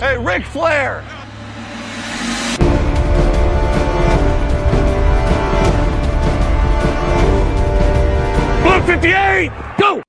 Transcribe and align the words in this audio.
Hey, 0.00 0.16
Ric 0.16 0.46
Flair! 0.46 1.02
Blue 8.62 8.72
58, 8.72 9.50
go! 9.76 10.00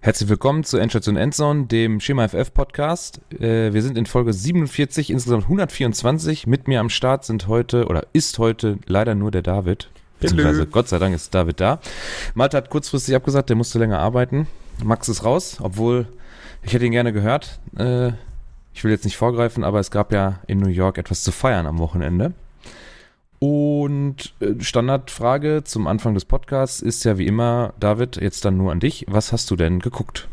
Herzlich 0.00 0.28
willkommen 0.28 0.64
zu 0.64 0.78
Endstation 0.78 1.16
Endzone, 1.16 1.66
dem 1.66 2.00
Schema 2.00 2.26
FF 2.26 2.52
Podcast. 2.52 3.20
Äh, 3.38 3.72
wir 3.72 3.82
sind 3.82 3.96
in 3.96 4.06
Folge 4.06 4.32
47, 4.32 5.10
insgesamt 5.10 5.44
124. 5.44 6.48
Mit 6.48 6.66
mir 6.66 6.80
am 6.80 6.90
Start 6.90 7.24
sind 7.24 7.46
heute 7.46 7.86
oder 7.86 8.08
ist 8.12 8.40
heute 8.40 8.78
leider 8.86 9.14
nur 9.14 9.30
der 9.30 9.42
David. 9.42 9.90
Beziehungsweise 10.18 10.66
Gott 10.66 10.88
sei 10.88 10.98
Dank 10.98 11.14
ist 11.14 11.32
David 11.32 11.60
da. 11.60 11.78
Malte 12.34 12.56
hat 12.56 12.68
kurzfristig 12.68 13.14
abgesagt, 13.14 13.48
der 13.48 13.54
musste 13.54 13.78
länger 13.78 14.00
arbeiten. 14.00 14.48
Max 14.82 15.08
ist 15.08 15.24
raus, 15.24 15.58
obwohl 15.60 16.08
ich 16.64 16.72
hätte 16.72 16.84
ihn 16.84 16.90
gerne 16.90 17.12
gehört. 17.12 17.60
Äh, 17.78 18.10
ich 18.74 18.82
will 18.82 18.90
jetzt 18.90 19.04
nicht 19.04 19.16
vorgreifen, 19.16 19.64
aber 19.64 19.78
es 19.78 19.90
gab 19.90 20.12
ja 20.12 20.40
in 20.48 20.58
New 20.58 20.68
York 20.68 20.98
etwas 20.98 21.22
zu 21.22 21.30
feiern 21.30 21.66
am 21.66 21.78
Wochenende. 21.78 22.34
Und 23.38 24.34
äh, 24.40 24.60
Standardfrage 24.60 25.62
zum 25.64 25.86
Anfang 25.86 26.14
des 26.14 26.24
Podcasts 26.24 26.82
ist 26.82 27.04
ja 27.04 27.16
wie 27.16 27.26
immer, 27.26 27.72
David, 27.78 28.16
jetzt 28.16 28.44
dann 28.44 28.56
nur 28.56 28.72
an 28.72 28.80
dich. 28.80 29.06
Was 29.08 29.32
hast 29.32 29.50
du 29.50 29.56
denn 29.56 29.78
geguckt? 29.78 30.28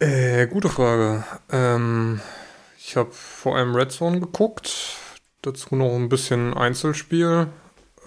Äh, 0.00 0.46
gute 0.48 0.68
Frage. 0.68 1.24
Ähm, 1.50 2.20
ich 2.78 2.96
habe 2.96 3.10
vor 3.12 3.56
allem 3.56 3.74
Red 3.74 3.92
Zone 3.92 4.20
geguckt. 4.20 4.96
Dazu 5.40 5.76
noch 5.76 5.94
ein 5.94 6.08
bisschen 6.08 6.52
Einzelspiel. 6.52 7.46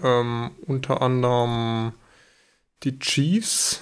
Ähm, 0.02 0.52
unter 0.66 1.02
anderem 1.02 1.92
die 2.84 2.98
Chiefs. 2.98 3.80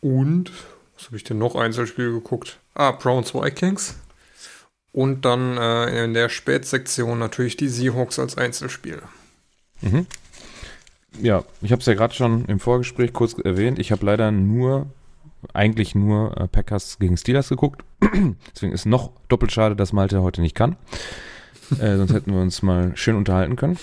Und, 0.00 0.52
was 0.96 1.06
habe 1.06 1.16
ich 1.16 1.24
denn 1.24 1.38
noch 1.38 1.56
Einzelspiel 1.56 2.12
geguckt? 2.12 2.59
Ah, 2.74 2.92
Browns 2.92 3.34
Vikings. 3.34 3.96
Und 4.92 5.24
dann 5.24 5.56
äh, 5.56 6.04
in 6.04 6.14
der 6.14 6.28
Spätsektion 6.28 7.18
natürlich 7.18 7.56
die 7.56 7.68
Seahawks 7.68 8.18
als 8.18 8.36
Einzelspiel. 8.36 9.02
Mhm. 9.82 10.06
Ja, 11.20 11.44
ich 11.60 11.72
habe 11.72 11.80
es 11.80 11.86
ja 11.86 11.94
gerade 11.94 12.14
schon 12.14 12.44
im 12.46 12.60
Vorgespräch 12.60 13.12
kurz 13.12 13.34
erwähnt. 13.34 13.78
Ich 13.78 13.92
habe 13.92 14.04
leider 14.06 14.30
nur, 14.30 14.86
eigentlich 15.52 15.94
nur 15.94 16.36
äh, 16.36 16.48
Packers 16.48 16.98
gegen 16.98 17.16
Steelers 17.16 17.48
geguckt. 17.48 17.84
Deswegen 18.54 18.72
ist 18.72 18.86
noch 18.86 19.12
doppelt 19.28 19.52
schade, 19.52 19.76
dass 19.76 19.92
Malte 19.92 20.22
heute 20.22 20.40
nicht 20.40 20.54
kann. 20.54 20.76
Äh, 21.78 21.96
sonst 21.96 22.12
hätten 22.12 22.32
wir 22.32 22.40
uns 22.40 22.62
mal 22.62 22.96
schön 22.96 23.16
unterhalten 23.16 23.56
können. 23.56 23.78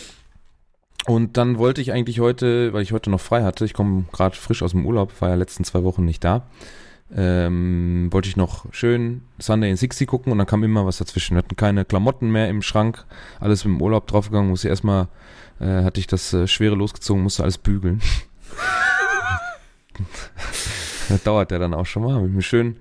Und 1.06 1.38
dann 1.38 1.58
wollte 1.58 1.80
ich 1.80 1.94
eigentlich 1.94 2.20
heute, 2.20 2.73
weil 2.73 2.81
ich 2.81 2.92
heute 2.92 3.09
noch 3.09 3.22
frei 3.22 3.44
hatte, 3.44 3.64
ich 3.64 3.73
komme 3.73 4.06
gerade 4.11 4.36
frisch 4.36 4.61
aus 4.61 4.72
dem 4.72 4.86
Urlaub, 4.86 5.22
war 5.22 5.30
ja 5.30 5.36
letzten 5.36 5.64
zwei 5.64 5.83
Wochen 5.83 6.04
nicht 6.04 6.22
da, 6.23 6.45
ähm, 7.16 8.09
wollte 8.11 8.27
ich 8.27 8.36
noch 8.36 8.66
schön 8.73 9.22
Sunday 9.39 9.69
in 9.69 9.77
60 9.77 10.08
gucken 10.08 10.31
und 10.31 10.38
dann 10.38 10.47
kam 10.47 10.63
immer 10.63 10.86
was 10.86 10.97
dazwischen. 10.97 11.36
Wir 11.36 11.39
hatten 11.39 11.55
keine 11.55 11.86
Klamotten 11.86 12.31
mehr 12.31 12.49
im 12.49 12.61
Schrank, 12.61 13.05
alles 13.39 13.66
im 13.66 13.81
Urlaub 13.81 14.08
draufgegangen, 14.08 14.49
musste 14.49 14.67
erstmal, 14.67 15.08
äh, 15.59 15.83
hatte 15.83 15.99
ich 15.99 16.08
das 16.08 16.33
äh, 16.33 16.47
Schwere 16.47 16.75
losgezogen, 16.75 17.23
musste 17.23 17.44
alles 17.44 17.58
bügeln. 17.58 18.02
das 21.09 21.23
dauert 21.23 21.52
ja 21.52 21.59
dann 21.59 21.73
auch 21.73 21.86
schon 21.86 22.03
mal. 22.03 22.16
Habe 22.16 22.27
ich 22.27 22.33
mir 22.33 22.41
schön 22.41 22.77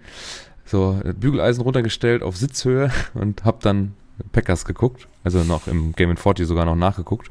so 0.64 1.00
äh, 1.04 1.12
Bügeleisen 1.12 1.62
runtergestellt 1.62 2.22
auf 2.22 2.36
Sitzhöhe 2.36 2.90
und 3.14 3.44
habe 3.44 3.58
dann 3.62 3.94
Packers 4.32 4.64
geguckt, 4.64 5.06
also 5.24 5.44
noch 5.44 5.68
im 5.68 5.92
Game 5.92 6.16
40 6.16 6.46
sogar 6.46 6.64
noch 6.64 6.76
nachgeguckt. 6.76 7.30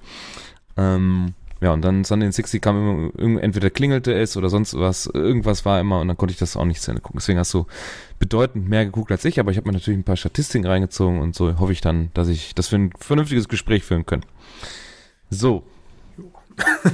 Ähm, 0.78 1.34
ja, 1.62 1.72
und 1.72 1.82
dann 1.82 2.04
Sunday 2.04 2.26
in 2.26 2.32
60 2.34 2.62
kam 2.62 3.12
immer, 3.18 3.42
entweder 3.42 3.70
klingelte 3.70 4.14
es 4.14 4.36
oder 4.36 4.50
sonst 4.50 4.78
was, 4.78 5.06
irgendwas 5.08 5.64
war 5.64 5.80
immer 5.80 6.02
und 6.02 6.08
dann 6.10 6.18
konnte 6.18 6.34
ich 6.34 6.38
das 6.40 6.58
auch 6.58 6.66
nicht 6.66 6.82
zu 6.82 6.92
Ende 6.92 7.02
gucken. 7.02 7.20
Deswegen 7.20 7.40
hast 7.40 7.54
du 7.54 7.66
bedeutend 8.20 8.68
mehr 8.68 8.86
geguckt 8.86 9.12
als 9.12 9.24
ich, 9.24 9.40
aber 9.40 9.52
ich 9.52 9.58
habe 9.58 9.68
mir 9.68 9.74
natürlich 9.74 9.98
ein 9.98 10.04
paar 10.04 10.18
Statistiken 10.18 10.68
reingezogen 10.68 11.20
und 11.20 11.34
so 11.34 11.58
hoffe 11.58 11.72
ich 11.72 11.82
dann, 11.82 12.10
dass 12.14 12.28
ich 12.28 12.56
das 12.56 12.68
für 12.68 12.76
ein 12.76 12.92
vernünftiges 13.00 13.48
Gespräch 13.48 13.84
führen 13.84 14.06
kann. 14.06 14.26
So. 15.30 15.64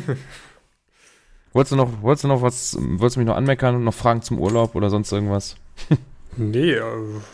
wolltest 1.53 1.71
du 1.71 1.75
noch, 1.75 2.01
wolltest 2.01 2.23
du 2.23 2.27
noch 2.27 2.43
was, 2.43 2.77
wolltest 2.79 3.15
du 3.15 3.21
mich 3.21 3.27
noch 3.27 3.35
anmeckern 3.35 3.75
und 3.75 3.83
noch 3.83 3.93
Fragen 3.93 4.21
zum 4.21 4.39
Urlaub 4.39 4.75
oder 4.75 4.91
sonst 4.91 5.11
irgendwas? 5.11 5.55
nee, 6.37 6.75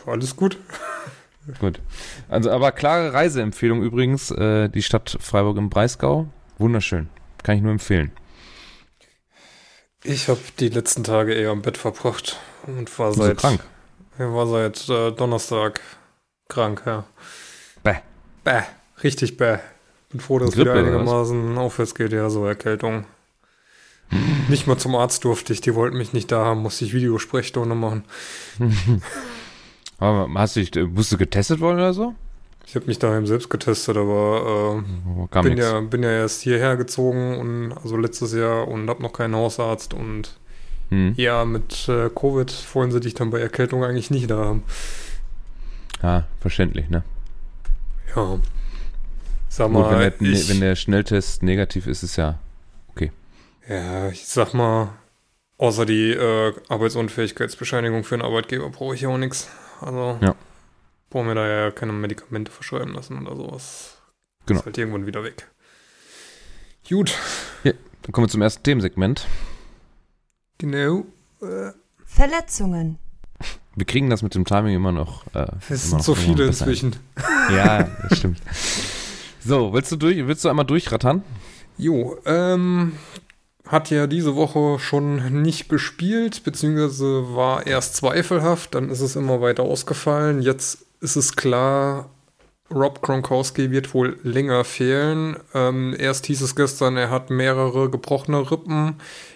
alles 0.06 0.36
gut. 0.36 0.58
Gut. 1.60 1.80
Also, 2.28 2.52
aber 2.52 2.74
klare 2.74 3.14
Reiseempfehlung 3.14 3.82
übrigens, 3.82 4.32
äh, 4.32 4.68
die 4.68 4.82
Stadt 4.82 5.18
Freiburg 5.22 5.58
im 5.58 5.70
Breisgau. 5.70 6.28
Wunderschön. 6.58 7.08
Kann 7.48 7.56
ich 7.56 7.64
nur 7.64 7.72
empfehlen. 7.72 8.12
Ich 10.04 10.28
habe 10.28 10.42
die 10.60 10.68
letzten 10.68 11.06
Tage 11.06 11.34
eher 11.34 11.54
im 11.54 11.62
Bett 11.62 11.78
verbracht 11.78 12.38
und 12.66 13.00
war 13.00 13.14
seit. 13.14 13.38
krank? 13.38 13.62
Er 14.18 14.34
war 14.34 14.48
seit 14.48 14.90
äh, 14.90 15.14
Donnerstag 15.14 15.80
krank, 16.50 16.84
ja. 16.86 17.06
Bäh. 17.84 18.00
Bäh. 18.44 18.64
Richtig 19.02 19.38
bäh. 19.38 19.60
Bin 20.10 20.20
froh, 20.20 20.40
dass 20.40 20.50
es 20.50 20.58
wieder 20.58 20.74
einigermaßen 20.74 21.58
aufwärts 21.58 21.96
geht, 21.96 22.12
ja, 22.12 22.30
so 22.30 22.46
Erkältung. 22.46 23.06
nicht 24.50 24.68
mal 24.68 24.78
zum 24.78 24.98
Arzt 24.98 25.24
durfte 25.24 25.54
ich, 25.54 25.62
die 25.62 25.74
wollten 25.74 25.98
mich 25.98 26.12
nicht 26.12 26.30
da 26.30 26.44
haben, 26.44 26.62
musste 26.62 26.84
ich 26.84 26.94
Videosprechstunde 26.94 27.76
machen. 27.76 28.04
Aber 30.00 30.28
hast 30.34 30.58
du 30.58 30.66
dich, 30.66 30.86
musst 30.90 31.14
du 31.14 31.18
getestet 31.18 31.62
worden 31.62 31.78
oder 31.78 31.94
so? 31.94 32.14
Ich 32.68 32.76
habe 32.76 32.86
mich 32.88 33.00
daheim 33.00 33.26
selbst 33.26 33.50
getestet, 33.50 33.96
aber 33.96 34.84
äh, 35.32 35.42
bin, 35.42 35.58
ja, 35.58 35.80
bin 35.80 36.04
ja 36.04 36.12
erst 36.12 36.42
hierher 36.42 36.76
gezogen 36.76 37.38
und 37.38 37.72
also 37.72 37.96
letztes 37.96 38.34
Jahr 38.34 38.68
und 38.68 38.90
habe 38.90 39.02
noch 39.02 39.14
keinen 39.14 39.38
Hausarzt 39.38 39.94
und 39.94 40.38
hm. 40.90 41.14
ja, 41.16 41.46
mit 41.46 41.88
äh, 41.88 42.10
Covid 42.14 42.54
wollen 42.74 42.92
sie 42.92 43.00
dich 43.00 43.14
dann 43.14 43.30
bei 43.30 43.40
Erkältung 43.40 43.86
eigentlich 43.86 44.12
nicht 44.12 44.30
da 44.30 44.38
haben. 44.40 44.64
Ja, 46.04 46.26
verständlich, 46.42 46.90
ne? 46.90 47.04
Ja. 48.14 48.38
Sag 49.48 49.72
mal, 49.72 49.84
Gut, 49.84 49.92
wenn, 49.92 50.00
der, 50.00 50.22
ich, 50.34 50.50
wenn 50.50 50.60
der 50.60 50.76
Schnelltest 50.76 51.44
negativ 51.44 51.88
ist, 51.88 52.04
ist 52.04 52.18
ja 52.18 52.38
okay. 52.90 53.14
Ja, 53.70 54.10
ich 54.10 54.28
sag 54.28 54.54
mal, 54.54 54.90
außer 55.58 55.86
die 55.86 56.12
äh, 56.12 56.54
Arbeitsunfähigkeitsbescheinigung 56.68 58.04
für 58.04 58.16
einen 58.16 58.24
Arbeitgeber 58.24 58.70
brauche 58.70 58.94
ich 58.94 59.02
ja 59.02 59.08
auch 59.08 59.18
nichts. 59.18 59.48
Also 59.80 60.18
ja 60.20 60.36
brauchen 61.10 61.28
wir 61.28 61.36
da 61.36 61.48
ja 61.48 61.72
keine 61.72 61.94
Medikamente 61.94 62.52
verschreiben 62.52 62.94
lassen 62.94 63.26
oder 63.26 63.36
sowas. 63.36 63.98
Genau. 64.46 64.60
Ist 64.60 64.66
halt 64.66 64.78
irgendwann 64.78 65.06
wieder 65.06 65.24
weg. 65.24 65.50
Gut. 66.88 67.14
Ja, 67.64 67.74
dann 68.02 68.12
kommen 68.12 68.28
wir 68.28 68.32
zum 68.32 68.42
ersten 68.42 68.64
Themensegment. 68.64 69.28
Genau. 70.58 71.06
Äh. 71.42 71.72
Verletzungen. 72.06 72.98
Wir 73.76 73.86
kriegen 73.86 74.10
das 74.10 74.24
mit 74.24 74.34
dem 74.34 74.46
Timing 74.46 74.76
immer 74.76 74.92
noch. 74.92 75.24
Äh, 75.36 75.48
es 75.70 75.84
sind 75.84 75.98
noch 75.98 76.04
so 76.04 76.16
viele 76.16 76.48
inzwischen. 76.48 76.96
Ja, 77.52 77.84
das 78.10 78.18
stimmt. 78.18 78.42
So, 79.46 79.72
willst 79.72 79.92
du 79.92 79.98
durch, 79.98 80.26
willst 80.26 80.44
du 80.44 80.50
einmal 80.50 80.66
durchrattern? 80.66 81.24
Jo, 81.78 82.18
ähm, 82.26 82.94
hat 83.68 83.92
ja 83.92 84.08
diese 84.08 84.36
Woche 84.36 84.80
schon 84.80 85.42
nicht 85.44 85.70
gespielt, 85.70 86.44
beziehungsweise 86.44 87.36
war 87.36 87.68
erst 87.68 87.96
zweifelhaft, 87.96 88.74
dann 88.74 88.90
ist 88.90 89.02
es 89.02 89.16
immer 89.16 89.42
weiter 89.42 89.64
ausgefallen. 89.64 90.42
Jetzt 90.42 90.87
ist 91.00 91.16
es 91.16 91.36
klar, 91.36 92.10
Rob 92.74 93.02
Gronkowski 93.02 93.72
wird 93.72 93.94
wohl 93.94 94.20
länger 94.24 94.64
fehlen. 94.64 95.38
Ähm, 95.54 95.96
erst 95.98 96.26
hieß 96.26 96.42
es 96.42 96.56
gestern, 96.56 96.98
er 96.98 97.10
hat 97.10 97.30
mehrere 97.30 97.90
gebrochene 97.90 98.52
Rippen. 98.52 98.96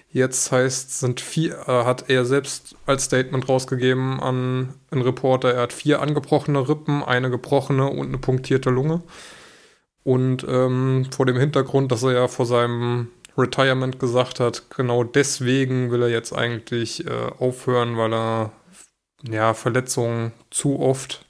Jetzt 0.09 0.51
heißt, 0.51 0.99
sind 0.99 1.21
vier, 1.21 1.53
äh, 1.67 1.85
hat 1.85 2.09
er 2.09 2.25
selbst 2.25 2.75
als 2.85 3.05
Statement 3.05 3.47
rausgegeben 3.47 4.19
an 4.19 4.73
einen 4.91 5.01
Reporter, 5.03 5.53
er 5.53 5.61
hat 5.61 5.73
vier 5.73 6.01
angebrochene 6.01 6.67
Rippen, 6.67 7.01
eine 7.03 7.29
gebrochene 7.29 7.89
und 7.89 8.07
eine 8.07 8.17
punktierte 8.17 8.69
Lunge. 8.69 9.01
Und 10.03 10.45
ähm, 10.49 11.07
vor 11.11 11.25
dem 11.25 11.37
Hintergrund, 11.37 11.91
dass 11.91 12.03
er 12.03 12.11
ja 12.13 12.27
vor 12.27 12.45
seinem 12.45 13.07
Retirement 13.37 13.99
gesagt 13.99 14.41
hat, 14.41 14.63
genau 14.75 15.05
deswegen 15.05 15.91
will 15.91 16.01
er 16.01 16.09
jetzt 16.09 16.33
eigentlich 16.33 17.05
äh, 17.07 17.31
aufhören, 17.39 17.95
weil 17.97 18.13
er 18.13 18.51
ja 19.23 19.53
Verletzungen 19.53 20.33
zu 20.49 20.79
oft 20.79 21.25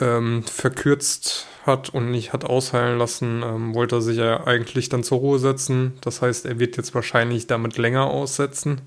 ähm, 0.00 0.42
verkürzt 0.44 1.46
hat 1.64 1.88
und 1.88 2.10
nicht 2.10 2.32
hat 2.32 2.44
ausheilen 2.44 2.98
lassen, 2.98 3.42
ähm, 3.42 3.74
wollte 3.74 3.96
er 3.96 4.02
sich 4.02 4.18
ja 4.18 4.46
eigentlich 4.46 4.88
dann 4.88 5.04
zur 5.04 5.18
Ruhe 5.18 5.38
setzen. 5.38 5.98
Das 6.00 6.22
heißt, 6.22 6.46
er 6.46 6.58
wird 6.58 6.76
jetzt 6.76 6.94
wahrscheinlich 6.94 7.46
damit 7.46 7.76
länger 7.76 8.06
aussetzen. 8.06 8.82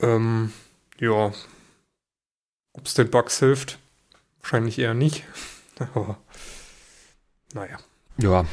Ähm, 0.00 0.52
ja. 0.98 1.32
Ob 2.72 2.86
es 2.86 2.94
den 2.94 3.10
Bugs 3.10 3.38
hilft? 3.38 3.78
Wahrscheinlich 4.40 4.78
eher 4.78 4.94
nicht. 4.94 5.24
Aber 5.94 6.18
naja. 7.54 7.78
Ja. 8.18 8.44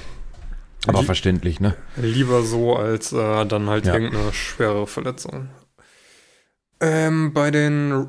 Aber 0.87 1.03
verständlich, 1.03 1.59
ne? 1.59 1.75
Lieber 1.97 2.41
so 2.43 2.75
als 2.75 3.11
äh, 3.11 3.45
dann 3.45 3.69
halt 3.69 3.85
ja. 3.85 3.93
irgendeine 3.93 4.31
schwere 4.33 4.87
Verletzung. 4.87 5.49
Ähm, 6.79 7.33
bei 7.33 7.51
den 7.51 8.07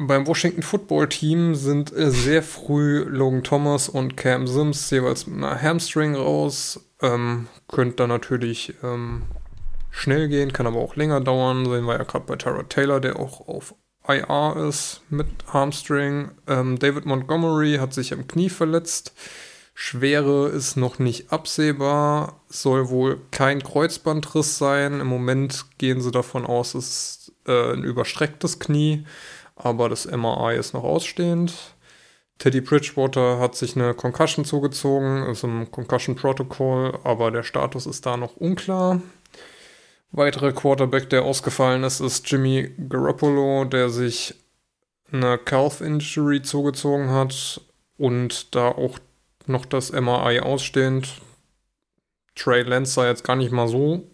beim 0.00 0.26
Washington 0.26 0.62
Football 0.62 1.08
Team 1.08 1.54
sind 1.54 1.94
äh, 1.94 2.10
sehr 2.10 2.42
früh 2.42 3.04
Logan 3.04 3.44
Thomas 3.44 3.88
und 3.88 4.16
Cam 4.16 4.46
Sims 4.46 4.90
jeweils 4.90 5.26
mit 5.26 5.44
einer 5.44 5.60
Hamstring 5.60 6.14
raus. 6.14 6.80
Ähm, 7.02 7.48
könnte 7.68 7.96
dann 7.96 8.08
natürlich 8.08 8.74
ähm, 8.82 9.22
schnell 9.90 10.28
gehen, 10.28 10.52
kann 10.52 10.66
aber 10.66 10.78
auch 10.78 10.96
länger 10.96 11.20
dauern. 11.20 11.66
Sehen 11.66 11.84
wir 11.84 11.98
ja 11.98 12.04
gerade 12.04 12.24
bei 12.26 12.36
Tara 12.36 12.62
Taylor, 12.62 13.00
der 13.00 13.18
auch 13.18 13.46
auf 13.46 13.74
IR 14.08 14.56
ist 14.68 15.02
mit 15.10 15.28
Hamstring. 15.52 16.30
Ähm, 16.46 16.78
David 16.78 17.04
Montgomery 17.04 17.76
hat 17.78 17.92
sich 17.92 18.14
am 18.14 18.26
Knie 18.26 18.48
verletzt. 18.48 19.12
Schwere 19.74 20.48
ist 20.48 20.76
noch 20.76 20.98
nicht 20.98 21.30
absehbar. 21.30 22.40
Soll 22.48 22.88
wohl 22.88 23.20
kein 23.30 23.62
Kreuzbandriss 23.62 24.56
sein. 24.56 25.00
Im 25.00 25.06
Moment 25.06 25.66
gehen 25.76 26.00
sie 26.00 26.10
davon 26.10 26.46
aus, 26.46 26.74
es 26.74 26.88
ist 26.88 27.32
äh, 27.46 27.74
ein 27.74 27.84
überstrecktes 27.84 28.58
Knie. 28.58 29.04
Aber 29.62 29.88
das 29.88 30.06
MRI 30.06 30.56
ist 30.56 30.72
noch 30.72 30.84
ausstehend. 30.84 31.52
Teddy 32.38 32.62
Bridgewater 32.62 33.38
hat 33.38 33.54
sich 33.54 33.76
eine 33.76 33.92
Concussion 33.92 34.46
zugezogen, 34.46 35.26
ist 35.26 35.44
im 35.44 35.70
Concussion 35.70 36.16
Protocol, 36.16 36.98
aber 37.04 37.30
der 37.30 37.42
Status 37.42 37.84
ist 37.84 38.06
da 38.06 38.16
noch 38.16 38.36
unklar. 38.36 39.02
Weiterer 40.12 40.52
Quarterback, 40.52 41.10
der 41.10 41.24
ausgefallen 41.24 41.84
ist, 41.84 42.00
ist 42.00 42.28
Jimmy 42.30 42.74
Garoppolo, 42.88 43.66
der 43.66 43.90
sich 43.90 44.34
eine 45.12 45.36
Calf 45.36 45.82
Injury 45.82 46.40
zugezogen 46.40 47.10
hat 47.10 47.60
und 47.98 48.54
da 48.54 48.68
auch 48.68 48.98
noch 49.46 49.66
das 49.66 49.92
MRI 49.92 50.40
ausstehend. 50.40 51.20
Trey 52.34 52.62
Lance 52.62 52.94
sah 52.94 53.06
jetzt 53.06 53.24
gar 53.24 53.36
nicht 53.36 53.52
mal 53.52 53.68
so 53.68 54.08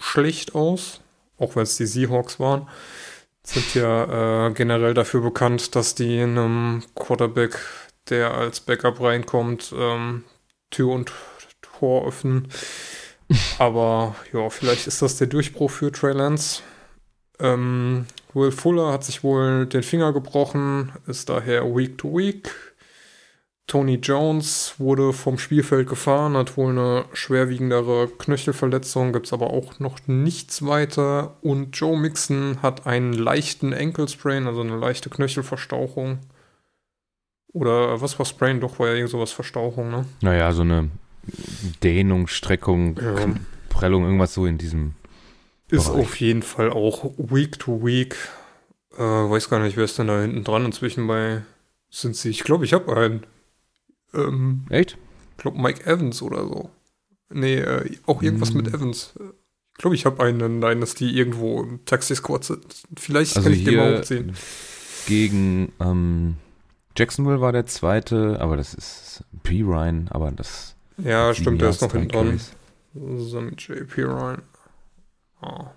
schlecht 0.00 0.56
aus, 0.56 1.00
auch 1.38 1.54
wenn 1.54 1.62
es 1.62 1.76
die 1.76 1.86
Seahawks 1.86 2.40
waren 2.40 2.66
sind 3.46 3.74
ja 3.74 4.48
äh, 4.48 4.52
generell 4.52 4.94
dafür 4.94 5.20
bekannt, 5.20 5.74
dass 5.76 5.94
die 5.94 6.20
einem 6.20 6.82
Quarterback, 6.94 7.58
der 8.10 8.34
als 8.34 8.60
Backup 8.60 9.00
reinkommt, 9.00 9.72
ähm, 9.76 10.24
Tür 10.70 10.88
und 10.88 11.12
Tor 11.62 12.06
öffnen. 12.06 12.48
Aber 13.58 14.16
ja, 14.32 14.50
vielleicht 14.50 14.86
ist 14.86 15.02
das 15.02 15.16
der 15.16 15.26
Durchbruch 15.28 15.70
für 15.70 15.92
Trey 15.92 16.12
Lance. 16.12 16.62
Ähm, 17.38 18.06
Will 18.34 18.52
Fuller 18.52 18.92
hat 18.92 19.04
sich 19.04 19.22
wohl 19.22 19.66
den 19.66 19.82
Finger 19.82 20.12
gebrochen, 20.12 20.92
ist 21.06 21.28
daher 21.28 21.64
Week 21.64 21.96
to 21.98 22.16
Week. 22.16 22.50
Tony 23.66 23.96
Jones 23.96 24.74
wurde 24.78 25.12
vom 25.12 25.38
Spielfeld 25.38 25.88
gefahren, 25.88 26.36
hat 26.36 26.56
wohl 26.56 26.70
eine 26.70 27.04
schwerwiegendere 27.12 28.08
Knöchelverletzung, 28.08 29.12
gibt 29.12 29.26
es 29.26 29.32
aber 29.32 29.50
auch 29.50 29.80
noch 29.80 29.98
nichts 30.06 30.64
weiter. 30.64 31.36
Und 31.42 31.76
Joe 31.76 31.98
Mixon 31.98 32.62
hat 32.62 32.86
einen 32.86 33.12
leichten 33.12 33.74
Ankle 33.74 34.06
Sprain, 34.06 34.46
also 34.46 34.60
eine 34.60 34.76
leichte 34.76 35.10
Knöchelverstauchung. 35.10 36.20
Oder 37.52 38.00
was 38.00 38.18
war 38.18 38.26
Sprain? 38.26 38.60
Doch, 38.60 38.78
war 38.78 38.88
ja 38.88 38.94
irgend 38.94 39.10
sowas 39.10 39.32
Verstauchung, 39.32 39.90
ne? 39.90 40.04
Naja, 40.20 40.52
so 40.52 40.62
eine 40.62 40.90
Dehnung, 41.82 42.28
Streckung, 42.28 42.96
ja. 43.00 43.34
Prellung, 43.68 44.04
irgendwas 44.04 44.34
so 44.34 44.46
in 44.46 44.58
diesem. 44.58 44.94
Ist 45.70 45.86
Bereich. 45.86 46.02
auf 46.02 46.20
jeden 46.20 46.42
Fall 46.42 46.70
auch 46.70 47.12
Week 47.16 47.58
to 47.58 47.84
Week. 47.84 48.14
Äh, 48.96 49.02
weiß 49.02 49.50
gar 49.50 49.58
nicht, 49.58 49.76
wer 49.76 49.84
ist 49.84 49.98
denn 49.98 50.06
da 50.06 50.20
hinten 50.20 50.44
dran 50.44 50.64
inzwischen 50.64 51.08
bei. 51.08 51.42
Sind 51.90 52.14
sie? 52.14 52.30
Ich 52.30 52.44
glaube, 52.44 52.64
ich 52.64 52.72
habe 52.72 52.96
einen. 52.96 53.26
Ähm, 54.16 54.66
Echt? 54.70 54.98
Ich 55.32 55.42
glaube 55.42 55.60
Mike 55.60 55.84
Evans 55.84 56.22
oder 56.22 56.46
so. 56.46 56.70
Nee, 57.28 57.56
äh, 57.56 57.96
auch 58.06 58.22
irgendwas 58.22 58.52
mm. 58.52 58.56
mit 58.56 58.66
hm. 58.68 58.74
Evans. 58.74 59.14
Ich 59.72 59.78
glaube, 59.78 59.94
ich 59.94 60.06
habe 60.06 60.22
einen 60.22 60.60
Dynasty 60.60 61.10
irgendwo 61.10 61.62
im 61.62 61.84
Taxi-Squad 61.84 62.44
sind. 62.44 62.64
Vielleicht 62.96 63.36
also 63.36 63.48
kann 63.48 63.58
ich 63.58 63.64
den 63.64 63.76
mal 63.76 63.98
hochziehen. 63.98 64.32
Gegen 65.06 65.72
ähm, 65.80 66.36
Jacksonville 66.96 67.40
war 67.40 67.52
der 67.52 67.66
zweite, 67.66 68.40
aber 68.40 68.56
das 68.56 68.72
ist 68.72 69.24
P. 69.42 69.62
Ryan, 69.62 70.08
aber 70.10 70.32
das. 70.32 70.76
Ja, 70.96 71.34
stimmt, 71.34 71.60
der 71.60 71.68
ist 71.68 71.82
noch 71.82 71.92
hinten 71.92 72.08
dran. 72.08 72.40
So 72.94 73.40
mit 73.42 73.60
JP 73.60 74.04
Ryan. 74.04 74.42
Ah, 75.42 75.72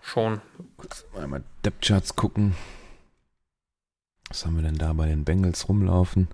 schon. 0.00 0.40
Kurz 0.76 1.06
mal 1.14 1.44
Depth 1.64 1.86
Charts 1.86 2.16
gucken. 2.16 2.56
Was 4.28 4.44
haben 4.44 4.56
wir 4.56 4.62
denn 4.62 4.78
da 4.78 4.92
bei 4.92 5.06
den 5.06 5.24
Bengals 5.24 5.68
rumlaufen? 5.68 6.26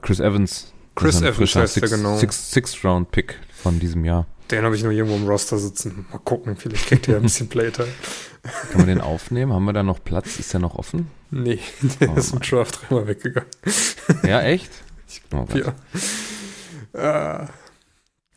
Chris 0.00 0.20
Evans. 0.20 0.72
Chris 0.94 1.20
Evans 1.20 1.54
heißt 1.54 1.76
der 1.76 1.88
genau. 1.88 2.16
Sixth, 2.16 2.50
Sixth 2.52 2.84
Round 2.84 3.10
Pick 3.10 3.38
von 3.52 3.78
diesem 3.78 4.04
Jahr. 4.04 4.26
Den 4.50 4.64
habe 4.64 4.76
ich 4.76 4.82
nur 4.82 4.92
irgendwo 4.92 5.16
im 5.16 5.26
Roster 5.26 5.58
sitzen. 5.58 6.06
Mal 6.10 6.18
gucken, 6.18 6.56
vielleicht 6.56 6.86
kriegt 6.86 7.08
er 7.08 7.16
ein 7.16 7.22
bisschen 7.22 7.48
Playtime. 7.48 7.88
Kann 8.70 8.78
man 8.78 8.86
den 8.86 9.00
aufnehmen? 9.00 9.52
Haben 9.52 9.64
wir 9.64 9.72
da 9.72 9.82
noch 9.82 10.02
Platz? 10.02 10.38
Ist 10.38 10.52
der 10.52 10.60
noch 10.60 10.76
offen? 10.76 11.10
Nee, 11.30 11.58
der 12.00 12.10
oh, 12.10 12.14
ist 12.14 12.32
im 12.32 12.40
Draft 12.40 12.80
dreimal 12.88 13.08
weggegangen. 13.08 13.50
Ja, 14.22 14.40
echt? 14.42 14.70
Ich 15.08 15.28
glaube, 15.28 15.74
ja. 16.94 17.42
Äh, 17.42 17.46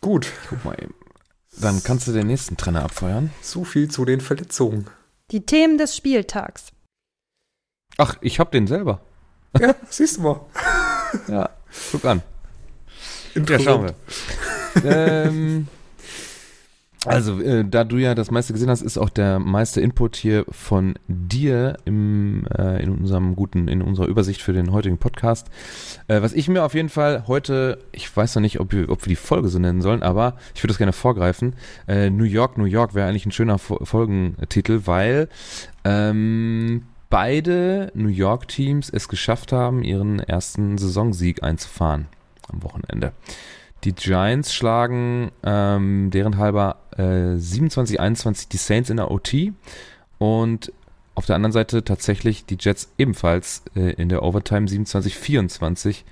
gut. 0.01 0.31
Guck 0.49 0.65
mal 0.65 0.75
eben. 0.81 0.95
Dann 1.59 1.83
kannst 1.83 2.07
du 2.07 2.11
den 2.11 2.27
nächsten 2.27 2.57
Trainer 2.57 2.83
abfeuern. 2.83 3.31
So 3.41 3.63
viel 3.63 3.89
zu 3.89 4.05
den 4.05 4.21
Verletzungen. 4.21 4.87
Die 5.31 5.45
Themen 5.45 5.77
des 5.77 5.95
Spieltags. 5.95 6.71
Ach, 7.97 8.17
ich 8.21 8.39
hab 8.39 8.51
den 8.51 8.65
selber. 8.65 9.01
Ja, 9.59 9.75
siehst 9.89 10.17
du 10.17 10.21
mal. 10.21 10.41
Ja, 11.27 11.49
guck 11.91 12.05
an. 12.05 12.21
Ja, 13.35 13.59
schauen 13.59 13.85
wir. 13.85 14.85
ähm, 14.85 15.67
also, 17.05 17.39
äh, 17.41 17.63
da 17.63 17.85
du 17.85 17.95
ja 17.97 18.13
das 18.13 18.29
meiste 18.29 18.51
gesehen 18.51 18.69
hast, 18.69 18.81
ist 18.81 18.97
auch 18.97 19.09
der 19.09 19.39
meiste 19.39 19.79
Input 19.79 20.17
hier 20.17 20.45
von 20.49 20.95
dir 21.07 21.77
im, 21.85 22.45
äh, 22.57 22.83
in 22.83 22.89
unserem 22.89 23.37
guten, 23.37 23.69
in 23.69 23.81
unserer 23.81 24.07
Übersicht 24.07 24.41
für 24.41 24.51
den 24.51 24.73
heutigen 24.73 24.97
Podcast. 24.97 25.47
Äh, 26.09 26.21
was 26.21 26.33
ich 26.33 26.49
mir 26.49 26.63
auf 26.63 26.73
jeden 26.73 26.89
Fall 26.89 27.23
heute, 27.27 27.79
ich 27.93 28.15
weiß 28.15 28.35
noch 28.35 28.41
nicht, 28.41 28.59
ob 28.59 28.73
wir, 28.73 28.89
ob 28.89 29.05
wir 29.05 29.09
die 29.09 29.15
Folge 29.15 29.47
so 29.47 29.59
nennen 29.59 29.81
sollen, 29.81 30.03
aber 30.03 30.35
ich 30.53 30.61
würde 30.61 30.73
das 30.73 30.77
gerne 30.77 30.91
vorgreifen. 30.91 31.55
Äh, 31.87 32.09
New 32.09 32.25
York, 32.25 32.57
New 32.57 32.65
York 32.65 32.93
wäre 32.93 33.07
eigentlich 33.07 33.25
ein 33.25 33.31
schöner 33.31 33.59
Folgentitel, 33.59 34.81
weil 34.83 35.29
ähm, 35.85 36.83
beide 37.09 37.91
New 37.93 38.09
York-Teams 38.09 38.89
es 38.89 39.07
geschafft 39.07 39.51
haben, 39.51 39.83
ihren 39.83 40.19
ersten 40.19 40.77
Saisonsieg 40.77 41.43
einzufahren 41.43 42.07
am 42.51 42.63
Wochenende. 42.63 43.13
Die 43.83 43.93
Giants 43.93 44.53
schlagen 44.53 45.31
ähm, 45.43 46.09
deren 46.11 46.37
halber 46.37 46.77
äh, 46.97 47.35
27-21 47.37 48.49
die 48.49 48.57
Saints 48.57 48.89
in 48.89 48.97
der 48.97 49.09
OT 49.09 49.33
und 50.17 50.73
auf 51.15 51.25
der 51.25 51.35
anderen 51.35 51.53
Seite 51.53 51.83
tatsächlich 51.83 52.45
die 52.45 52.57
Jets 52.59 52.91
ebenfalls 52.97 53.63
äh, 53.75 53.93
in 53.93 54.09
der 54.09 54.23
Overtime 54.23 54.67
27-24 54.67 56.03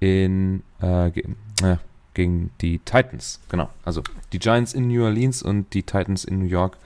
in 0.00 0.62
äh, 0.82 1.08
äh, 1.08 1.76
gegen 2.14 2.50
die 2.60 2.78
Titans. 2.78 3.40
Genau, 3.48 3.70
also 3.84 4.02
die 4.32 4.38
Giants 4.38 4.72
in 4.72 4.88
New 4.88 5.04
Orleans 5.04 5.42
und 5.42 5.72
die 5.74 5.82
Titans 5.82 6.24
in 6.24 6.38
New 6.38 6.46
York 6.46 6.78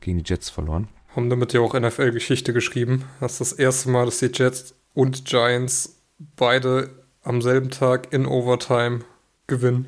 gegen 0.00 0.18
die 0.18 0.24
Jets 0.28 0.48
verloren 0.50 0.88
haben 1.16 1.30
damit 1.30 1.52
ja 1.54 1.60
auch 1.60 1.78
NFL-Geschichte 1.78 2.52
geschrieben. 2.52 3.04
Das 3.20 3.32
ist 3.32 3.40
das 3.40 3.52
erste 3.52 3.90
Mal, 3.90 4.04
dass 4.04 4.18
die 4.18 4.30
Jets 4.32 4.74
und 4.94 5.24
Giants 5.24 6.02
beide 6.36 6.90
am 7.22 7.42
selben 7.42 7.70
Tag 7.70 8.12
in 8.12 8.26
Overtime 8.26 9.00
gewinnen. 9.46 9.86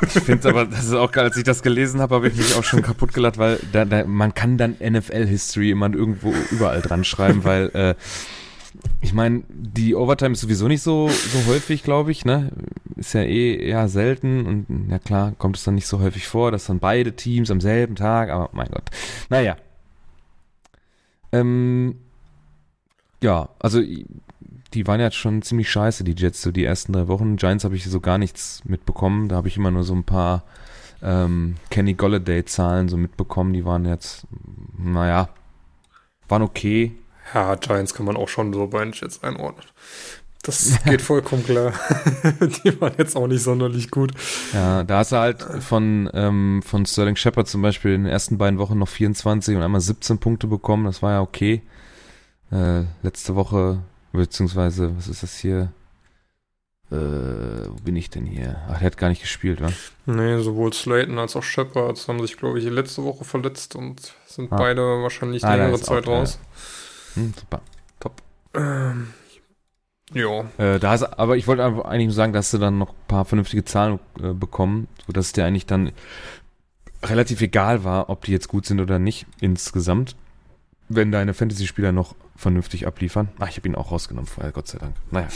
Ich 0.00 0.22
finde 0.22 0.48
aber, 0.48 0.64
das 0.64 0.84
ist 0.84 0.94
auch 0.94 1.12
geil, 1.12 1.24
als 1.24 1.36
ich 1.36 1.44
das 1.44 1.62
gelesen 1.62 2.00
habe, 2.00 2.14
habe 2.14 2.28
ich 2.28 2.36
mich 2.36 2.54
auch 2.54 2.64
schon 2.64 2.82
kaputt 2.82 3.12
gelacht, 3.12 3.36
weil 3.36 3.58
da, 3.72 3.84
da, 3.84 4.04
man 4.04 4.32
kann 4.32 4.58
dann 4.58 4.76
NFL-History 4.80 5.70
immer 5.70 5.92
irgendwo 5.92 6.32
überall 6.50 6.80
dran 6.82 7.04
schreiben, 7.04 7.44
weil 7.44 7.70
äh, 7.74 7.94
ich 9.00 9.12
meine, 9.12 9.42
die 9.48 9.94
Overtime 9.94 10.32
ist 10.32 10.40
sowieso 10.40 10.68
nicht 10.68 10.82
so, 10.82 11.08
so 11.08 11.46
häufig, 11.46 11.82
glaube 11.82 12.12
ich, 12.12 12.24
ne? 12.24 12.50
Ist 12.96 13.14
ja 13.14 13.22
eh 13.22 13.56
eher 13.56 13.88
selten 13.88 14.46
und 14.46 14.88
ja 14.90 14.98
klar, 14.98 15.32
kommt 15.38 15.56
es 15.56 15.64
dann 15.64 15.74
nicht 15.74 15.86
so 15.86 16.00
häufig 16.00 16.26
vor, 16.26 16.50
dass 16.50 16.66
dann 16.66 16.78
beide 16.78 17.12
Teams 17.14 17.50
am 17.50 17.60
selben 17.60 17.96
Tag, 17.96 18.30
aber 18.30 18.50
mein 18.52 18.68
Gott. 18.68 18.84
Naja, 19.28 19.56
ähm, 21.32 21.96
ja, 23.22 23.48
also 23.58 23.80
die 24.74 24.86
waren 24.86 25.00
ja 25.00 25.10
schon 25.10 25.42
ziemlich 25.42 25.70
scheiße, 25.70 26.04
die 26.04 26.14
Jets, 26.16 26.42
so 26.42 26.50
die 26.50 26.64
ersten 26.64 26.92
drei 26.92 27.08
Wochen. 27.08 27.36
Giants 27.36 27.64
habe 27.64 27.76
ich 27.76 27.84
so 27.84 28.00
gar 28.00 28.18
nichts 28.18 28.62
mitbekommen. 28.64 29.28
Da 29.28 29.36
habe 29.36 29.48
ich 29.48 29.56
immer 29.56 29.70
nur 29.70 29.84
so 29.84 29.94
ein 29.94 30.04
paar 30.04 30.44
ähm, 31.02 31.56
Kenny 31.70 31.94
Golladay-Zahlen 31.94 32.88
so 32.88 32.96
mitbekommen. 32.96 33.52
Die 33.52 33.64
waren 33.64 33.84
jetzt, 33.86 34.26
naja, 34.78 35.28
waren 36.28 36.42
okay. 36.42 36.94
Ja, 37.34 37.54
Giants 37.56 37.94
kann 37.94 38.06
man 38.06 38.16
auch 38.16 38.28
schon 38.28 38.52
so 38.52 38.66
bei 38.66 38.84
den 38.84 38.92
Jets 38.92 39.22
einordnen. 39.22 39.66
Das 40.46 40.78
geht 40.84 41.02
vollkommen 41.02 41.44
klar. 41.44 41.72
die 42.40 42.80
waren 42.80 42.92
jetzt 42.98 43.16
auch 43.16 43.26
nicht 43.26 43.42
sonderlich 43.42 43.90
gut. 43.90 44.12
Ja, 44.52 44.84
da 44.84 44.98
hast 44.98 45.10
du 45.10 45.16
halt 45.16 45.42
von, 45.42 46.08
ähm, 46.14 46.62
von 46.64 46.86
Sterling 46.86 47.16
Shepard 47.16 47.48
zum 47.48 47.62
Beispiel 47.62 47.94
in 47.94 48.04
den 48.04 48.12
ersten 48.12 48.38
beiden 48.38 48.60
Wochen 48.60 48.78
noch 48.78 48.86
24 48.86 49.56
und 49.56 49.62
einmal 49.62 49.80
17 49.80 50.18
Punkte 50.18 50.46
bekommen. 50.46 50.84
Das 50.84 51.02
war 51.02 51.12
ja 51.12 51.20
okay. 51.20 51.62
Äh, 52.52 52.82
letzte 53.02 53.34
Woche, 53.34 53.80
beziehungsweise, 54.12 54.96
was 54.96 55.08
ist 55.08 55.24
das 55.24 55.36
hier? 55.36 55.72
Äh, 56.92 56.94
wo 56.94 57.80
bin 57.82 57.96
ich 57.96 58.10
denn 58.10 58.24
hier? 58.24 58.56
Ach, 58.68 58.78
der 58.78 58.86
hat 58.86 58.98
gar 58.98 59.08
nicht 59.08 59.22
gespielt, 59.22 59.60
wa? 59.60 59.72
Nee, 60.06 60.40
sowohl 60.40 60.72
Slayton 60.72 61.18
als 61.18 61.34
auch 61.34 61.42
Shepard 61.42 62.06
haben 62.06 62.20
sich, 62.20 62.36
glaube 62.36 62.60
ich, 62.60 62.64
letzte 62.66 63.02
Woche 63.02 63.24
verletzt 63.24 63.74
und 63.74 64.14
sind 64.26 64.52
ah. 64.52 64.56
beide 64.56 64.82
wahrscheinlich 65.02 65.44
ah, 65.44 65.56
längere 65.56 65.80
Zeit 65.80 66.06
raus. 66.06 66.38
Hm, 67.14 67.34
super. 67.36 67.60
Top. 67.98 68.22
Ähm, 68.54 69.08
ja. 70.12 70.40
Äh, 70.58 70.78
da 70.78 70.90
hast, 70.90 71.02
aber 71.02 71.36
ich 71.36 71.46
wollte 71.46 71.64
eigentlich 71.64 72.06
nur 72.06 72.14
sagen, 72.14 72.32
dass 72.32 72.50
du 72.50 72.58
dann 72.58 72.78
noch 72.78 72.90
ein 72.90 73.06
paar 73.08 73.24
vernünftige 73.24 73.64
Zahlen 73.64 73.98
äh, 74.22 74.32
bekommen, 74.32 74.88
sodass 75.06 75.26
es 75.26 75.32
dir 75.32 75.44
eigentlich 75.44 75.66
dann 75.66 75.92
relativ 77.02 77.40
egal 77.40 77.84
war, 77.84 78.08
ob 78.08 78.24
die 78.24 78.32
jetzt 78.32 78.48
gut 78.48 78.66
sind 78.66 78.80
oder 78.80 78.98
nicht 78.98 79.26
insgesamt. 79.40 80.16
wenn 80.88 81.10
deine 81.10 81.34
Fantasy-Spieler 81.34 81.90
noch 81.90 82.14
vernünftig 82.36 82.86
abliefern. 82.86 83.28
Ach, 83.40 83.48
ich 83.48 83.56
habe 83.56 83.66
ihn 83.66 83.74
auch 83.74 83.90
rausgenommen 83.90 84.28
vorher, 84.28 84.52
Gott 84.52 84.68
sei 84.68 84.78
Dank. 84.78 84.94
Naja. 85.10 85.26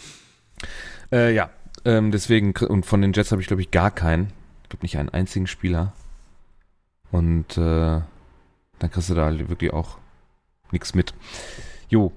äh, 1.12 1.34
ja, 1.34 1.48
ähm, 1.86 2.10
deswegen, 2.10 2.52
und 2.66 2.84
von 2.84 3.00
den 3.00 3.14
Jets 3.14 3.32
habe 3.32 3.40
ich, 3.40 3.46
glaube 3.46 3.62
ich, 3.62 3.70
gar 3.70 3.90
keinen. 3.90 4.32
Ich 4.64 4.68
glaube 4.68 4.84
nicht 4.84 4.98
einen 4.98 5.08
einzigen 5.08 5.46
Spieler. 5.46 5.94
Und 7.10 7.56
äh, 7.56 8.00
dann 8.78 8.90
kriegst 8.90 9.08
du 9.08 9.14
da 9.14 9.32
wirklich 9.48 9.72
auch 9.72 9.96
nichts 10.72 10.94
mit. 10.94 11.14
Jo, 11.88 12.12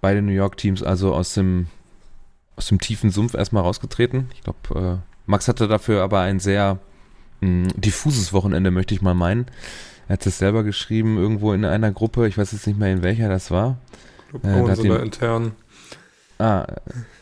beide 0.00 0.22
New 0.22 0.32
York 0.32 0.56
Teams 0.56 0.82
also 0.82 1.14
aus 1.14 1.34
dem, 1.34 1.66
aus 2.56 2.68
dem 2.68 2.80
tiefen 2.80 3.10
Sumpf 3.10 3.34
erstmal 3.34 3.62
rausgetreten. 3.62 4.30
Ich 4.34 4.42
glaube, 4.42 5.00
äh, 5.02 5.10
Max 5.26 5.48
hatte 5.48 5.68
dafür 5.68 6.02
aber 6.02 6.20
ein 6.20 6.40
sehr 6.40 6.78
mh, 7.40 7.68
diffuses 7.76 8.32
Wochenende, 8.32 8.70
möchte 8.70 8.94
ich 8.94 9.02
mal 9.02 9.14
meinen. 9.14 9.46
Er 10.08 10.14
hat 10.14 10.26
es 10.26 10.38
selber 10.38 10.64
geschrieben, 10.64 11.18
irgendwo 11.18 11.52
in 11.52 11.64
einer 11.64 11.92
Gruppe, 11.92 12.26
ich 12.26 12.36
weiß 12.36 12.52
jetzt 12.52 12.66
nicht 12.66 12.78
mehr 12.78 12.92
in 12.92 13.02
welcher 13.02 13.28
das 13.28 13.50
war. 13.50 13.78
Glaube, 14.30 14.48
Äh, 14.48 14.70
hat 14.70 14.78
oder 14.80 15.02
intern. 15.02 15.52
Ah, 16.38 16.66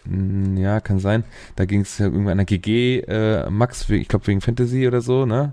äh, 0.06 0.60
ja, 0.60 0.80
kann 0.80 1.00
sein. 1.00 1.24
Da 1.56 1.64
ging 1.66 1.80
es 1.82 1.98
ja 1.98 2.06
irgendwie 2.06 2.30
an 2.30 2.38
der 2.38 2.46
GG, 2.46 3.00
äh, 3.00 3.50
Max, 3.50 3.88
ich 3.90 4.08
glaube 4.08 4.26
wegen 4.28 4.40
Fantasy 4.40 4.86
oder 4.86 5.00
so, 5.00 5.26
ne? 5.26 5.52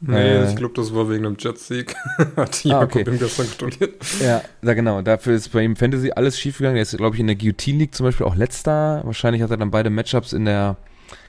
Nee, 0.00 0.16
Äh, 0.16 0.48
ich 0.50 0.56
glaube, 0.56 0.74
das 0.74 0.94
war 0.94 1.08
wegen 1.10 1.26
einem 1.26 1.36
Jet-Sieg. 1.38 1.94
Hat 2.36 2.60
Ah, 2.64 2.68
Jakob 2.68 3.02
okay. 3.02 3.10
ihm 3.10 3.18
gestern 3.18 3.46
gratuliert. 3.48 3.94
Ja, 4.20 4.42
da 4.62 4.74
genau. 4.74 5.02
Dafür 5.02 5.34
ist 5.34 5.48
bei 5.50 5.62
ihm 5.62 5.74
Fantasy 5.76 6.12
alles 6.12 6.38
schiefgegangen. 6.38 6.76
Er 6.76 6.82
ist, 6.82 6.96
glaube 6.96 7.16
ich, 7.16 7.20
in 7.20 7.26
der 7.26 7.36
Guillotine 7.36 7.78
League 7.78 7.94
zum 7.94 8.04
Beispiel 8.06 8.26
auch 8.26 8.36
letzter. 8.36 9.02
Wahrscheinlich 9.04 9.42
hat 9.42 9.50
er 9.50 9.56
dann 9.56 9.70
beide 9.72 9.90
Matchups 9.90 10.32
in 10.32 10.44
der 10.44 10.76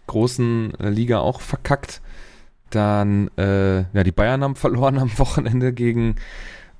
großen 0.08 0.74
äh, 0.80 0.90
Liga 0.90 1.20
auch 1.20 1.42
verkackt. 1.42 2.02
Dann, 2.70 3.30
äh, 3.38 3.80
ja, 3.94 4.04
die 4.04 4.12
Bayern 4.12 4.44
haben 4.44 4.56
verloren 4.56 5.00
am 5.00 5.18
Wochenende 5.18 5.74
gegen 5.74 6.16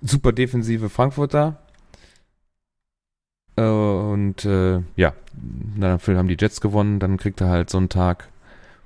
super 0.02 0.32
defensive 0.32 0.90
Frankfurter. 0.90 1.58
Äh, 3.56 3.62
Und 3.64 4.46
äh, 4.46 4.82
ja, 4.96 5.14
dafür 5.78 6.18
haben 6.18 6.28
die 6.28 6.38
Jets 6.40 6.62
gewonnen. 6.62 7.00
Dann 7.00 7.18
kriegt 7.18 7.42
er 7.42 7.50
halt 7.50 7.70
so 7.70 7.78
einen 7.80 7.90
Tag, 7.90 8.30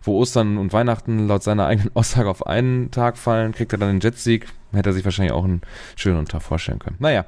wo 0.03 0.17
Ostern 0.19 0.57
und 0.57 0.73
Weihnachten 0.73 1.27
laut 1.27 1.43
seiner 1.43 1.65
eigenen 1.65 1.91
Aussage 1.95 2.29
auf 2.29 2.45
einen 2.45 2.91
Tag 2.91 3.17
fallen, 3.17 3.53
kriegt 3.53 3.71
er 3.71 3.79
dann 3.79 3.99
den 3.99 4.01
Jetssieg. 4.01 4.47
Hätte 4.71 4.89
er 4.89 4.93
sich 4.93 5.05
wahrscheinlich 5.05 5.33
auch 5.33 5.43
einen 5.43 5.61
schöneren 5.95 6.25
Tag 6.25 6.41
vorstellen 6.41 6.79
können. 6.79 6.97
Naja. 6.99 7.25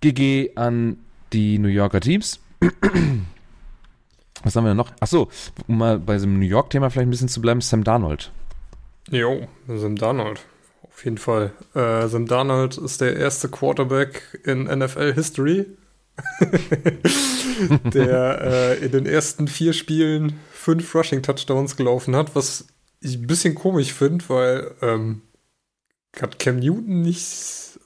GG 0.00 0.52
an 0.56 0.98
die 1.32 1.58
New 1.58 1.68
Yorker 1.68 2.00
Teams. 2.00 2.40
Was 4.44 4.54
haben 4.54 4.64
wir 4.64 4.74
noch? 4.74 4.92
Achso, 5.00 5.28
um 5.66 5.78
mal 5.78 5.98
bei 5.98 6.14
diesem 6.14 6.38
New 6.38 6.46
York-Thema 6.46 6.90
vielleicht 6.90 7.08
ein 7.08 7.10
bisschen 7.10 7.28
zu 7.28 7.40
bleiben, 7.40 7.60
Sam 7.60 7.82
Darnold. 7.82 8.30
Jo, 9.10 9.48
Sam 9.66 9.96
Darnold. 9.96 10.46
Auf 10.82 11.04
jeden 11.04 11.18
Fall. 11.18 11.52
Äh, 11.74 12.06
Sam 12.08 12.26
Darnold 12.26 12.76
ist 12.78 13.00
der 13.00 13.16
erste 13.16 13.48
Quarterback 13.48 14.40
in 14.44 14.64
NFL-History, 14.64 15.66
der 17.84 18.40
äh, 18.42 18.84
in 18.84 18.92
den 18.92 19.06
ersten 19.06 19.48
vier 19.48 19.72
Spielen 19.72 20.40
fünf 20.58 20.94
Rushing-Touchdowns 20.94 21.76
gelaufen 21.76 22.16
hat, 22.16 22.34
was 22.34 22.66
ich 23.00 23.14
ein 23.16 23.26
bisschen 23.26 23.54
komisch 23.54 23.92
finde, 23.92 24.24
weil 24.28 24.74
ähm, 24.82 25.22
hat 26.20 26.38
Cam 26.38 26.58
Newton 26.58 27.02
nicht. 27.02 27.78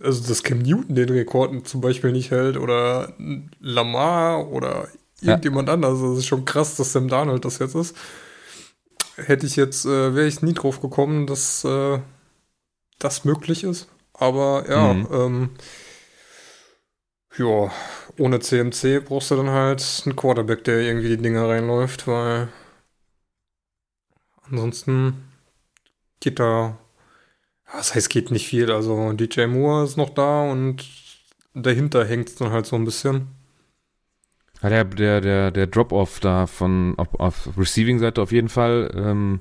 Also, 0.00 0.28
dass 0.28 0.42
Cam 0.42 0.58
Newton 0.60 0.94
den 0.94 1.08
Rekord 1.08 1.66
zum 1.66 1.80
Beispiel 1.80 2.12
nicht 2.12 2.30
hält 2.30 2.56
oder 2.56 3.14
Lamar 3.60 4.48
oder 4.48 4.88
Ja. 5.20 5.30
irgendjemand 5.30 5.68
anders. 5.70 6.00
Das 6.00 6.18
ist 6.18 6.26
schon 6.26 6.44
krass, 6.44 6.76
dass 6.76 6.92
Sam 6.92 7.08
Darnold 7.08 7.44
das 7.44 7.58
jetzt 7.58 7.74
ist 7.74 7.96
hätte 9.16 9.46
ich 9.46 9.56
jetzt, 9.56 9.86
äh, 9.86 10.14
wäre 10.14 10.26
ich 10.26 10.42
nie 10.42 10.52
drauf 10.52 10.80
gekommen, 10.82 11.26
dass 11.26 11.64
äh, 11.64 11.98
das 12.98 13.24
möglich 13.24 13.64
ist. 13.64 13.88
Aber 14.12 14.66
ja, 14.68 14.92
Mhm. 14.92 15.08
ähm, 15.10 15.50
ja, 17.38 17.70
ohne 18.18 18.40
CMC 18.40 19.04
brauchst 19.04 19.30
du 19.30 19.36
dann 19.36 19.50
halt 19.50 20.02
einen 20.04 20.16
Quarterback, 20.16 20.64
der 20.64 20.80
irgendwie 20.80 21.08
die 21.08 21.22
Dinger 21.22 21.48
reinläuft, 21.48 22.06
weil 22.06 22.48
ansonsten 24.50 25.28
geht 26.20 26.38
da, 26.38 26.78
das 27.72 27.94
heißt, 27.94 28.10
geht 28.10 28.30
nicht 28.30 28.48
viel. 28.48 28.70
Also 28.70 29.12
DJ 29.12 29.46
Moore 29.46 29.84
ist 29.84 29.96
noch 29.96 30.10
da 30.10 30.42
und 30.50 30.84
dahinter 31.54 32.04
hängt 32.04 32.28
es 32.28 32.36
dann 32.36 32.50
halt 32.50 32.66
so 32.66 32.76
ein 32.76 32.84
bisschen. 32.84 33.28
Der, 34.62 34.84
der, 34.84 35.20
der, 35.20 35.50
der 35.50 35.66
Drop-Off 35.66 36.20
da 36.20 36.46
von 36.46 36.94
auf, 36.96 37.14
auf 37.20 37.48
Receiving-Seite 37.56 38.20
auf 38.22 38.32
jeden 38.32 38.48
Fall. 38.48 38.90
Ähm, 38.94 39.40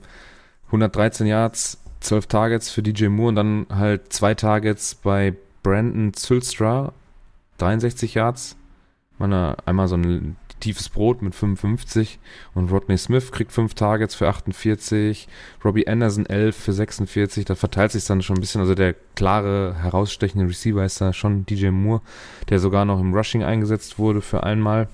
113 0.68 1.28
Yards, 1.28 1.82
12 2.02 2.28
Targets 2.28 2.70
für 2.70 2.84
DJ 2.84 3.08
Moore 3.08 3.30
und 3.30 3.36
dann 3.36 3.68
halt 3.70 4.12
zwei 4.12 4.34
Targets 4.34 4.96
bei 4.96 5.34
Brandon 5.64 6.14
Zylstra, 6.14 6.94
63 7.58 8.14
Yards. 8.14 8.56
Meine, 9.18 9.56
einmal 9.66 9.88
so 9.88 9.96
ein 9.96 10.36
tiefes 10.60 10.90
Brot 10.90 11.22
mit 11.22 11.36
55 11.36 12.20
und 12.54 12.72
Rodney 12.72 12.98
Smith 12.98 13.32
kriegt 13.32 13.52
fünf 13.52 13.74
Targets 13.74 14.16
für 14.16 14.28
48, 14.28 15.28
Robbie 15.64 15.88
Anderson 15.88 16.26
11 16.26 16.56
für 16.56 16.74
46, 16.74 17.46
da 17.46 17.56
verteilt 17.56 17.92
sich 17.92 18.06
dann 18.06 18.22
schon 18.22 18.38
ein 18.38 18.42
bisschen, 18.42 18.62
also 18.62 18.74
der 18.76 18.94
klare, 19.16 19.76
herausstechende 19.82 20.48
Receiver 20.48 20.84
ist 20.84 21.00
da 21.02 21.14
schon 21.14 21.46
DJ 21.46 21.70
Moore, 21.70 22.02
der 22.50 22.60
sogar 22.60 22.86
noch 22.86 23.00
im 23.00 23.14
Rushing 23.14 23.44
eingesetzt 23.44 24.00
wurde 24.00 24.22
für 24.22 24.44
einmal. 24.44 24.88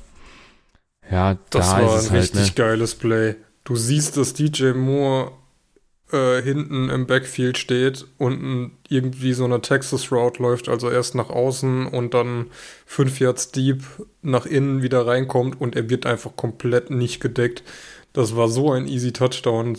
Ja, 1.09 1.37
Das 1.49 1.69
da 1.69 1.81
war 1.81 1.95
ist 1.97 2.05
ein 2.07 2.11
halt, 2.11 2.21
richtig 2.23 2.47
ne? 2.47 2.53
geiles 2.55 2.95
Play. 2.95 3.35
Du 3.63 3.75
siehst, 3.75 4.17
dass 4.17 4.33
DJ 4.33 4.71
Moore 4.73 5.31
äh, 6.11 6.41
hinten 6.41 6.89
im 6.89 7.07
Backfield 7.07 7.57
steht 7.57 8.05
und 8.17 8.71
irgendwie 8.89 9.33
so 9.33 9.45
eine 9.45 9.61
Texas 9.61 10.11
Route 10.11 10.41
läuft, 10.41 10.69
also 10.69 10.89
erst 10.89 11.15
nach 11.15 11.29
außen 11.29 11.87
und 11.87 12.13
dann 12.13 12.51
fünf 12.85 13.19
Yards 13.19 13.51
deep 13.51 13.83
nach 14.21 14.45
innen 14.45 14.81
wieder 14.81 15.05
reinkommt 15.07 15.59
und 15.59 15.75
er 15.75 15.89
wird 15.89 16.05
einfach 16.05 16.35
komplett 16.35 16.89
nicht 16.89 17.21
gedeckt. 17.21 17.63
Das 18.13 18.35
war 18.35 18.49
so 18.49 18.71
ein 18.71 18.87
easy 18.87 19.13
Touchdown. 19.13 19.77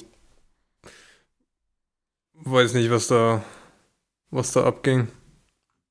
Weiß 2.34 2.74
nicht, 2.74 2.90
was 2.90 3.06
da, 3.08 3.44
was 4.30 4.52
da 4.52 4.64
abging. 4.64 5.08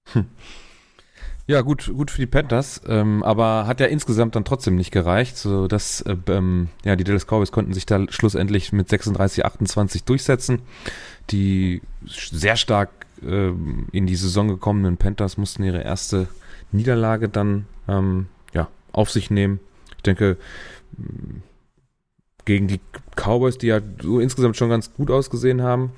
Ja, 1.47 1.61
gut, 1.61 1.91
gut 1.93 2.11
für 2.11 2.21
die 2.21 2.27
Panthers, 2.27 2.81
ähm, 2.87 3.23
aber 3.23 3.65
hat 3.67 3.79
ja 3.79 3.87
insgesamt 3.87 4.35
dann 4.35 4.45
trotzdem 4.45 4.75
nicht 4.75 4.91
gereicht, 4.91 5.37
so 5.37 5.67
äh, 5.67 6.15
ähm, 6.27 6.69
ja 6.85 6.95
die 6.95 7.03
Dallas 7.03 7.25
Cowboys 7.25 7.51
konnten 7.51 7.73
sich 7.73 7.85
da 7.85 8.05
schlussendlich 8.09 8.71
mit 8.71 8.89
36-28 8.89 10.05
durchsetzen. 10.05 10.61
Die 11.31 11.81
sehr 12.05 12.55
stark 12.55 12.89
ähm, 13.23 13.87
in 13.91 14.07
die 14.07 14.15
Saison 14.15 14.47
gekommenen 14.47 14.97
Panthers 14.97 15.37
mussten 15.37 15.63
ihre 15.63 15.81
erste 15.83 16.27
Niederlage 16.71 17.27
dann 17.27 17.65
ähm, 17.87 18.27
ja 18.53 18.67
auf 18.91 19.09
sich 19.09 19.29
nehmen. 19.29 19.59
Ich 19.97 20.03
denke 20.03 20.37
gegen 22.45 22.67
die 22.67 22.79
Cowboys, 23.15 23.57
die 23.57 23.67
ja 23.67 23.79
so 24.01 24.19
insgesamt 24.19 24.57
schon 24.57 24.69
ganz 24.69 24.93
gut 24.93 25.11
ausgesehen 25.11 25.61
haben, 25.61 25.91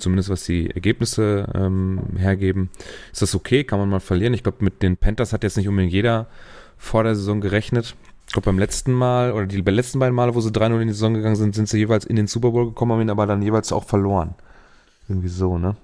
zumindest 0.00 0.28
was 0.28 0.44
die 0.44 0.70
Ergebnisse 0.70 1.50
ähm, 1.54 2.00
hergeben, 2.16 2.70
ist 3.12 3.22
das 3.22 3.34
okay? 3.34 3.64
Kann 3.64 3.78
man 3.78 3.88
mal 3.88 4.00
verlieren? 4.00 4.34
Ich 4.34 4.42
glaube, 4.42 4.64
mit 4.64 4.82
den 4.82 4.96
Panthers 4.96 5.32
hat 5.32 5.42
jetzt 5.42 5.56
nicht 5.56 5.68
unbedingt 5.68 5.92
jeder 5.92 6.26
vor 6.78 7.04
der 7.04 7.14
Saison 7.14 7.40
gerechnet. 7.40 7.94
Ich 8.26 8.32
glaube, 8.32 8.46
beim 8.46 8.58
letzten 8.58 8.92
Mal 8.92 9.32
oder 9.32 9.46
die 9.46 9.60
letzten 9.60 9.98
beiden 9.98 10.14
Male, 10.14 10.34
wo 10.34 10.40
sie 10.40 10.50
3-0 10.50 10.80
in 10.80 10.88
die 10.88 10.94
Saison 10.94 11.14
gegangen 11.14 11.36
sind, 11.36 11.54
sind 11.54 11.68
sie 11.68 11.78
jeweils 11.78 12.04
in 12.04 12.16
den 12.16 12.26
Super 12.26 12.50
Bowl 12.50 12.66
gekommen, 12.66 12.92
haben 12.92 13.00
ihn 13.00 13.10
aber 13.10 13.26
dann 13.26 13.42
jeweils 13.42 13.72
auch 13.72 13.84
verloren. 13.84 14.34
Irgendwie 15.08 15.28
so, 15.28 15.58
ne? 15.58 15.76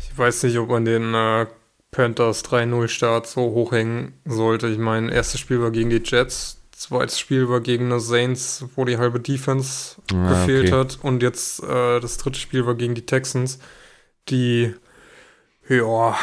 Ich 0.00 0.16
weiß 0.16 0.44
nicht, 0.44 0.58
ob 0.58 0.70
man 0.70 0.84
den 0.84 1.14
äh, 1.14 1.46
Panthers 1.90 2.44
3-0-Start 2.44 3.26
so 3.26 3.42
hochhängen 3.42 4.14
sollte. 4.24 4.68
Ich 4.68 4.78
meine, 4.78 5.12
erstes 5.12 5.40
Spiel 5.40 5.60
war 5.60 5.70
gegen 5.70 5.90
die 5.90 6.02
Jets, 6.02 6.63
zweites 6.84 7.18
Spiel 7.18 7.48
war 7.48 7.60
gegen 7.60 7.90
die 7.90 8.00
Saints, 8.00 8.64
wo 8.76 8.84
die 8.84 8.98
halbe 8.98 9.20
Defense 9.20 9.96
Ah, 10.12 10.28
gefehlt 10.28 10.68
okay. 10.68 10.78
hat. 10.78 10.98
Und 11.02 11.22
jetzt 11.22 11.62
äh, 11.62 12.00
das 12.00 12.18
dritte 12.18 12.38
Spiel 12.38 12.66
war 12.66 12.74
gegen 12.74 12.94
die 12.94 13.06
Texans, 13.06 13.58
die, 14.28 14.74
ja, 15.68 16.16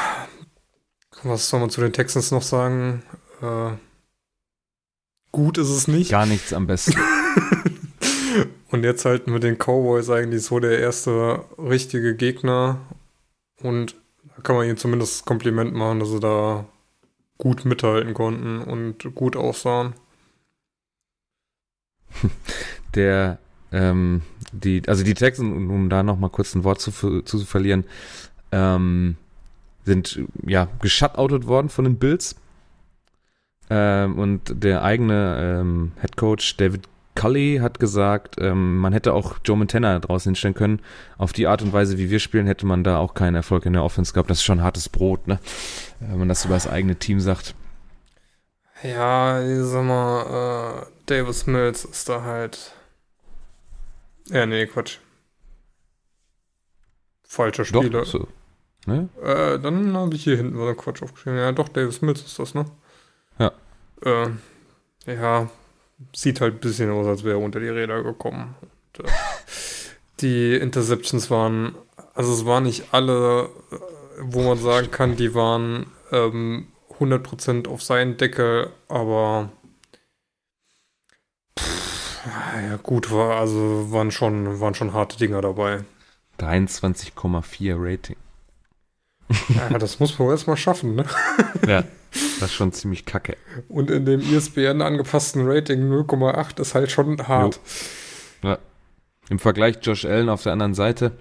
was 1.23 1.49
soll 1.49 1.59
man 1.59 1.69
zu 1.69 1.81
den 1.81 1.93
Texans 1.93 2.31
noch 2.31 2.41
sagen? 2.43 3.03
Äh, 3.41 3.71
gut 5.31 5.57
ist 5.57 5.69
es 5.69 5.87
nicht. 5.87 6.11
Gar 6.11 6.25
nichts 6.27 6.53
am 6.53 6.67
besten. 6.67 6.95
Und 8.71 8.83
jetzt 8.85 9.03
halt 9.03 9.27
mit 9.27 9.43
den 9.43 9.57
Cowboys 9.57 10.09
eigentlich 10.09 10.43
so 10.43 10.59
der 10.59 10.79
erste 10.79 11.43
richtige 11.57 12.15
Gegner. 12.15 12.79
Und 13.61 13.95
da 14.35 14.41
kann 14.41 14.55
man 14.55 14.65
ihnen 14.65 14.77
zumindest 14.77 15.13
das 15.19 15.25
Kompliment 15.25 15.73
machen, 15.73 15.99
dass 15.99 16.09
sie 16.09 16.19
da 16.21 16.65
gut 17.37 17.65
mithalten 17.65 18.13
konnten 18.13 18.61
und 18.61 19.13
gut 19.15 19.35
aussahen. 19.35 19.93
der, 22.95 23.39
ähm, 23.71 24.21
die, 24.51 24.81
also 24.87 25.03
die 25.03 25.13
Texans, 25.13 25.53
um 25.53 25.89
da 25.89 26.03
nochmal 26.03 26.29
kurz 26.29 26.55
ein 26.55 26.63
Wort 26.63 26.81
zu, 26.81 27.21
zu, 27.21 27.39
verlieren, 27.45 27.85
ähm, 28.51 29.15
sind 29.85 30.21
ja 30.45 30.67
geshutout 30.81 31.47
worden 31.47 31.69
von 31.69 31.85
den 31.85 31.97
Bills. 31.97 32.35
Ähm, 33.69 34.19
und 34.19 34.63
der 34.63 34.83
eigene 34.83 35.59
ähm, 35.61 35.91
Head 36.01 36.17
Coach 36.17 36.57
David 36.57 36.87
Scully 37.21 37.59
hat 37.61 37.79
gesagt, 37.79 38.37
ähm, 38.39 38.79
man 38.79 38.93
hätte 38.93 39.13
auch 39.13 39.35
Joe 39.45 39.55
Montana 39.55 39.99
draußen 39.99 40.31
hinstellen 40.31 40.55
können. 40.55 40.79
Auf 41.19 41.33
die 41.33 41.45
Art 41.45 41.61
und 41.61 41.71
Weise, 41.71 41.99
wie 41.99 42.09
wir 42.09 42.19
spielen, 42.19 42.47
hätte 42.47 42.65
man 42.65 42.83
da 42.83 42.97
auch 42.97 43.13
keinen 43.13 43.35
Erfolg 43.35 43.67
in 43.67 43.73
der 43.73 43.83
Offense 43.83 44.11
gehabt. 44.11 44.31
Das 44.31 44.39
ist 44.39 44.43
schon 44.43 44.63
hartes 44.63 44.89
Brot, 44.89 45.27
ne? 45.27 45.39
Wenn 45.99 46.17
man 46.17 46.29
das 46.29 46.45
über 46.45 46.55
das 46.55 46.67
eigene 46.67 46.95
Team 46.95 47.19
sagt. 47.19 47.53
Ja, 48.83 49.41
ich 49.41 49.63
sag 49.63 49.83
mal, 49.83 50.85
äh, 50.85 50.91
Davis 51.05 51.45
Mills 51.45 51.85
ist 51.85 52.09
da 52.09 52.23
halt. 52.23 52.73
Ja, 54.29 54.45
nee, 54.45 54.65
Quatsch. 54.65 54.97
Falscher 57.23 57.65
Spieler. 57.65 58.01
Doch, 58.01 58.05
so. 58.05 58.27
Ne? 58.87 59.09
Äh, 59.21 59.59
dann 59.59 59.95
habe 59.95 60.15
ich 60.15 60.23
hier 60.23 60.37
hinten 60.37 60.57
so 60.57 60.73
Quatsch 60.73 61.03
aufgeschrieben. 61.03 61.37
Ja, 61.37 61.51
doch, 61.51 61.69
Davis 61.69 62.01
Mills 62.01 62.21
ist 62.21 62.39
das, 62.39 62.55
ne? 62.55 62.65
Ja. 63.37 63.51
Äh, 64.03 64.29
ja, 65.05 65.49
sieht 66.15 66.41
halt 66.41 66.55
ein 66.55 66.59
bisschen 66.59 66.89
aus, 66.89 67.05
als 67.05 67.23
wäre 67.23 67.37
er 67.37 67.43
unter 67.43 67.59
die 67.59 67.69
Räder 67.69 68.01
gekommen. 68.01 68.55
Und, 68.61 69.05
äh, 69.05 69.09
die 70.21 70.55
Interceptions 70.55 71.29
waren, 71.29 71.75
also 72.15 72.33
es 72.33 72.45
waren 72.45 72.63
nicht 72.63 72.93
alle, 72.93 73.49
äh, 73.71 73.77
wo 74.19 74.41
man 74.41 74.57
sagen 74.57 74.89
kann, 74.89 75.15
die 75.15 75.35
waren 75.35 75.85
ähm, 76.11 76.67
100% 77.01 77.67
auf 77.67 77.81
seinen 77.81 78.17
Deckel, 78.17 78.69
aber 78.87 79.49
pff, 81.59 82.25
ja 82.69 82.77
gut, 82.77 83.11
war, 83.11 83.37
also 83.39 83.91
waren 83.91 84.11
schon, 84.11 84.59
waren 84.59 84.75
schon 84.75 84.93
harte 84.93 85.17
Dinger 85.17 85.41
dabei. 85.41 85.83
23,4 86.39 87.75
Rating. 87.77 88.17
Ja, 89.49 89.77
das 89.77 89.99
muss 89.99 90.17
man 90.19 90.29
erstmal 90.29 90.57
schaffen, 90.57 90.95
ne? 90.95 91.05
Ja, 91.67 91.83
das 92.11 92.49
ist 92.49 92.53
schon 92.53 92.73
ziemlich 92.73 93.05
kacke. 93.05 93.37
Und 93.69 93.89
in 93.89 94.05
dem 94.05 94.21
E 94.21 94.35
ISBN 94.35 94.81
angepassten 94.81 95.43
Rating 95.45 95.89
0,8 95.91 96.59
ist 96.59 96.75
halt 96.75 96.91
schon 96.91 97.27
hart. 97.27 97.59
Ja. 98.43 98.57
Im 99.29 99.39
Vergleich 99.39 99.77
Josh 99.81 100.03
Allen 100.03 100.27
auf 100.27 100.43
der 100.43 100.51
anderen 100.51 100.73
Seite, 100.73 101.13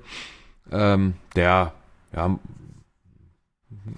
ähm, 0.72 1.14
der 1.36 1.72
ja 2.12 2.38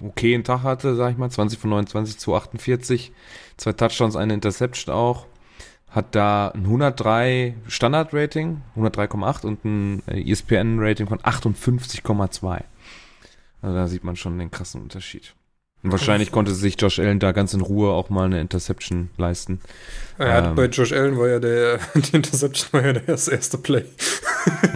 okayen 0.01 0.43
Tag 0.43 0.63
hatte, 0.63 0.95
sag 0.95 1.11
ich 1.11 1.17
mal, 1.17 1.29
20 1.29 1.59
von 1.59 1.69
29 1.71 2.17
zu 2.17 2.35
48, 2.35 3.11
zwei 3.57 3.73
Touchdowns, 3.73 4.15
eine 4.15 4.33
Interception 4.33 4.93
auch, 4.93 5.25
hat 5.89 6.15
da 6.15 6.49
ein 6.49 6.63
103 6.63 7.55
Standard-Rating, 7.67 8.61
103,8 8.75 9.45
und 9.45 9.65
ein 9.65 10.03
äh, 10.07 10.31
ESPN-Rating 10.31 11.07
von 11.07 11.19
58,2. 11.19 12.61
Also 13.61 13.75
da 13.75 13.87
sieht 13.87 14.03
man 14.03 14.15
schon 14.15 14.37
den 14.39 14.51
krassen 14.51 14.81
Unterschied. 14.81 15.33
Und 15.83 15.91
wahrscheinlich 15.91 16.31
konnte 16.31 16.53
sich 16.53 16.79
Josh 16.79 16.99
Allen 16.99 17.19
da 17.19 17.33
ganz 17.33 17.53
in 17.53 17.59
Ruhe 17.59 17.91
auch 17.91 18.09
mal 18.09 18.25
eine 18.25 18.39
Interception 18.39 19.09
leisten. 19.17 19.59
Ja, 20.17 20.49
Ähm. 20.49 20.55
bei 20.55 20.65
Josh 20.65 20.93
Allen 20.93 21.17
war 21.17 21.27
ja 21.27 21.39
der, 21.39 21.79
die 21.95 22.15
Interception 22.15 22.71
war 22.71 22.85
ja 22.85 22.93
das 22.93 23.27
erste 23.27 23.57
Play. 23.57 23.83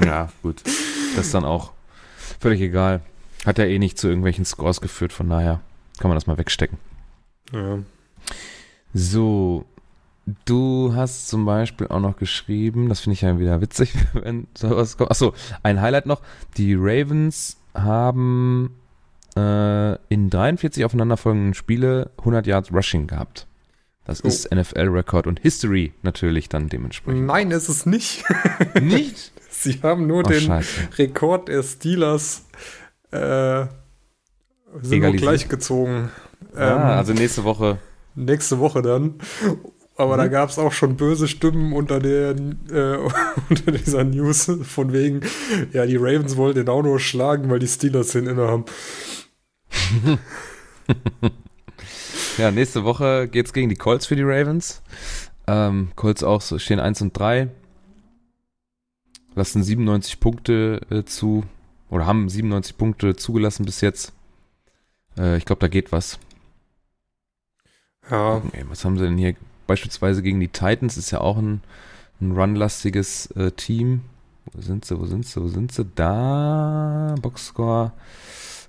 Ja, 0.05 0.29
gut. 0.43 0.61
Das 1.15 1.27
ist 1.27 1.33
dann 1.33 1.45
auch 1.45 1.71
völlig 2.39 2.59
egal. 2.61 3.01
Hat 3.47 3.57
ja 3.57 3.65
eh 3.65 3.79
nicht 3.79 3.97
zu 3.97 4.07
irgendwelchen 4.07 4.45
Scores 4.45 4.79
geführt, 4.81 5.11
von 5.13 5.27
daher 5.29 5.61
kann 5.99 6.09
man 6.09 6.15
das 6.17 6.27
mal 6.27 6.37
wegstecken. 6.37 6.77
Ja. 7.51 7.79
So, 8.93 9.65
du 10.45 10.93
hast 10.95 11.27
zum 11.29 11.45
Beispiel 11.45 11.87
auch 11.87 11.99
noch 11.99 12.17
geschrieben, 12.17 12.89
das 12.89 12.99
finde 12.99 13.13
ich 13.13 13.21
ja 13.21 13.39
wieder 13.39 13.61
witzig, 13.61 13.93
wenn 14.13 14.47
sowas 14.55 14.97
kommt. 14.97 15.11
Achso, 15.11 15.33
ein 15.63 15.81
Highlight 15.81 16.05
noch. 16.05 16.21
Die 16.57 16.75
Ravens 16.77 17.57
haben 17.73 18.75
äh, 19.35 19.95
in 20.13 20.29
43 20.29 20.83
aufeinanderfolgenden 20.85 21.53
Spiele 21.53 22.11
100 22.19 22.47
Yards 22.47 22.71
Rushing 22.73 23.07
gehabt. 23.07 23.47
Das 24.05 24.23
Oh. 24.23 24.27
ist 24.27 24.53
NFL-Rekord 24.53 25.27
und 25.27 25.39
History 25.41 25.93
natürlich 26.01 26.47
dann 26.49 26.69
dementsprechend. 26.69 27.25
Nein, 27.25 27.51
ist 27.51 27.67
es 27.67 27.85
nicht. 27.85 28.23
Nicht? 28.81 29.31
Sie 29.49 29.81
haben 29.83 30.07
nur 30.07 30.19
Oh, 30.19 30.29
den 30.29 30.41
scheiße. 30.41 30.87
Rekord 30.97 31.49
der 31.49 31.61
Steelers 31.63 32.45
äh, 33.11 33.65
sind 34.81 34.99
nur 34.99 35.09
Egalisiert. 35.09 35.21
gleichgezogen. 35.21 36.09
Ähm, 36.55 36.77
ah, 36.77 36.97
also 36.97 37.13
nächste 37.13 37.43
Woche. 37.43 37.79
nächste 38.15 38.59
Woche 38.59 38.81
dann. 38.81 39.15
Aber 39.95 40.13
Mhm. 40.15 40.19
da 40.19 40.27
gab 40.27 40.49
es 40.49 40.59
auch 40.59 40.71
schon 40.73 40.95
böse 40.97 41.27
Stimmen 41.27 41.73
unter, 41.73 41.99
der, 41.99 42.31
äh, 42.71 42.97
unter 43.49 43.71
dieser 43.71 44.03
News 44.03 44.51
von 44.63 44.93
wegen, 44.93 45.21
ja, 45.73 45.85
die 45.85 45.95
Ravens 45.95 46.37
wollen 46.37 46.53
den 46.55 46.69
auch 46.69 46.83
nur 46.83 46.99
schlagen, 46.99 47.49
weil 47.49 47.59
die 47.59 47.67
Steelers 47.67 48.09
den 48.09 48.27
inne 48.27 48.47
haben. 48.47 48.65
Ja, 52.37 52.51
nächste 52.51 52.83
Woche 52.83 53.27
geht's 53.27 53.51
gegen 53.51 53.67
die 53.69 53.75
Colts 53.75 54.05
für 54.05 54.15
die 54.15 54.21
Ravens. 54.23 54.83
Ähm, 55.47 55.89
Colts 55.95 56.23
auch 56.23 56.41
so, 56.41 56.59
stehen 56.59 56.79
1 56.79 57.01
und 57.01 57.17
3. 57.17 57.49
Lassen 59.33 59.63
97 59.63 60.19
Punkte 60.19 60.81
äh, 60.91 61.03
zu. 61.03 61.45
Oder 61.89 62.05
haben 62.05 62.29
97 62.29 62.77
Punkte 62.77 63.15
zugelassen 63.15 63.65
bis 63.65 63.81
jetzt. 63.81 64.13
Äh, 65.17 65.37
ich 65.37 65.45
glaube, 65.45 65.59
da 65.59 65.67
geht 65.67 65.91
was. 65.91 66.19
Ja, 68.09 68.35
Okay, 68.35 68.65
was 68.69 68.83
haben 68.85 68.97
sie 68.97 69.05
denn 69.05 69.17
hier? 69.17 69.35
Beispielsweise 69.67 70.21
gegen 70.21 70.39
die 70.39 70.47
Titans 70.47 70.95
ist 70.97 71.11
ja 71.11 71.19
auch 71.19 71.37
ein, 71.37 71.61
ein 72.21 72.31
runlastiges 72.31 73.27
äh, 73.31 73.51
Team. 73.51 74.01
Wo 74.53 74.61
sind 74.61 74.85
sie, 74.85 74.97
wo 74.97 75.05
sind 75.05 75.25
sie, 75.25 75.41
wo 75.41 75.47
sind 75.49 75.73
sie? 75.73 75.85
Da, 75.95 77.15
Boxscore. 77.21 77.91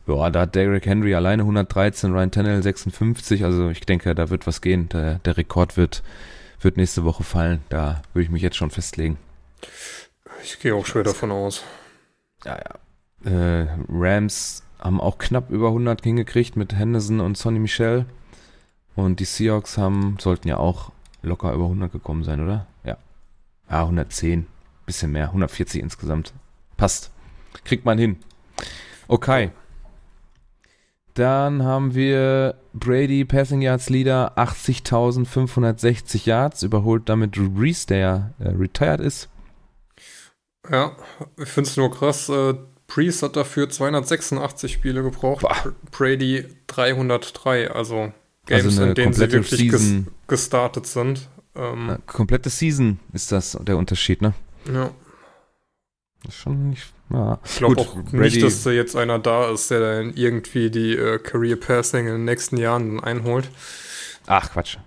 Ja, 0.08 0.30
da 0.30 0.40
hat 0.40 0.54
Derrick 0.54 0.86
Henry 0.86 1.14
alleine 1.14 1.42
113, 1.42 2.12
Ryan 2.12 2.30
Tannehill 2.30 2.62
56. 2.62 3.44
Also 3.44 3.68
ich 3.68 3.80
denke, 3.82 4.14
da 4.14 4.30
wird 4.30 4.46
was 4.46 4.60
gehen. 4.60 4.88
Der, 4.88 5.16
der 5.20 5.36
Rekord 5.36 5.76
wird, 5.76 6.02
wird 6.60 6.76
nächste 6.76 7.04
Woche 7.04 7.22
fallen. 7.22 7.62
Da 7.68 8.02
würde 8.12 8.24
ich 8.24 8.30
mich 8.30 8.42
jetzt 8.42 8.56
schon 8.56 8.70
festlegen. 8.70 9.18
ich 10.42 10.58
gehe 10.58 10.74
auch 10.74 10.86
schwer 10.86 11.04
davon 11.04 11.30
aus. 11.30 11.62
Ja, 12.44 12.56
ja. 12.56 12.78
Äh, 13.24 13.66
Rams 13.88 14.62
haben 14.78 15.00
auch 15.00 15.18
knapp 15.18 15.50
über 15.50 15.68
100 15.68 16.02
hingekriegt 16.02 16.56
mit 16.56 16.74
Henderson 16.74 17.20
und 17.20 17.36
Sonny 17.36 17.58
Michel. 17.58 18.06
Und 18.94 19.20
die 19.20 19.24
Seahawks 19.24 19.78
haben, 19.78 20.16
sollten 20.20 20.48
ja 20.48 20.56
auch 20.56 20.92
locker 21.22 21.52
über 21.52 21.64
100 21.64 21.92
gekommen 21.92 22.24
sein, 22.24 22.42
oder? 22.42 22.66
Ja. 22.84 22.96
Ja, 23.70 23.82
110. 23.82 24.46
Bisschen 24.86 25.12
mehr. 25.12 25.26
140 25.26 25.82
insgesamt. 25.82 26.32
Passt. 26.76 27.10
Kriegt 27.64 27.84
man 27.84 27.98
hin. 27.98 28.16
Okay. 29.08 29.50
Dann 31.14 31.64
haben 31.64 31.94
wir 31.94 32.54
Brady 32.72 33.24
Passing 33.24 33.60
Yards 33.60 33.88
Leader 33.90 34.38
80.560 34.38 36.26
Yards, 36.26 36.62
überholt 36.62 37.08
damit 37.08 37.36
Drew 37.36 37.50
Brees, 37.50 37.86
der 37.86 38.34
äh, 38.38 38.50
retired 38.50 39.00
ist. 39.00 39.28
Ja, 40.70 40.92
ich 41.36 41.48
finde 41.48 41.70
es 41.70 41.76
nur 41.76 41.90
krass. 41.90 42.28
Äh, 42.28 42.54
Priest 42.88 43.22
hat 43.22 43.36
dafür 43.36 43.68
286 43.70 44.72
Spiele 44.72 45.02
gebraucht. 45.04 45.42
Boah. 45.42 45.72
Brady 45.92 46.44
303. 46.66 47.70
Also 47.70 48.12
Games, 48.46 48.64
Also 48.64 48.82
in 48.82 48.94
denen 48.94 49.12
sie 49.12 49.30
wirklich 49.30 49.70
ges 49.70 49.92
gestartet 50.26 50.86
sind. 50.86 51.28
Ähm, 51.54 51.90
Eine 51.90 51.98
komplette 52.06 52.50
Season 52.50 52.98
ist 53.12 53.30
das 53.30 53.56
der 53.62 53.76
Unterschied, 53.76 54.20
ne? 54.22 54.34
ja. 54.66 54.90
Das 56.24 56.34
ist 56.34 56.40
schon 56.40 56.70
nicht. 56.70 56.92
Ja. 57.10 57.38
Ich 57.44 57.56
glaube 57.58 57.80
auch 57.80 57.94
Brady- 58.02 58.18
nicht, 58.18 58.42
dass 58.42 58.64
da 58.64 58.70
jetzt 58.70 58.96
einer 58.96 59.20
da 59.20 59.50
ist, 59.52 59.70
der 59.70 59.78
dann 59.78 60.14
irgendwie 60.14 60.68
die 60.68 60.94
äh, 60.96 61.18
Career 61.20 61.54
Passing 61.56 62.06
in 62.06 62.12
den 62.14 62.24
nächsten 62.24 62.56
Jahren 62.56 62.98
einholt. 62.98 63.48
Ach, 64.26 64.50
Quatsch. 64.50 64.78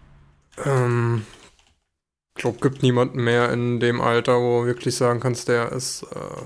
Ähm, 0.66 1.26
ich 2.36 2.42
glaube, 2.42 2.60
gibt 2.60 2.84
niemanden 2.84 3.24
mehr 3.24 3.50
in 3.54 3.80
dem 3.80 4.02
Alter, 4.02 4.40
wo 4.42 4.62
du 4.62 4.68
wirklich 4.68 4.96
sagen 4.96 5.22
kannst, 5.22 5.48
der 5.48 5.72
ist 5.72 6.04
äh, 6.14 6.44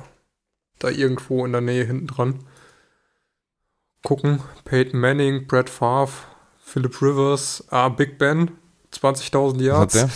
da 0.80 0.90
irgendwo 0.90 1.46
in 1.46 1.52
der 1.52 1.62
Nähe 1.62 1.86
hinten 1.86 2.08
dran. 2.08 2.40
Gucken. 4.04 4.40
Peyton 4.66 5.00
Manning, 5.00 5.48
Brett 5.48 5.70
Favre, 5.70 6.12
Philip 6.64 7.02
Rivers, 7.02 7.64
ah, 7.70 7.90
Big 7.90 8.18
Ben, 8.18 8.52
20.000 8.92 9.34
Was 9.34 9.54
hat 9.56 9.62
Yards. 9.62 9.94
der? 9.94 10.10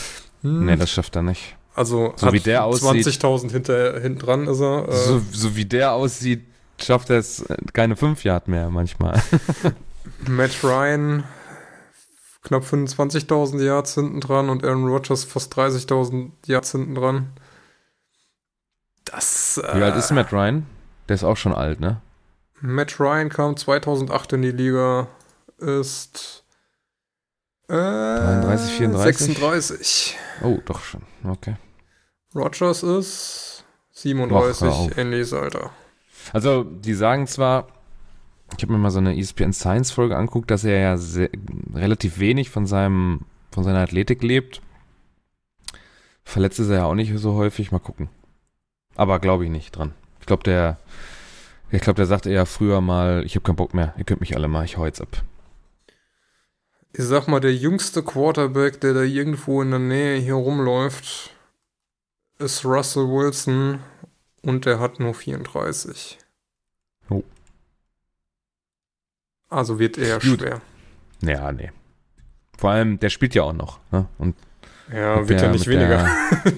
Hm, 0.44 0.66
Nee, 0.66 0.76
das 0.76 0.92
schafft 0.92 1.16
er 1.16 1.24
nicht. 1.24 1.56
also 1.76 2.14
so 2.16 2.32
wie 2.34 2.40
der 2.40 2.64
aussieht- 2.66 3.06
20.000 3.06 3.52
hinter, 3.52 4.00
hinten 4.00 4.20
dran 4.20 4.48
ist 4.48 4.60
er. 4.62 4.88
Äh, 4.88 4.92
So, 4.96 5.22
so 5.32 5.56
wie 5.56 5.66
der 5.66 5.94
aussieht, 5.94 6.46
schafft 6.82 7.10
er 7.10 7.18
es 7.18 7.42
äh, 7.42 7.58
keine 7.74 7.96
5 7.96 8.24
Yard 8.24 8.48
mehr 8.48 8.70
manchmal. 8.70 9.22
Matt 10.28 10.64
Ryan, 10.64 11.24
knapp 12.44 12.64
25.000 12.64 13.62
Yards 13.64 13.96
hinten 13.96 14.22
dran 14.22 14.50
und 14.50 14.64
Aaron 14.64 14.88
Rodgers 14.88 15.24
fast 15.24 15.56
30.000 15.58 16.32
Yards 16.46 16.72
hinten 16.74 16.96
dran. 16.96 17.32
Das, 19.12 19.58
äh, 19.58 19.78
Wie 19.78 19.84
alt 19.84 19.96
ist 19.96 20.12
Matt 20.12 20.32
Ryan? 20.32 20.66
Der 21.08 21.16
ist 21.16 21.24
auch 21.24 21.38
schon 21.38 21.54
alt, 21.54 21.80
ne? 21.80 22.02
Matt 22.62 23.00
Ryan 23.00 23.30
kam 23.30 23.58
2008 23.58 24.34
in 24.34 24.42
die 24.42 24.52
Liga, 24.52 25.08
ist 25.58 26.44
äh, 27.68 27.74
33, 27.74 28.74
34? 28.74 29.18
36. 29.18 30.18
Oh, 30.44 30.60
doch 30.66 30.82
schon. 30.82 31.02
Okay. 31.24 31.56
Rodgers 32.36 32.84
ist 32.84 33.64
Ach, 33.64 34.06
hör 34.06 34.54
37, 34.54 34.68
auf. 34.68 34.98
ähnliches 34.98 35.34
Alter. 35.34 35.72
Also, 36.34 36.64
die 36.64 36.94
sagen 36.94 37.26
zwar, 37.28 37.68
ich 38.56 38.64
habe 38.64 38.74
mir 38.74 38.80
mal 38.80 38.92
so 38.92 39.00
eine 39.00 39.18
ESPN 39.18 39.54
Science 39.54 39.92
Folge 39.92 40.18
anguckt, 40.18 40.52
dass 40.52 40.64
er 40.64 40.80
ja 40.80 40.98
sehr, 40.98 41.30
relativ 41.74 42.20
wenig 42.20 42.50
von 42.50 42.66
seinem 42.66 43.22
von 43.52 43.64
seiner 43.64 43.80
Athletik 43.80 44.22
lebt. 44.22 44.62
Verletzt 46.24 46.60
ist 46.60 46.70
er 46.70 46.76
ja 46.76 46.86
auch 46.86 46.94
nicht 46.94 47.18
so 47.18 47.34
häufig. 47.34 47.72
Mal 47.72 47.80
gucken. 47.80 48.10
Aber 48.96 49.20
glaube 49.20 49.46
ich 49.46 49.52
nicht 49.52 49.72
dran. 49.72 49.94
Ich 50.20 50.26
glaube, 50.26 50.44
der, 50.44 50.78
ich 51.72 51.82
glaube, 51.82 51.98
der 51.98 52.06
sagt 52.06 52.26
eher 52.26 52.46
früher 52.46 52.82
mal, 52.82 53.24
ich 53.26 53.36
habe 53.36 53.44
keinen 53.44 53.56
Bock 53.56 53.74
mehr. 53.74 53.94
Ihr 53.98 54.04
könnt 54.04 54.22
mich 54.22 54.36
alle 54.36 54.48
mal, 54.48 54.66
ich 54.66 54.78
hau 54.78 54.86
jetzt 54.86 55.02
ab. 55.02 55.24
Ich 56.94 57.06
sag 57.06 57.28
mal, 57.28 57.40
der 57.40 57.54
jüngste 57.56 58.02
Quarterback, 58.04 58.82
der 58.82 58.94
da 58.94 59.02
irgendwo 59.02 59.62
in 59.62 59.70
der 59.70 59.80
Nähe 59.80 60.20
hier 60.20 60.34
rumläuft, 60.34 61.32
ist 62.40 62.66
Russell 62.66 63.04
Wilson 63.08 63.80
und 64.42 64.66
der 64.66 64.80
hat 64.80 65.00
nur 65.00 65.14
34. 65.14 66.18
Oh. 67.10 67.24
Also 69.50 69.80
wird 69.80 69.98
eher 69.98 70.20
Gut. 70.20 70.40
schwer. 70.42 70.62
Ja, 71.22 71.52
nee. 71.52 71.72
Vor 72.58 72.72
allem, 72.72 73.00
der 73.00 73.10
spielt 73.10 73.36
ja 73.36 73.44
auch 73.44 73.54
noch. 73.54 73.80
Ne? 73.92 74.08
Und 74.18 74.36
Ja, 74.92 75.18
wird 75.28 75.42
ja 75.42 75.48
der- 75.48 75.52
nicht 75.52 75.68
mit 75.68 75.78
weniger. 75.80 76.10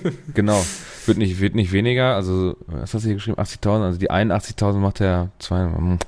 Der, 0.03 0.11
genau. 0.33 0.65
Wird 1.05 1.17
nicht, 1.17 1.39
wird 1.39 1.55
nicht 1.55 1.71
weniger. 1.71 2.15
Also, 2.15 2.55
was 2.67 2.93
hast 2.93 3.03
du 3.03 3.07
hier 3.07 3.15
geschrieben? 3.15 3.39
80.000. 3.39 3.83
Also, 3.83 3.99
die 3.99 4.11
81.000 4.11 4.73
macht 4.73 5.01
er 5.01 5.29
zwei. 5.39 5.61
hm. 5.63 5.99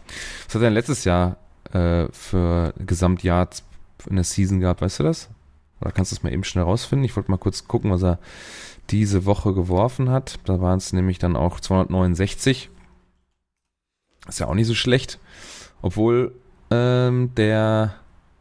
Was 0.45 0.55
hat 0.55 0.61
er 0.61 0.65
denn 0.65 0.73
letztes 0.73 1.03
Jahr 1.03 1.37
äh, 1.71 2.07
für 2.11 2.73
Gesamtjahr 2.79 3.49
in 4.09 4.15
der 4.15 4.25
Season 4.25 4.59
gehabt? 4.59 4.81
Weißt 4.81 4.99
du 4.99 5.03
das? 5.03 5.29
Oder 5.81 5.91
kannst 5.91 6.11
du 6.11 6.15
das 6.15 6.23
mal 6.23 6.31
eben 6.31 6.43
schnell 6.43 6.63
rausfinden? 6.63 7.05
Ich 7.05 7.15
wollte 7.15 7.31
mal 7.31 7.37
kurz 7.37 7.67
gucken, 7.67 7.91
was 7.91 8.03
er 8.03 8.19
diese 8.89 9.25
Woche 9.25 9.53
geworfen 9.53 10.09
hat. 10.09 10.39
Da 10.45 10.61
waren 10.61 10.77
es 10.77 10.93
nämlich 10.93 11.19
dann 11.19 11.35
auch 11.35 11.59
269. 11.59 12.69
Ist 14.27 14.39
ja 14.39 14.47
auch 14.47 14.53
nicht 14.53 14.67
so 14.67 14.75
schlecht. 14.75 15.19
Obwohl 15.81 16.33
ähm, 16.71 17.31
der 17.35 17.95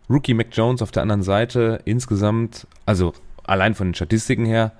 Rookie 0.08 0.34
Mac 0.34 0.48
Jones 0.52 0.82
auf 0.82 0.90
der 0.90 1.02
anderen 1.02 1.22
Seite 1.22 1.80
insgesamt, 1.84 2.66
also 2.86 3.12
allein 3.44 3.74
von 3.74 3.88
den 3.88 3.94
Statistiken 3.94 4.44
her, 4.44 4.72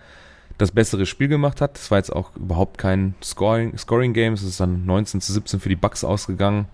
das 0.59 0.73
bessere 0.73 1.07
Spiel 1.07 1.29
gemacht 1.29 1.61
hat. 1.61 1.77
Das 1.77 1.91
war 1.91 1.99
jetzt 1.99 2.12
auch 2.12 2.35
überhaupt 2.37 2.79
kein 2.79 3.15
Scoring, 3.23 3.77
Scoring 3.77 4.12
Game. 4.12 4.35
Es 4.35 4.43
ist 4.43 4.61
dann 4.61 4.85
19 4.87 5.21
zu 5.21 5.33
17 5.33 5.61
für 5.61 5.69
die 5.69 5.77
Bucks 5.77 6.05
ausgegangen. 6.05 6.67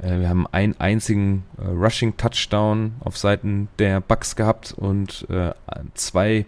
Äh, 0.00 0.20
wir 0.20 0.28
haben 0.28 0.46
einen 0.48 0.78
einzigen 0.78 1.44
äh, 1.58 1.66
Rushing 1.66 2.16
Touchdown 2.16 2.94
auf 3.00 3.16
Seiten 3.16 3.68
der 3.78 4.00
Bucks 4.00 4.36
gehabt 4.36 4.72
und 4.72 5.26
äh, 5.30 5.52
zwei 5.94 6.46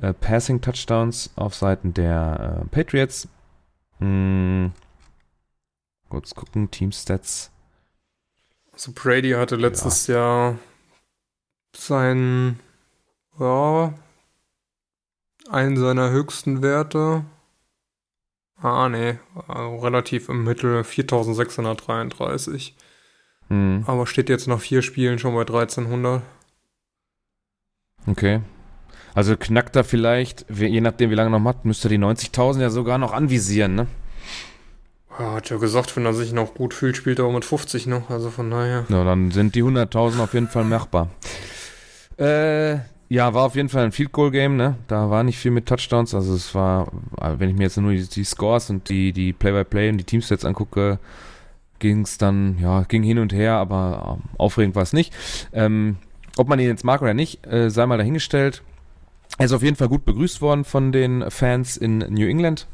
äh, 0.00 0.12
Passing 0.12 0.60
Touchdowns 0.60 1.30
auf 1.36 1.54
Seiten 1.54 1.94
der 1.94 2.62
äh, 2.62 2.68
Patriots. 2.68 3.28
Hm. 3.98 4.72
Kurz 6.08 6.34
gucken, 6.34 6.70
Team 6.70 6.92
Stats. 6.92 7.50
Also 8.72 8.92
Brady 8.94 9.32
hatte 9.32 9.56
letztes 9.56 10.06
Jahr 10.06 10.56
sein, 11.74 12.58
ja, 13.38 13.92
einen 15.50 15.76
seiner 15.76 16.10
höchsten 16.10 16.62
Werte. 16.62 17.24
Ah, 18.60 18.88
nee, 18.88 19.18
also 19.46 19.76
relativ 19.76 20.28
im 20.28 20.44
Mittel 20.44 20.82
4633. 20.82 22.76
Hm. 23.48 23.84
Aber 23.86 24.06
steht 24.06 24.28
jetzt 24.28 24.48
nach 24.48 24.60
vier 24.60 24.82
Spielen 24.82 25.18
schon 25.18 25.34
bei 25.34 25.42
1300. 25.42 26.22
Okay. 28.06 28.40
Also 29.14 29.36
knackt 29.36 29.76
er 29.76 29.84
vielleicht, 29.84 30.46
je 30.50 30.80
nachdem 30.80 31.10
wie 31.10 31.14
lange 31.14 31.28
er 31.28 31.38
noch 31.38 31.40
macht, 31.40 31.64
müsste 31.64 31.88
er 31.88 31.90
die 31.90 31.98
90.000 31.98 32.60
ja 32.60 32.70
sogar 32.70 32.98
noch 32.98 33.12
anvisieren, 33.12 33.74
ne? 33.74 33.86
Ja, 35.18 35.34
hat 35.34 35.50
ja 35.50 35.56
gesagt, 35.56 35.96
wenn 35.96 36.06
er 36.06 36.14
sich 36.14 36.32
noch 36.32 36.54
gut 36.54 36.74
fühlt, 36.74 36.96
spielt 36.96 37.18
er 37.18 37.24
auch 37.24 37.32
mit 37.32 37.44
50 37.44 37.86
noch. 37.86 38.10
Also 38.10 38.30
von 38.30 38.50
daher. 38.50 38.84
Ja, 38.88 39.04
dann 39.04 39.32
sind 39.32 39.54
die 39.54 39.64
100.000 39.64 40.20
auf 40.20 40.34
jeden 40.34 40.48
Fall 40.48 40.64
machbar. 40.64 41.08
Äh, 42.16 42.78
ja, 43.08 43.32
war 43.32 43.44
auf 43.44 43.56
jeden 43.56 43.68
Fall 43.68 43.84
ein 43.84 43.92
Field 43.92 44.12
Goal 44.12 44.30
Game, 44.30 44.56
ne? 44.56 44.76
Da 44.86 45.08
war 45.08 45.24
nicht 45.24 45.38
viel 45.38 45.50
mit 45.50 45.66
Touchdowns, 45.66 46.14
also 46.14 46.34
es 46.34 46.54
war, 46.54 46.92
wenn 47.16 47.48
ich 47.48 47.56
mir 47.56 47.64
jetzt 47.64 47.78
nur 47.78 47.92
die, 47.92 48.06
die 48.06 48.24
Scores 48.24 48.68
und 48.68 48.88
die, 48.88 49.12
die 49.12 49.32
Play-by-Play 49.32 49.90
und 49.90 49.98
die 49.98 50.04
Teamstats 50.04 50.44
angucke, 50.44 50.98
ging 51.78 52.02
es 52.02 52.18
dann, 52.18 52.58
ja, 52.58 52.82
ging 52.82 53.02
hin 53.02 53.18
und 53.18 53.32
her, 53.32 53.54
aber 53.54 54.18
ähm, 54.18 54.28
aufregend 54.36 54.74
war 54.74 54.82
es 54.82 54.92
nicht. 54.92 55.14
Ähm, 55.52 55.96
ob 56.36 56.48
man 56.48 56.58
ihn 56.58 56.66
jetzt 56.66 56.84
mag 56.84 57.00
oder 57.00 57.14
nicht, 57.14 57.46
äh, 57.46 57.70
sei 57.70 57.86
mal 57.86 57.98
dahingestellt. 57.98 58.62
Er 59.38 59.46
ist 59.46 59.52
auf 59.52 59.62
jeden 59.62 59.76
Fall 59.76 59.88
gut 59.88 60.04
begrüßt 60.04 60.40
worden 60.40 60.64
von 60.64 60.92
den 60.92 61.30
Fans 61.30 61.76
in 61.76 61.98
New 61.98 62.26
England. 62.26 62.66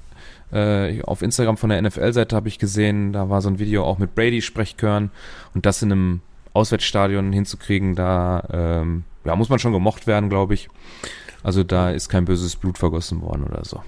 Äh, 0.52 1.02
auf 1.02 1.22
Instagram 1.22 1.56
von 1.56 1.70
der 1.70 1.80
NFL-Seite 1.82 2.34
habe 2.34 2.48
ich 2.48 2.58
gesehen, 2.58 3.12
da 3.12 3.28
war 3.28 3.40
so 3.40 3.48
ein 3.48 3.58
Video 3.58 3.84
auch 3.84 3.98
mit 3.98 4.14
Brady-Sprechchören 4.14 5.10
und 5.54 5.66
das 5.66 5.82
in 5.82 5.92
einem 5.92 6.20
Auswärtsstadion 6.52 7.32
hinzukriegen, 7.32 7.94
da 7.94 8.48
ähm, 8.52 9.04
ja, 9.24 9.36
muss 9.36 9.48
man 9.48 9.58
schon 9.58 9.72
gemocht 9.72 10.06
werden, 10.06 10.28
glaube 10.28 10.54
ich. 10.54 10.68
Also 11.42 11.62
da 11.62 11.90
ist 11.90 12.08
kein 12.08 12.24
böses 12.24 12.56
Blut 12.56 12.78
vergossen 12.78 13.20
worden 13.20 13.44
oder 13.44 13.64
so. 13.64 13.82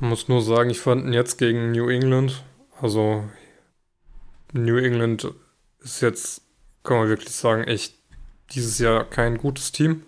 Man 0.00 0.10
muss 0.10 0.28
nur 0.28 0.42
sagen, 0.42 0.70
ich 0.70 0.80
fand 0.80 1.04
ihn 1.04 1.12
jetzt 1.12 1.38
gegen 1.38 1.70
New 1.70 1.88
England. 1.88 2.42
Also 2.80 3.24
New 4.52 4.76
England 4.76 5.32
ist 5.80 6.00
jetzt, 6.00 6.42
kann 6.82 6.98
man 6.98 7.08
wirklich 7.08 7.30
sagen, 7.30 7.64
echt 7.64 7.94
dieses 8.50 8.78
Jahr 8.78 9.04
kein 9.04 9.38
gutes 9.38 9.72
Team. 9.72 10.02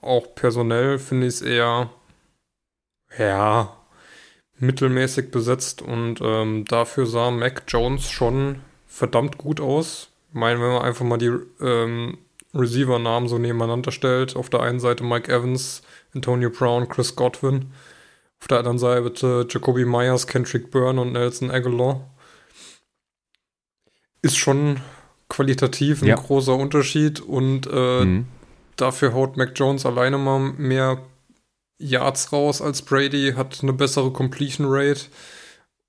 Auch 0.00 0.34
personell 0.34 0.98
finde 0.98 1.26
ich 1.26 1.34
es 1.34 1.42
eher, 1.42 1.90
ja, 3.18 3.76
mittelmäßig 4.58 5.30
besetzt 5.30 5.82
und 5.82 6.20
ähm, 6.22 6.64
dafür 6.64 7.06
sah 7.06 7.30
Mac 7.30 7.64
Jones 7.68 8.10
schon 8.10 8.60
verdammt 8.86 9.38
gut 9.38 9.60
aus. 9.60 10.10
Ich 10.28 10.34
meine, 10.34 10.60
wenn 10.60 10.72
man 10.72 10.82
einfach 10.82 11.04
mal 11.04 11.18
die 11.18 11.32
ähm, 11.60 12.18
Receiver-Namen 12.58 13.28
so 13.28 13.38
nebeneinander 13.38 13.92
stellt, 13.92 14.36
auf 14.36 14.48
der 14.50 14.60
einen 14.60 14.80
Seite 14.80 15.04
Mike 15.04 15.32
Evans, 15.32 15.82
Antonio 16.14 16.50
Brown, 16.50 16.88
Chris 16.88 17.14
Godwin, 17.16 17.72
auf 18.40 18.48
der 18.48 18.58
anderen 18.58 18.78
Seite 18.78 19.46
Jacoby 19.48 19.84
Myers, 19.84 20.26
Kendrick 20.26 20.70
Byrne 20.70 21.00
und 21.00 21.12
Nelson 21.12 21.50
Aguilar. 21.50 22.10
Ist 24.22 24.36
schon 24.36 24.80
qualitativ 25.28 26.02
ein 26.02 26.08
Ja. 26.08 26.16
großer 26.16 26.54
Unterschied 26.56 27.20
und 27.20 27.66
äh, 27.70 28.04
Mhm. 28.04 28.26
dafür 28.76 29.12
haut 29.14 29.36
Mac 29.36 29.52
Jones 29.54 29.86
alleine 29.86 30.18
mal 30.18 30.38
mehr 30.40 31.02
Yards 31.78 32.32
raus 32.32 32.62
als 32.62 32.82
Brady, 32.82 33.34
hat 33.36 33.58
eine 33.62 33.72
bessere 33.72 34.10
Completion 34.12 34.66
Rate 34.70 35.02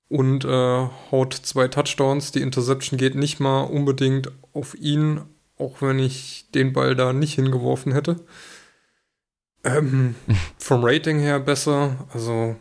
und 0.08 0.44
äh, 0.44 0.88
haut 1.10 1.32
zwei 1.34 1.68
Touchdowns. 1.68 2.32
Die 2.32 2.42
Interception 2.42 2.98
geht 2.98 3.14
nicht 3.14 3.40
mal 3.40 3.62
unbedingt 3.62 4.30
auf 4.52 4.74
ihn, 4.74 5.22
auch 5.58 5.80
wenn 5.82 5.98
ich 5.98 6.46
den 6.54 6.72
Ball 6.72 6.94
da 6.94 7.12
nicht 7.12 7.34
hingeworfen 7.34 7.92
hätte. 7.92 8.24
Ähm, 9.64 10.14
vom 10.58 10.84
Rating 10.84 11.18
her 11.18 11.40
besser, 11.40 12.06
also 12.12 12.56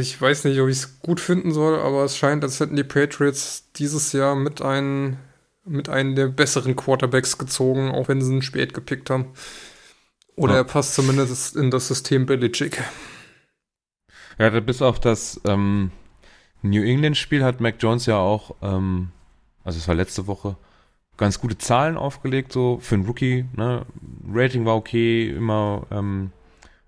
ich 0.00 0.20
weiß 0.20 0.44
nicht, 0.44 0.60
ob 0.60 0.68
ich 0.68 0.78
es 0.78 1.00
gut 1.00 1.20
finden 1.20 1.52
soll, 1.52 1.78
aber 1.78 2.04
es 2.04 2.16
scheint, 2.16 2.42
als 2.42 2.58
hätten 2.58 2.76
die 2.76 2.84
Patriots 2.84 3.70
dieses 3.76 4.12
Jahr 4.12 4.34
mit 4.34 4.60
einem 4.60 5.18
mit 5.64 5.88
einem 5.88 6.14
der 6.14 6.28
besseren 6.28 6.76
Quarterbacks 6.76 7.38
gezogen, 7.38 7.90
auch 7.90 8.06
wenn 8.08 8.22
sie 8.22 8.32
ihn 8.34 8.42
spät 8.42 8.72
gepickt 8.72 9.10
haben. 9.10 9.32
Oder 10.36 10.52
Ja. 10.54 10.58
er 10.60 10.64
passt 10.64 10.94
zumindest 10.94 11.56
in 11.56 11.70
das 11.72 11.88
System 11.88 12.24
Belichick. 12.24 12.82
Ja, 14.38 14.50
bis 14.60 14.80
auf 14.80 15.00
das 15.00 15.40
ähm, 15.44 15.90
New 16.62 16.82
England-Spiel 16.84 17.42
hat 17.42 17.60
Mac 17.60 17.76
Jones 17.80 18.06
ja 18.06 18.16
auch, 18.16 18.54
ähm, 18.62 19.10
also 19.66 19.78
es 19.78 19.88
war 19.88 19.96
letzte 19.96 20.26
Woche, 20.28 20.56
ganz 21.16 21.40
gute 21.40 21.58
Zahlen 21.58 21.96
aufgelegt, 21.96 22.52
so 22.52 22.78
für 22.80 22.94
einen 22.94 23.04
Rookie. 23.04 23.44
Ne? 23.56 23.84
Rating 24.32 24.64
war 24.64 24.76
okay, 24.76 25.28
immer 25.28 25.82
ähm, 25.90 26.30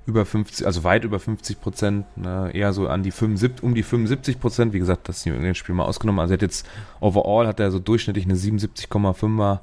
über 0.07 0.25
50, 0.25 0.65
also 0.65 0.85
weit 0.85 1.03
über 1.03 1.19
50 1.19 1.61
Prozent, 1.61 2.07
ne? 2.17 2.51
eher 2.55 2.73
so 2.73 2.87
an 2.87 3.03
die 3.03 3.11
75, 3.11 3.65
um 3.65 3.75
die 3.75 3.83
75 3.83 4.39
Prozent. 4.39 4.73
Wie 4.73 4.79
gesagt, 4.79 5.09
das 5.09 5.27
New 5.27 5.35
England-Spiel 5.35 5.75
mal 5.75 5.87
ausgenommen. 5.87 6.21
Also 6.21 6.33
er 6.33 6.37
hat 6.37 6.43
jetzt 6.43 6.67
overall 7.01 7.49
hat 7.49 7.59
er 7.59 7.73
so 7.73 7.81
durchschnittlich 7.81 8.27
eine 8.27 8.37
77,5er. 8.37 9.59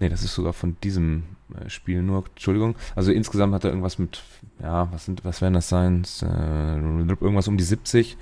Nee, 0.00 0.08
das 0.08 0.22
ist 0.22 0.34
sogar 0.34 0.54
von 0.54 0.76
diesem 0.82 1.24
äh, 1.54 1.68
Spiel 1.68 2.02
nur, 2.02 2.24
Entschuldigung. 2.34 2.76
Also 2.96 3.12
insgesamt 3.12 3.52
hat 3.52 3.64
er 3.64 3.70
irgendwas 3.70 3.98
mit, 3.98 4.22
ja, 4.62 4.90
was 4.90 5.04
sind, 5.04 5.22
was 5.24 5.42
werden 5.42 5.54
das 5.54 5.68
sein? 5.68 6.06
Äh, 6.22 6.76
irgendwas 7.20 7.48
um 7.48 7.58
die 7.58 7.64
70. 7.64 8.16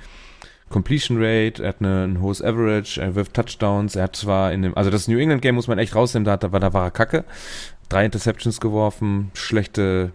Completion 0.68 1.18
Rate, 1.20 1.62
er 1.62 1.68
hat 1.68 1.76
eine, 1.80 2.04
ein 2.04 2.20
hohes 2.20 2.42
Average, 2.42 3.00
er 3.00 3.14
wirft 3.14 3.34
Touchdowns, 3.34 3.94
er 3.94 4.04
hat 4.04 4.16
zwar 4.16 4.52
in 4.52 4.62
dem, 4.62 4.76
also 4.76 4.90
das 4.90 5.06
New 5.08 5.18
England 5.18 5.42
Game 5.42 5.54
muss 5.54 5.68
man 5.68 5.78
echt 5.78 5.94
rausnehmen, 5.94 6.24
da, 6.24 6.32
hat, 6.32 6.42
er- 6.42 6.50
da 6.60 6.72
war 6.72 6.84
er 6.84 6.90
kacke. 6.90 7.24
Drei 7.88 8.04
Interceptions 8.04 8.60
geworfen, 8.60 9.30
schlechte, 9.34 10.12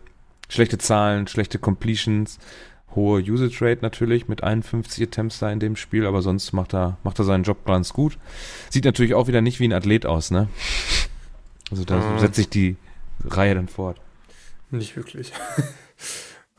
schlechte 0.49 0.77
Zahlen, 0.77 1.27
schlechte 1.27 1.57
Completions, 1.57 2.37
hohe 2.95 3.21
Usage 3.21 3.59
Rate 3.61 3.79
natürlich 3.81 4.27
mit 4.27 4.43
51 4.43 5.01
Attempts 5.07 5.39
da 5.39 5.49
in 5.49 5.61
dem 5.61 5.77
Spiel, 5.77 6.05
aber 6.05 6.21
sonst 6.21 6.51
macht 6.51 6.73
er, 6.73 6.97
macht 7.03 7.17
er 7.19 7.23
seinen 7.23 7.45
Job 7.45 7.65
ganz 7.65 7.93
gut. 7.93 8.17
Sieht 8.69 8.83
natürlich 8.83 9.13
auch 9.13 9.27
wieder 9.29 9.39
nicht 9.39 9.61
wie 9.61 9.69
ein 9.69 9.73
Athlet 9.73 10.05
aus, 10.05 10.31
ne? 10.31 10.49
Also 11.71 11.85
da 11.85 11.95
Mhm. 11.95 12.19
setzt 12.19 12.35
sich 12.35 12.49
die 12.49 12.75
Reihe 13.25 13.55
dann 13.55 13.69
fort. 13.69 14.01
Nicht 14.69 14.97
wirklich. 14.97 15.31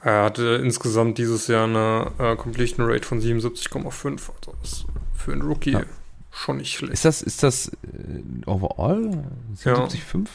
er 0.02 0.24
hatte 0.24 0.60
insgesamt 0.62 1.18
dieses 1.18 1.46
Jahr 1.46 1.64
eine 1.64 2.10
äh, 2.18 2.36
Completion 2.36 2.86
Rate 2.88 3.06
von 3.06 3.20
77,5. 3.20 4.10
Also 4.10 4.54
das 4.60 4.72
ist 4.72 4.86
für 5.14 5.32
einen 5.32 5.42
Rookie 5.42 5.72
Ja. 5.72 5.82
schon 6.30 6.56
nicht 6.58 6.74
schlecht. 6.76 6.92
Ist 6.94 7.04
das, 7.04 7.22
ist 7.22 7.42
das 7.42 7.68
äh, 7.68 8.46
overall? 8.46 9.24
77,5? 9.56 10.26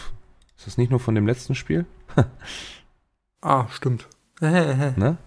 Ist 0.58 0.68
das 0.68 0.78
nicht 0.78 0.90
nur 0.90 1.00
von 1.00 1.16
dem 1.16 1.28
letzten 1.28 1.56
Spiel? 1.56 1.86
Ah, 3.42 3.68
stimmt. 3.70 4.08
Ne? 4.42 5.18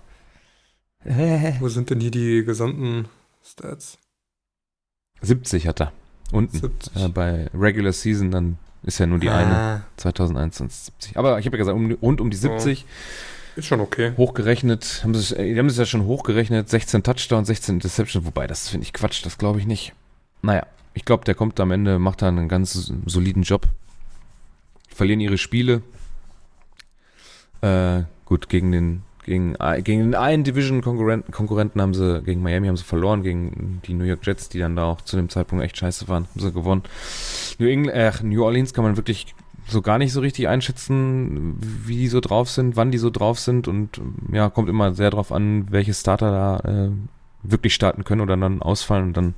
Wo 1.60 1.68
sind 1.68 1.88
denn 1.90 2.00
hier 2.00 2.10
die 2.10 2.44
gesamten 2.44 3.08
Stats? 3.42 3.98
70 5.22 5.66
hat 5.68 5.80
er. 5.80 5.92
Unten. 6.32 6.58
70. 6.58 6.96
Äh, 6.96 7.08
bei 7.08 7.48
Regular 7.54 7.92
Season, 7.92 8.30
dann 8.30 8.58
ist 8.82 8.98
ja 8.98 9.06
nur 9.06 9.18
die 9.18 9.30
eine. 9.30 9.54
Ah, 9.56 9.82
2021 9.96 10.78
70. 10.98 11.16
Aber 11.16 11.38
ich 11.38 11.46
habe 11.46 11.56
ja 11.56 11.62
gesagt, 11.62 11.76
um, 11.76 11.92
rund 11.92 12.20
um 12.20 12.30
die 12.30 12.36
70 12.36 12.84
ist 13.56 13.66
schon 13.66 13.80
okay. 13.80 14.12
hochgerechnet. 14.16 15.00
Haben 15.02 15.14
sie, 15.14 15.34
die 15.34 15.58
haben 15.58 15.66
es 15.66 15.76
ja 15.76 15.86
schon 15.86 16.04
hochgerechnet. 16.04 16.68
16 16.68 17.02
Touchdowns, 17.02 17.46
16 17.48 17.76
Interceptions. 17.76 18.26
Wobei, 18.26 18.46
das 18.46 18.68
finde 18.68 18.84
ich 18.84 18.92
Quatsch. 18.92 19.24
Das 19.24 19.38
glaube 19.38 19.58
ich 19.58 19.66
nicht. 19.66 19.92
Naja, 20.42 20.66
ich 20.94 21.04
glaube, 21.04 21.24
der 21.24 21.34
kommt 21.34 21.60
am 21.60 21.70
Ende, 21.70 21.98
macht 21.98 22.22
da 22.22 22.28
einen 22.28 22.48
ganz 22.48 22.92
soliden 23.06 23.42
Job. 23.42 23.66
Verlieren 24.88 25.20
ihre 25.20 25.38
Spiele. 25.38 25.82
Äh, 27.60 28.02
gut, 28.24 28.48
gegen 28.48 28.72
den, 28.72 29.02
gegen, 29.24 29.54
gegen 29.84 30.00
den 30.00 30.14
einen 30.14 30.44
Division-Konkurrenten 30.44 31.30
Konkurrenten 31.32 31.80
haben 31.80 31.94
sie, 31.94 32.22
gegen 32.22 32.42
Miami 32.42 32.68
haben 32.68 32.76
sie 32.76 32.84
verloren, 32.84 33.22
gegen 33.22 33.80
die 33.86 33.94
New 33.94 34.04
York 34.04 34.26
Jets, 34.26 34.48
die 34.48 34.58
dann 34.58 34.76
da 34.76 34.84
auch 34.84 35.02
zu 35.02 35.16
dem 35.16 35.28
Zeitpunkt 35.28 35.64
echt 35.64 35.76
scheiße 35.76 36.08
waren, 36.08 36.26
haben 36.26 36.40
sie 36.40 36.52
gewonnen. 36.52 36.82
New, 37.58 37.66
England, 37.68 37.96
äh, 37.96 38.24
New 38.24 38.42
Orleans 38.42 38.72
kann 38.72 38.84
man 38.84 38.96
wirklich 38.96 39.34
so 39.66 39.82
gar 39.82 39.98
nicht 39.98 40.12
so 40.12 40.20
richtig 40.20 40.48
einschätzen, 40.48 41.56
wie 41.60 41.96
die 41.96 42.08
so 42.08 42.20
drauf 42.20 42.50
sind, 42.50 42.76
wann 42.76 42.90
die 42.90 42.98
so 42.98 43.10
drauf 43.10 43.38
sind 43.38 43.68
und 43.68 44.00
ja, 44.32 44.50
kommt 44.50 44.68
immer 44.68 44.94
sehr 44.94 45.10
drauf 45.10 45.32
an, 45.32 45.70
welche 45.70 45.94
Starter 45.94 46.30
da 46.30 46.68
äh, 46.68 46.90
wirklich 47.42 47.74
starten 47.74 48.04
können 48.04 48.20
oder 48.20 48.36
dann 48.36 48.62
ausfallen 48.62 49.04
und 49.08 49.16
dann 49.16 49.34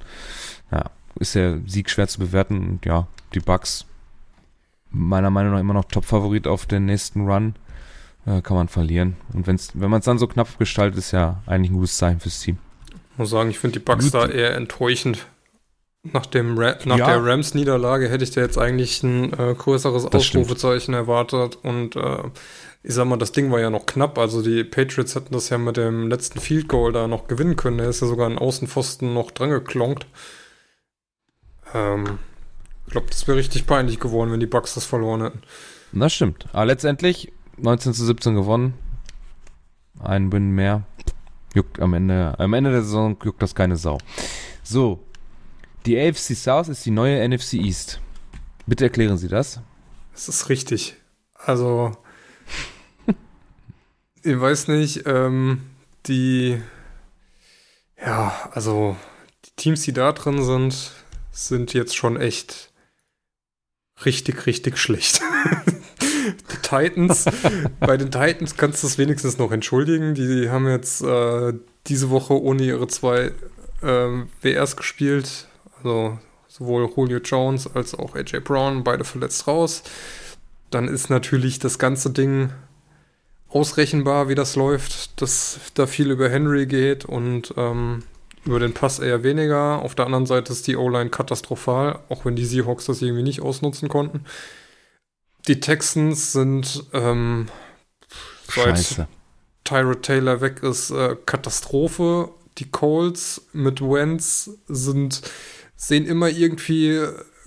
ja, 0.70 0.90
ist 1.16 1.34
der 1.34 1.60
Sieg 1.66 1.90
schwer 1.90 2.08
zu 2.08 2.18
bewerten 2.18 2.68
und 2.68 2.86
ja, 2.86 3.06
die 3.34 3.40
Bucks 3.40 3.86
meiner 4.90 5.30
Meinung 5.30 5.52
nach 5.52 5.60
immer 5.60 5.74
noch 5.74 5.84
Top-Favorit 5.84 6.46
auf 6.46 6.66
den 6.66 6.86
nächsten 6.86 7.26
Run 7.26 7.54
äh, 8.26 8.40
kann 8.40 8.56
man 8.56 8.68
verlieren 8.68 9.16
und 9.32 9.46
wenn's, 9.46 9.70
wenn 9.74 9.90
man 9.90 10.00
es 10.00 10.04
dann 10.04 10.18
so 10.18 10.26
knapp 10.26 10.58
gestaltet, 10.58 10.98
ist 10.98 11.12
ja 11.12 11.42
eigentlich 11.46 11.70
ein 11.70 11.76
gutes 11.76 11.96
Zeichen 11.96 12.20
fürs 12.20 12.40
Team. 12.40 12.58
muss 13.16 13.30
sagen, 13.30 13.50
ich 13.50 13.58
finde 13.58 13.78
die 13.78 13.84
Bucks 13.84 14.06
Gut. 14.06 14.14
da 14.14 14.26
eher 14.26 14.54
enttäuschend. 14.56 15.26
Nach, 16.04 16.26
dem 16.26 16.58
Ra 16.58 16.76
nach 16.84 16.96
Ja. 16.98 17.06
der 17.06 17.24
Rams-Niederlage 17.24 18.08
hätte 18.08 18.24
ich 18.24 18.32
da 18.32 18.40
jetzt 18.40 18.58
eigentlich 18.58 19.02
ein 19.04 19.32
äh, 19.34 19.54
größeres 19.54 20.06
Das 20.10 20.24
stimmt. 20.24 20.44
Ausrufezeichen 20.46 20.94
erwartet. 20.94 21.58
Und 21.62 21.94
äh, 21.94 22.24
ich 22.82 22.92
sag 22.94 23.06
mal, 23.06 23.18
das 23.18 23.30
Ding 23.30 23.52
war 23.52 23.60
ja 23.60 23.70
noch 23.70 23.86
knapp. 23.86 24.18
Also 24.18 24.42
die 24.42 24.64
Patriots 24.64 25.14
hätten 25.14 25.32
das 25.32 25.48
ja 25.50 25.58
mit 25.58 25.76
dem 25.76 26.08
letzten 26.08 26.40
Field 26.40 26.66
Goal 26.68 26.92
da 26.92 27.06
noch 27.06 27.28
gewinnen 27.28 27.54
können. 27.54 27.78
Der 27.78 27.88
ist 27.88 28.00
ja 28.02 28.08
sogar 28.08 28.26
an 28.26 28.36
Außenpfosten 28.38 29.14
noch 29.14 29.30
dran 29.30 29.50
geklonkt. 29.50 30.06
Ähm, 31.72 32.18
ich 32.86 32.92
glaube, 32.92 33.06
das 33.08 33.28
wäre 33.28 33.38
richtig 33.38 33.66
peinlich 33.68 34.00
geworden, 34.00 34.32
wenn 34.32 34.40
die 34.40 34.46
Bucks 34.46 34.74
das 34.74 34.84
verloren 34.84 35.22
hätten. 35.22 35.42
Das 35.92 36.12
stimmt. 36.12 36.46
Aber 36.52 36.64
letztendlich 36.64 37.32
19 37.58 37.94
zu 37.94 38.04
17 38.04 38.34
gewonnen. 38.34 38.74
Ein 40.02 40.32
Win 40.32 40.50
mehr. 40.50 40.82
Juckt 41.54 41.78
am 41.80 41.94
Ende, 41.94 42.34
am 42.40 42.54
Ende 42.54 42.72
der 42.72 42.82
Saison 42.82 43.16
juckt 43.22 43.40
das 43.40 43.54
keine 43.54 43.76
Sau. 43.76 43.98
So. 44.64 44.98
Die 45.86 45.98
AFC 45.98 46.36
South 46.36 46.68
ist 46.68 46.86
die 46.86 46.92
neue 46.92 47.28
NFC 47.28 47.54
East. 47.54 48.00
Bitte 48.66 48.84
erklären 48.84 49.18
Sie 49.18 49.26
das. 49.26 49.60
Das 50.12 50.28
ist 50.28 50.48
richtig. 50.48 50.94
Also, 51.34 51.96
ich 54.22 54.40
weiß 54.40 54.68
nicht, 54.68 55.06
ähm, 55.06 55.62
die, 56.06 56.62
ja, 58.00 58.50
also 58.52 58.96
die 59.44 59.50
Teams, 59.56 59.82
die 59.82 59.92
da 59.92 60.12
drin 60.12 60.44
sind, 60.44 60.92
sind 61.32 61.74
jetzt 61.74 61.96
schon 61.96 62.16
echt 62.16 62.70
richtig, 64.04 64.46
richtig 64.46 64.78
schlecht. 64.78 65.20
die 66.00 66.62
Titans, 66.62 67.24
bei 67.80 67.96
den 67.96 68.12
Titans 68.12 68.56
kannst 68.56 68.84
du 68.84 68.86
es 68.86 68.98
wenigstens 68.98 69.36
noch 69.38 69.50
entschuldigen. 69.50 70.14
Die 70.14 70.48
haben 70.48 70.68
jetzt 70.68 71.02
äh, 71.02 71.54
diese 71.88 72.10
Woche 72.10 72.40
ohne 72.40 72.62
ihre 72.62 72.86
zwei 72.86 73.32
ähm, 73.82 74.28
WRs 74.42 74.76
gespielt. 74.76 75.48
Also 75.82 76.18
sowohl 76.48 76.88
Julio 76.94 77.18
Jones 77.18 77.66
als 77.74 77.94
auch 77.94 78.14
AJ 78.14 78.40
Brown, 78.40 78.84
beide 78.84 79.04
verletzt 79.04 79.46
raus. 79.46 79.82
Dann 80.70 80.88
ist 80.88 81.10
natürlich 81.10 81.58
das 81.58 81.78
ganze 81.78 82.10
Ding 82.10 82.52
ausrechenbar, 83.48 84.28
wie 84.28 84.34
das 84.34 84.56
läuft, 84.56 85.20
dass 85.20 85.60
da 85.74 85.86
viel 85.86 86.10
über 86.10 86.28
Henry 86.28 86.66
geht 86.66 87.04
und 87.04 87.54
ähm, 87.56 88.04
über 88.44 88.58
den 88.58 88.74
Pass 88.74 88.98
eher 88.98 89.22
weniger. 89.22 89.82
Auf 89.82 89.94
der 89.94 90.06
anderen 90.06 90.26
Seite 90.26 90.52
ist 90.52 90.66
die 90.66 90.76
O-Line 90.76 91.10
katastrophal, 91.10 91.98
auch 92.08 92.24
wenn 92.24 92.36
die 92.36 92.44
Seahawks 92.44 92.86
das 92.86 93.02
irgendwie 93.02 93.22
nicht 93.22 93.42
ausnutzen 93.42 93.88
konnten. 93.88 94.24
Die 95.48 95.60
Texans 95.60 96.32
sind 96.32 96.84
ähm, 96.92 97.48
seit 98.46 98.78
Scheiße. 98.78 99.08
Tyrod 99.64 100.02
Taylor 100.02 100.40
weg 100.40 100.62
ist, 100.62 100.90
äh, 100.90 101.16
Katastrophe. 101.26 102.30
Die 102.58 102.70
Colts 102.70 103.46
mit 103.52 103.80
Wentz 103.80 104.50
sind, 104.68 105.22
sehen 105.82 106.06
immer 106.06 106.28
irgendwie 106.28 107.00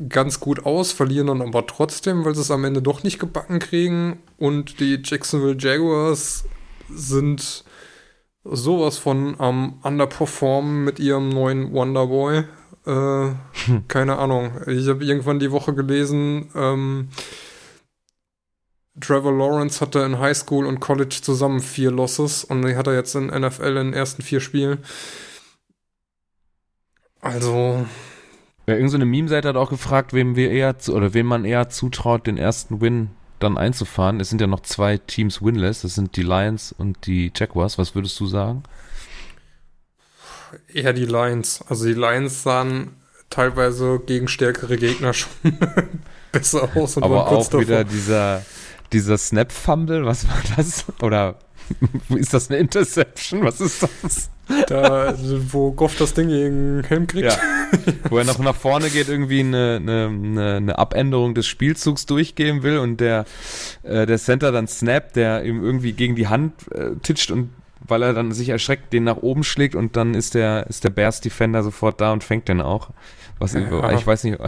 ganz 0.09 0.41
gut 0.41 0.65
aus, 0.65 0.91
verlieren 0.91 1.27
dann 1.27 1.41
aber 1.41 1.65
trotzdem, 1.67 2.25
weil 2.25 2.35
sie 2.35 2.41
es 2.41 2.51
am 2.51 2.65
Ende 2.65 2.81
doch 2.81 3.01
nicht 3.01 3.17
gebacken 3.17 3.59
kriegen. 3.59 4.19
Und 4.37 4.81
die 4.81 4.99
Jacksonville 5.01 5.55
Jaguars 5.57 6.43
sind 6.89 7.63
sowas 8.43 8.97
von 8.97 9.39
am 9.39 9.79
Underperformen 9.83 10.83
mit 10.83 10.99
ihrem 10.99 11.29
neuen 11.29 11.71
Wonderboy. 11.71 12.43
Äh, 12.85 13.31
keine 13.87 14.17
Ahnung. 14.17 14.51
Ich 14.67 14.89
habe 14.89 15.05
irgendwann 15.05 15.39
die 15.39 15.51
Woche 15.51 15.73
gelesen, 15.73 16.49
ähm, 16.55 17.09
Trevor 18.99 19.33
Lawrence 19.33 19.81
hatte 19.81 19.99
in 19.99 20.19
High 20.19 20.37
School 20.37 20.65
und 20.65 20.79
College 20.79 21.19
zusammen 21.21 21.61
vier 21.61 21.91
Losses 21.91 22.43
und 22.43 22.61
die 22.61 22.75
hat 22.75 22.87
er 22.87 22.93
jetzt 22.93 23.15
in 23.15 23.27
NFL 23.27 23.67
in 23.67 23.75
den 23.75 23.93
ersten 23.93 24.21
vier 24.21 24.39
Spielen. 24.39 24.79
Also, 27.19 27.85
Ja, 28.67 28.73
irgendeine 28.73 29.05
so 29.05 29.09
Meme-Seite 29.09 29.49
hat 29.49 29.55
auch 29.55 29.69
gefragt, 29.69 30.13
wem 30.13 30.35
wir 30.35 30.51
eher 30.51 30.79
zu, 30.79 30.93
oder 30.95 31.13
wem 31.13 31.27
man 31.27 31.45
eher 31.45 31.69
zutraut, 31.69 32.25
den 32.27 32.37
ersten 32.37 32.81
Win 32.81 33.11
dann 33.39 33.57
einzufahren. 33.57 34.19
Es 34.19 34.29
sind 34.29 34.41
ja 34.41 34.47
noch 34.47 34.61
zwei 34.61 34.97
Teams 34.97 35.41
winless, 35.41 35.81
das 35.81 35.95
sind 35.95 36.15
die 36.15 36.23
Lions 36.23 36.73
und 36.75 37.05
die 37.05 37.31
Jaguars. 37.35 37.77
Was 37.77 37.95
würdest 37.95 38.19
du 38.19 38.25
sagen? 38.25 38.63
eher 40.73 40.93
die 40.93 41.05
Lions. 41.05 41.63
Also 41.67 41.85
die 41.85 41.93
Lions 41.93 42.43
sahen 42.43 42.95
teilweise 43.29 43.99
gegen 44.05 44.27
stärkere 44.27 44.77
Gegner 44.77 45.13
schon 45.13 45.31
besser 46.31 46.69
aus 46.75 46.97
und 46.97 47.03
Aber 47.03 47.27
auch 47.27 47.53
wieder 47.53 47.83
davor. 47.83 47.91
dieser, 47.91 48.45
dieser 48.91 49.17
Snap-Fumble, 49.17 50.05
was 50.05 50.27
war 50.27 50.41
das? 50.55 50.85
Oder 51.01 51.39
ist 52.15 52.33
das 52.33 52.49
eine 52.49 52.59
Interception? 52.59 53.43
Was 53.43 53.61
ist 53.61 53.83
das? 53.83 54.29
Da, 54.67 55.15
wo 55.51 55.71
Goff 55.71 55.95
das 55.97 56.13
Ding 56.13 56.29
gegen 56.29 56.83
Helm 56.83 57.07
kriegt. 57.07 57.31
Ja. 57.31 57.37
Wo 58.09 58.19
er 58.19 58.25
noch 58.25 58.37
nach 58.37 58.55
vorne 58.55 58.91
geht, 58.91 59.09
irgendwie 59.09 59.39
eine, 59.39 59.79
eine, 59.81 60.55
eine, 60.57 60.77
Abänderung 60.77 61.33
des 61.33 61.47
Spielzugs 61.47 62.05
durchgeben 62.05 62.61
will 62.61 62.77
und 62.77 63.01
der, 63.01 63.25
äh, 63.81 64.05
der 64.05 64.19
Center 64.19 64.51
dann 64.51 64.67
snappt, 64.67 65.15
der 65.15 65.43
ihm 65.43 65.63
irgendwie 65.63 65.93
gegen 65.93 66.15
die 66.15 66.27
Hand 66.27 66.53
äh, 66.71 66.91
titscht 67.01 67.31
und 67.31 67.49
weil 67.87 68.03
er 68.03 68.13
dann 68.13 68.31
sich 68.31 68.49
erschreckt, 68.49 68.93
den 68.93 69.03
nach 69.03 69.17
oben 69.17 69.43
schlägt 69.43 69.75
und 69.75 69.95
dann 69.95 70.13
ist 70.13 70.35
der, 70.35 70.67
ist 70.67 70.83
der 70.83 70.89
Bears 70.91 71.21
Defender 71.21 71.63
sofort 71.63 71.99
da 72.01 72.13
und 72.13 72.23
fängt 72.23 72.47
den 72.47 72.61
auch. 72.61 72.89
Was 73.39 73.53
Ja. 73.53 73.91
ich 73.91 74.05
weiß 74.05 74.23
nicht. 74.25 74.39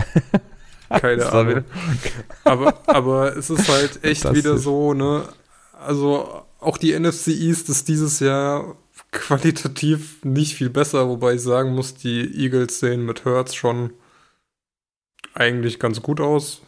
Keine 0.90 1.26
Ahnung. 1.32 1.64
Aber, 2.44 2.76
aber 2.88 3.36
es 3.36 3.50
ist 3.50 3.68
halt 3.68 4.04
echt 4.04 4.34
wieder 4.34 4.58
so, 4.58 4.94
ne? 4.94 5.24
Also 5.86 6.44
auch 6.60 6.78
die 6.78 6.98
NFC 6.98 7.28
East 7.28 7.70
ist 7.70 7.88
dieses 7.88 8.20
Jahr 8.20 8.76
qualitativ 9.12 10.24
nicht 10.24 10.56
viel 10.56 10.70
besser, 10.70 11.08
wobei 11.08 11.36
ich 11.36 11.42
sagen 11.42 11.74
muss, 11.74 11.96
die 11.96 12.44
Eagles 12.44 12.80
sehen 12.80 13.06
mit 13.06 13.26
Hurts 13.26 13.56
schon 13.56 13.94
eigentlich 15.34 15.80
ganz 15.80 16.02
gut 16.02 16.20
aus 16.20 16.62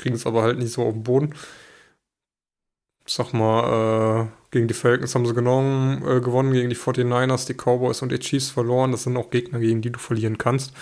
kriegen 0.00 0.16
es 0.16 0.26
aber 0.26 0.42
halt 0.42 0.58
nicht 0.58 0.72
so 0.72 0.82
auf 0.82 0.94
den 0.94 1.02
Boden. 1.02 1.34
Sag 3.06 3.32
mal, 3.32 4.28
äh, 4.28 4.28
gegen 4.50 4.68
die 4.68 4.74
Falcons 4.74 5.14
haben 5.14 5.26
sie 5.26 5.34
genommen, 5.34 6.02
äh, 6.06 6.20
gewonnen, 6.20 6.52
gegen 6.52 6.70
die 6.70 6.76
49ers, 6.76 7.46
die 7.46 7.54
Cowboys 7.54 8.02
und 8.02 8.12
die 8.12 8.18
Chiefs 8.18 8.50
verloren. 8.50 8.92
Das 8.92 9.02
sind 9.04 9.16
auch 9.16 9.30
Gegner, 9.30 9.58
gegen 9.58 9.82
die 9.82 9.90
du 9.90 9.98
verlieren 9.98 10.38
kannst. 10.38 10.72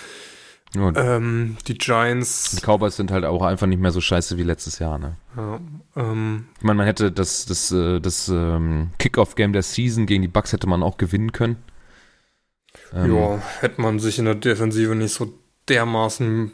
Ja, 0.75 0.93
Ähm, 1.17 1.57
die 1.67 1.79
Giants. 1.79 2.57
die 2.57 2.61
Cowboys 2.61 2.97
sind 2.97 3.11
halt 3.11 3.25
auch 3.25 3.43
einfach 3.43 3.67
nicht 3.67 3.81
mehr 3.81 3.91
so 3.91 4.01
scheiße 4.03 4.37
wie 4.37 4.43
letztes 4.43 4.79
Jahr, 4.79 4.99
ne? 4.99 5.17
Ja, 5.37 5.61
ähm, 5.97 6.47
Ich 6.59 6.63
meine, 6.65 6.77
man 6.77 6.87
hätte 6.87 7.11
das, 7.11 7.47
das, 7.47 7.73
äh, 7.73 8.01
das 8.01 8.29
ähm, 8.29 8.91
Kickoff-Game 8.99 9.53
der 9.55 9.63
Season 9.63 10.05
gegen 10.07 10.23
die 10.23 10.29
Bucks 10.29 10.53
hätte 10.53 10.67
man 10.67 10.83
auch 10.83 10.99
gewinnen 10.99 11.33
können. 11.33 11.57
Ähm, 12.93 13.15
ja, 13.17 13.43
hätte 13.61 13.81
man 13.81 13.99
sich 13.99 14.19
in 14.19 14.27
der 14.27 14.35
Defensive 14.35 14.95
nicht 14.95 15.15
so 15.15 15.33
dermaßen 15.69 16.53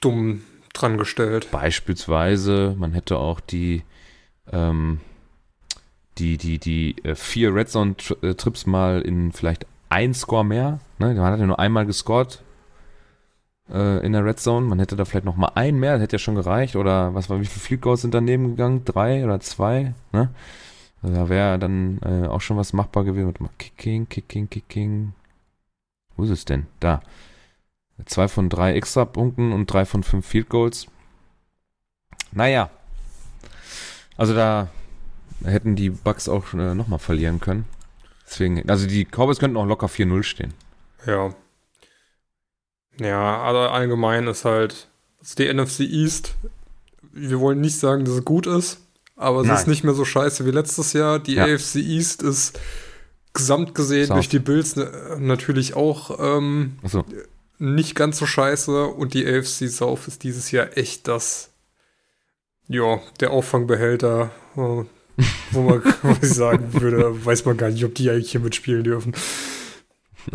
dumm 0.00 0.42
dran 0.72 0.96
gestellt. 0.96 1.48
Beispielsweise, 1.50 2.76
man 2.78 2.92
hätte 2.92 3.18
auch 3.18 3.40
die, 3.40 3.82
ähm, 4.52 5.00
die, 6.18 6.36
die, 6.38 6.58
die 6.58 6.96
äh, 7.04 7.16
vier 7.16 7.52
Red 7.52 7.68
Zone-Trips 7.68 8.66
mal 8.66 9.02
in 9.02 9.32
vielleicht 9.32 9.66
ein 9.88 10.14
Score 10.14 10.44
mehr. 10.44 10.78
Ne? 11.00 11.14
Man 11.14 11.32
hat 11.32 11.40
ja 11.40 11.46
nur 11.46 11.58
einmal 11.58 11.84
gescored. 11.86 12.42
Äh, 13.70 14.04
in 14.04 14.12
der 14.12 14.24
Red 14.24 14.40
Zone. 14.40 14.66
Man 14.66 14.78
hätte 14.78 14.96
da 14.96 15.04
vielleicht 15.04 15.24
noch 15.24 15.36
mal 15.36 15.52
einen 15.54 15.78
mehr, 15.78 15.94
das 15.94 16.02
hätte 16.02 16.16
ja 16.16 16.18
schon 16.18 16.34
gereicht. 16.34 16.76
Oder 16.76 17.14
was 17.14 17.30
war, 17.30 17.40
wie 17.40 17.46
viele 17.46 17.60
Field 17.60 17.82
Goals 17.82 18.02
sind 18.02 18.14
daneben 18.14 18.50
gegangen? 18.50 18.84
Drei 18.84 19.24
oder 19.24 19.40
zwei? 19.40 19.94
Ne? 20.12 20.30
Also 21.02 21.16
da 21.16 21.28
wäre 21.28 21.58
dann 21.58 21.98
äh, 22.02 22.26
auch 22.26 22.40
schon 22.40 22.56
was 22.56 22.72
machbar 22.72 23.04
gewesen. 23.04 23.26
Warte 23.26 23.42
mal, 23.42 23.50
Kicking, 23.58 24.08
Kicking, 24.08 24.48
Kicking. 24.48 25.12
Wo 26.16 26.24
ist 26.24 26.30
es 26.30 26.44
denn? 26.44 26.66
Da. 26.80 27.02
Zwei 28.06 28.26
von 28.26 28.48
drei 28.48 28.74
Extra-Punkten 28.74 29.52
und 29.52 29.72
drei 29.72 29.84
von 29.84 30.02
fünf 30.02 30.26
Field 30.26 30.48
Goals. 30.48 30.86
Naja. 32.32 32.70
Also 34.16 34.34
da 34.34 34.68
hätten 35.44 35.76
die 35.76 35.90
Bucks 35.90 36.28
auch 36.28 36.54
äh, 36.54 36.74
nochmal 36.74 36.98
verlieren 36.98 37.40
können. 37.40 37.66
Deswegen, 38.26 38.68
also 38.68 38.86
die 38.86 39.04
Cowboys 39.04 39.38
könnten 39.38 39.56
auch 39.56 39.66
locker 39.66 39.86
4-0 39.86 40.22
stehen. 40.22 40.54
Ja. 41.06 41.34
Ja, 43.00 43.36
aber 43.38 43.72
allgemein 43.72 44.26
ist 44.26 44.44
halt 44.44 44.88
ist 45.20 45.38
die 45.38 45.52
NFC 45.52 45.80
East. 45.80 46.34
Wir 47.12 47.40
wollen 47.40 47.60
nicht 47.60 47.78
sagen, 47.78 48.04
dass 48.04 48.14
es 48.14 48.24
gut 48.24 48.46
ist, 48.46 48.78
aber 49.16 49.40
es 49.40 49.46
Nein. 49.46 49.56
ist 49.56 49.66
nicht 49.68 49.84
mehr 49.84 49.94
so 49.94 50.04
scheiße 50.04 50.44
wie 50.46 50.50
letztes 50.50 50.92
Jahr. 50.92 51.18
Die 51.18 51.34
Ja. 51.34 51.44
AFC 51.44 51.76
East 51.76 52.22
ist 52.22 52.58
gesamt 53.32 53.74
gesehen 53.74 54.06
South. 54.06 54.16
durch 54.16 54.28
die 54.28 54.38
Bills 54.38 54.76
natürlich 55.18 55.74
auch 55.74 56.18
ähm, 56.20 56.76
Achso. 56.84 57.04
nicht 57.58 57.94
ganz 57.96 58.18
so 58.18 58.26
scheiße 58.26 58.86
und 58.86 59.14
die 59.14 59.26
AFC 59.26 59.68
South 59.68 60.06
ist 60.06 60.22
dieses 60.22 60.50
Jahr 60.52 60.76
echt 60.76 61.08
das, 61.08 61.50
ja, 62.68 63.00
der 63.20 63.30
Auffangbehälter, 63.32 64.30
äh, 64.56 64.84
wo 65.50 65.62
man 65.62 65.82
was 66.02 66.18
ich 66.22 66.34
sagen 66.34 66.80
würde, 66.80 67.24
weiß 67.24 67.44
man 67.44 67.56
gar 67.56 67.70
nicht, 67.70 67.84
ob 67.84 67.94
die 67.94 68.10
eigentlich 68.10 68.30
hier 68.32 68.40
mitspielen 68.40 68.84
dürfen. 68.84 69.14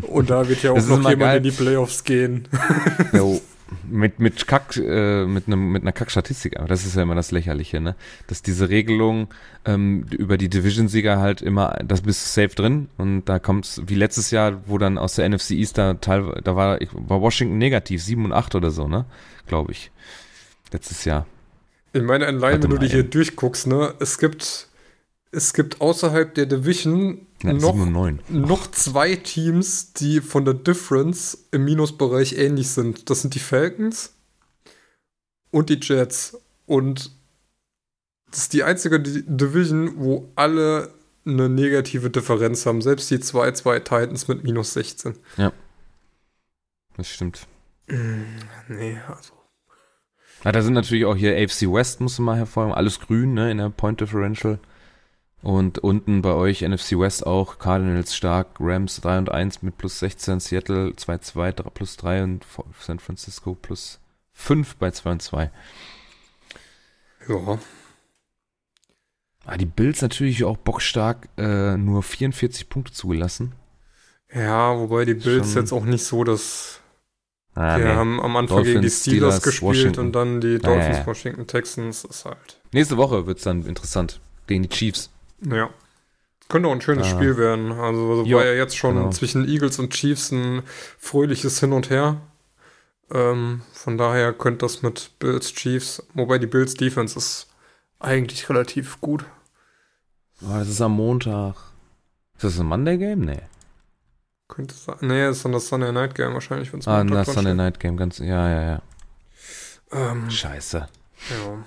Und 0.03 0.29
da 0.29 0.47
wird 0.47 0.63
ja 0.63 0.71
auch 0.71 0.75
Das 0.75 0.87
noch 0.87 0.97
jemand 0.97 1.19
geil. 1.19 1.37
in 1.37 1.43
die 1.43 1.51
Playoffs 1.51 2.03
gehen. 2.03 2.47
Jo, 3.13 3.41
mit, 3.89 4.19
mit 4.19 4.47
Kack, 4.47 4.77
äh, 4.77 5.25
mit, 5.25 5.47
einem, 5.47 5.71
mit 5.71 5.81
einer 5.83 5.91
Kack-Statistik, 5.91 6.57
aber 6.57 6.67
das 6.67 6.85
ist 6.85 6.95
ja 6.95 7.03
immer 7.03 7.15
das 7.15 7.31
Lächerliche, 7.31 7.79
ne? 7.81 7.95
Dass 8.27 8.41
diese 8.41 8.69
Regelung 8.69 9.33
ähm, 9.65 10.05
über 10.11 10.37
die 10.37 10.49
Division-Sieger 10.49 11.19
halt 11.19 11.41
immer, 11.41 11.77
das 11.83 12.01
bist 12.01 12.23
du 12.23 12.41
safe 12.41 12.55
drin 12.55 12.89
und 12.97 13.25
da 13.25 13.39
kommt's, 13.39 13.81
wie 13.85 13.95
letztes 13.95 14.31
Jahr, 14.31 14.61
wo 14.67 14.77
dann 14.77 14.97
aus 14.97 15.15
der 15.15 15.27
NFC 15.29 15.51
East 15.51 15.77
da 15.77 15.95
teil, 15.95 16.41
da 16.43 16.55
war, 16.55 16.79
war 16.91 17.21
Washington 17.21 17.57
negativ, 17.57 18.03
7 18.03 18.25
und 18.25 18.33
8 18.33 18.55
oder 18.55 18.71
so, 18.71 18.87
ne? 18.87 19.05
Glaube 19.47 19.71
ich. 19.71 19.91
Letztes 20.71 21.05
Jahr. 21.05 21.25
Ich 21.93 22.03
meine, 22.03 22.27
allein, 22.27 22.61
wenn 22.61 22.69
du 22.69 22.77
dich 22.77 22.91
hier 22.91 23.03
durchguckst, 23.03 23.65
ne, 23.67 23.95
es 23.99 24.19
gibt, 24.19 24.68
es 25.31 25.53
gibt 25.53 25.79
außerhalb 25.81 26.33
der 26.33 26.45
Division 26.47 27.27
Ja, 27.43 27.53
noch, 27.53 27.73
7 27.73 27.81
und 27.83 27.91
9. 27.91 28.19
noch 28.29 28.67
zwei 28.71 29.15
Teams, 29.15 29.93
die 29.93 30.21
von 30.21 30.45
der 30.45 30.53
Difference 30.55 31.47
im 31.51 31.65
Minusbereich 31.65 32.33
ähnlich 32.37 32.69
sind. 32.69 33.09
Das 33.09 33.21
sind 33.21 33.35
die 33.35 33.39
Falcons 33.39 34.15
und 35.51 35.69
die 35.69 35.79
Jets. 35.81 36.37
Und 36.65 37.11
das 38.31 38.39
ist 38.41 38.53
die 38.53 38.63
einzige 38.63 38.99
Di- 38.99 39.23
Division, 39.25 39.97
wo 39.97 40.31
alle 40.35 40.93
eine 41.25 41.47
negative 41.49 42.09
Differenz 42.09 42.65
haben. 42.65 42.81
Selbst 42.81 43.09
die 43.11 43.19
zwei, 43.19 43.51
zwei 43.51 43.79
Titans 43.79 44.27
mit 44.27 44.43
minus 44.43 44.73
16. 44.73 45.15
Das 46.97 47.07
stimmt. 47.07 47.47
Nee, 47.87 48.97
also. 49.07 49.33
Ah, 50.43 50.51
da 50.51 50.61
sind 50.61 50.73
natürlich 50.73 51.05
auch 51.05 51.15
hier 51.15 51.35
AFC 51.35 51.63
West, 51.63 52.01
musst 52.01 52.17
du 52.17 52.21
mal 52.21 52.37
hervorheben. 52.37 52.73
Alles 52.75 52.99
grün, 52.99 53.33
ne, 53.33 53.51
in 53.51 53.57
der 53.57 53.69
Point 53.69 53.99
Differential. 54.01 54.59
Und 55.41 55.79
unten 55.79 56.21
bei 56.21 56.33
euch 56.33 56.61
NFC 56.63 56.99
West 56.99 57.25
auch 57.25 57.59
Cardinals 57.59 58.13
stark, 58.13 58.47
Rams 58.59 58.99
3 58.99 59.17
und 59.19 59.31
1 59.31 59.61
mit 59.61 59.77
plus 59.77 59.99
16, 59.99 60.41
Seattle 60.41 60.93
2, 60.95 61.17
2, 61.19 61.51
3, 61.53 61.69
plus 61.69 61.95
3 61.97 62.23
und 62.23 62.45
San 62.79 62.99
Francisco 62.99 63.55
plus 63.55 63.99
5 64.33 64.75
bei 64.75 64.91
2 64.91 65.11
und 65.11 65.21
2. 65.21 65.51
Ja. 67.29 67.59
Ah, 69.45 69.57
die 69.57 69.65
Bills 69.65 70.01
natürlich 70.01 70.43
auch 70.43 70.57
bockstark, 70.57 71.29
äh, 71.37 71.77
nur 71.77 72.03
44 72.03 72.67
Punkte 72.69 72.91
zugelassen. 72.93 73.53
Ja, 74.33 74.77
wobei 74.77 75.05
die 75.05 75.13
Bills 75.15 75.53
Schon- 75.53 75.61
jetzt 75.61 75.71
auch 75.71 75.85
nicht 75.85 76.03
so 76.03 76.23
das 76.23 76.75
Ah, 77.55 77.77
Wir 77.77 77.85
nee. 77.85 77.91
haben 77.93 78.21
am 78.21 78.37
Anfang 78.37 78.57
gegen 78.63 78.67
die 78.67 78.73
Dolphins, 78.87 79.01
Steelers, 79.01 79.35
Steelers, 79.37 79.41
gespielt 79.41 79.63
Washington. 79.69 79.99
und 80.05 80.11
dann 80.13 80.39
die 80.39 80.59
Dolphins, 80.59 80.97
ja, 80.97 81.01
ja. 81.01 81.07
Washington, 81.07 81.47
Texans. 81.47 82.05
Ist 82.05 82.23
halt. 82.25 82.59
Nächste 82.71 82.95
Woche 82.97 83.25
wird's 83.25 83.43
dann 83.43 83.65
interessant. 83.65 84.21
Gegen 84.47 84.63
die 84.63 84.69
Chiefs. 84.69 85.09
Ja. 85.41 85.69
Könnte 86.49 86.67
auch 86.67 86.73
ein 86.73 86.81
schönes 86.81 87.07
Ah. 87.07 87.09
Spiel 87.11 87.37
werden. 87.37 87.71
Also 87.71 88.15
so 88.17 88.23
Jo, 88.25 88.37
war 88.37 88.45
ja 88.45 88.53
jetzt 88.53 88.75
schon 88.75 88.95
genau. 88.95 89.09
zwischen 89.11 89.47
Eagles 89.47 89.77
und 89.79 89.91
Chiefs 89.93 90.31
ein 90.31 90.63
fröhliches 90.97 91.59
Hin 91.59 91.73
und 91.73 91.89
Her. 91.89 92.17
Ähm, 93.11 93.61
von 93.73 93.97
daher 93.97 94.33
könnte 94.33 94.65
das 94.65 94.81
mit 94.81 95.11
Bills 95.19 95.53
Chiefs, 95.53 96.03
wobei 96.13 96.37
die 96.37 96.47
Bills 96.47 96.73
Defense 96.75 97.17
ist 97.17 97.47
eigentlich 97.99 98.49
relativ 98.49 98.99
gut. 99.01 99.25
Oh, 100.41 100.53
das 100.53 100.69
ist 100.69 100.81
am 100.81 100.93
Montag. 100.93 101.55
Ist 102.35 102.43
das 102.43 102.59
ein 102.59 102.67
Monday 102.67 102.97
Game? 102.97 103.21
Nee. 103.21 103.41
Könnte 104.47 104.73
sein. 104.73 104.95
Nee, 105.01 105.27
ist 105.29 105.43
dann 105.45 105.51
das 105.51 105.67
Sunday 105.67 105.91
Night 105.91 106.15
Game 106.15 106.33
wahrscheinlich, 106.33 106.71
wenn 106.73 106.79
es 106.79 106.87
Ah, 106.87 107.03
das 107.03 107.33
Sunday 107.33 107.53
Night 107.53 107.79
Game, 107.79 107.97
ganz, 107.97 108.17
ja, 108.19 108.25
ja, 108.49 108.61
ja. 108.61 108.81
Ähm, 109.91 110.29
Scheiße. 110.29 110.77
Ja. 111.29 111.65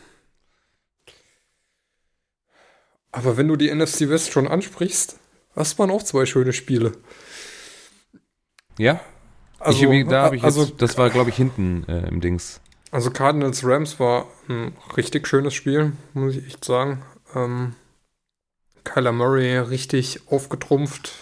Aber 3.13 3.37
wenn 3.37 3.49
du 3.49 3.57
die 3.57 3.73
NFC 3.73 4.09
West 4.09 4.33
schon 4.33 4.49
ansprichst, 4.49 5.19
hast 5.55 5.79
man 5.79 5.91
auch 5.91 6.03
zwei 6.03 6.27
schöne 6.27 6.53
Spiele. 6.53 6.93
Ja? 8.79 9.01
Also, 9.59 9.93
ich, 9.93 10.09
da 10.09 10.25
habe 10.25 10.37
ich 10.37 10.43
jetzt, 10.43 10.59
also, 10.59 10.73
das 10.73 10.99
war, 10.99 11.11
glaube 11.11 11.31
ich, 11.31 11.37
hinten 11.37 11.85
äh, 11.89 12.09
im 12.09 12.21
Dings. 12.21 12.61
also 12.91 13.11
Cardinals 13.11 13.65
Rams 13.65 14.01
war 14.01 14.27
ein 14.49 14.77
richtig 14.97 15.29
schönes 15.29 15.55
Spiel, 15.55 15.93
muss 16.15 16.35
ich 16.35 16.47
echt 16.47 16.65
sagen. 16.65 17.05
Ähm, 17.35 17.75
Kyler 18.83 19.13
Murray 19.13 19.59
richtig 19.59 20.21
aufgetrumpft. 20.29 21.13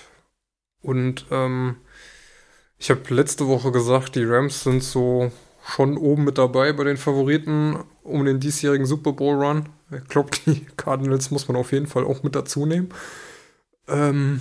Und 0.80 1.26
ähm, 1.30 1.76
ich 2.78 2.90
habe 2.90 3.02
letzte 3.14 3.46
Woche 3.46 3.72
gesagt, 3.72 4.14
die 4.16 4.24
Rams 4.24 4.62
sind 4.62 4.82
so 4.82 5.30
schon 5.66 5.98
oben 5.98 6.24
mit 6.24 6.38
dabei 6.38 6.72
bei 6.72 6.84
den 6.84 6.96
Favoriten 6.96 7.84
um 8.02 8.24
den 8.24 8.40
diesjährigen 8.40 8.86
Super 8.86 9.12
Bowl 9.12 9.42
Run. 9.42 9.68
Ich 9.90 10.08
glaube, 10.08 10.30
die 10.46 10.64
Cardinals 10.76 11.30
muss 11.30 11.48
man 11.48 11.56
auf 11.56 11.72
jeden 11.72 11.86
Fall 11.86 12.04
auch 12.04 12.22
mit 12.22 12.34
dazu 12.34 12.66
nehmen. 12.66 12.90
Ähm, 13.88 14.40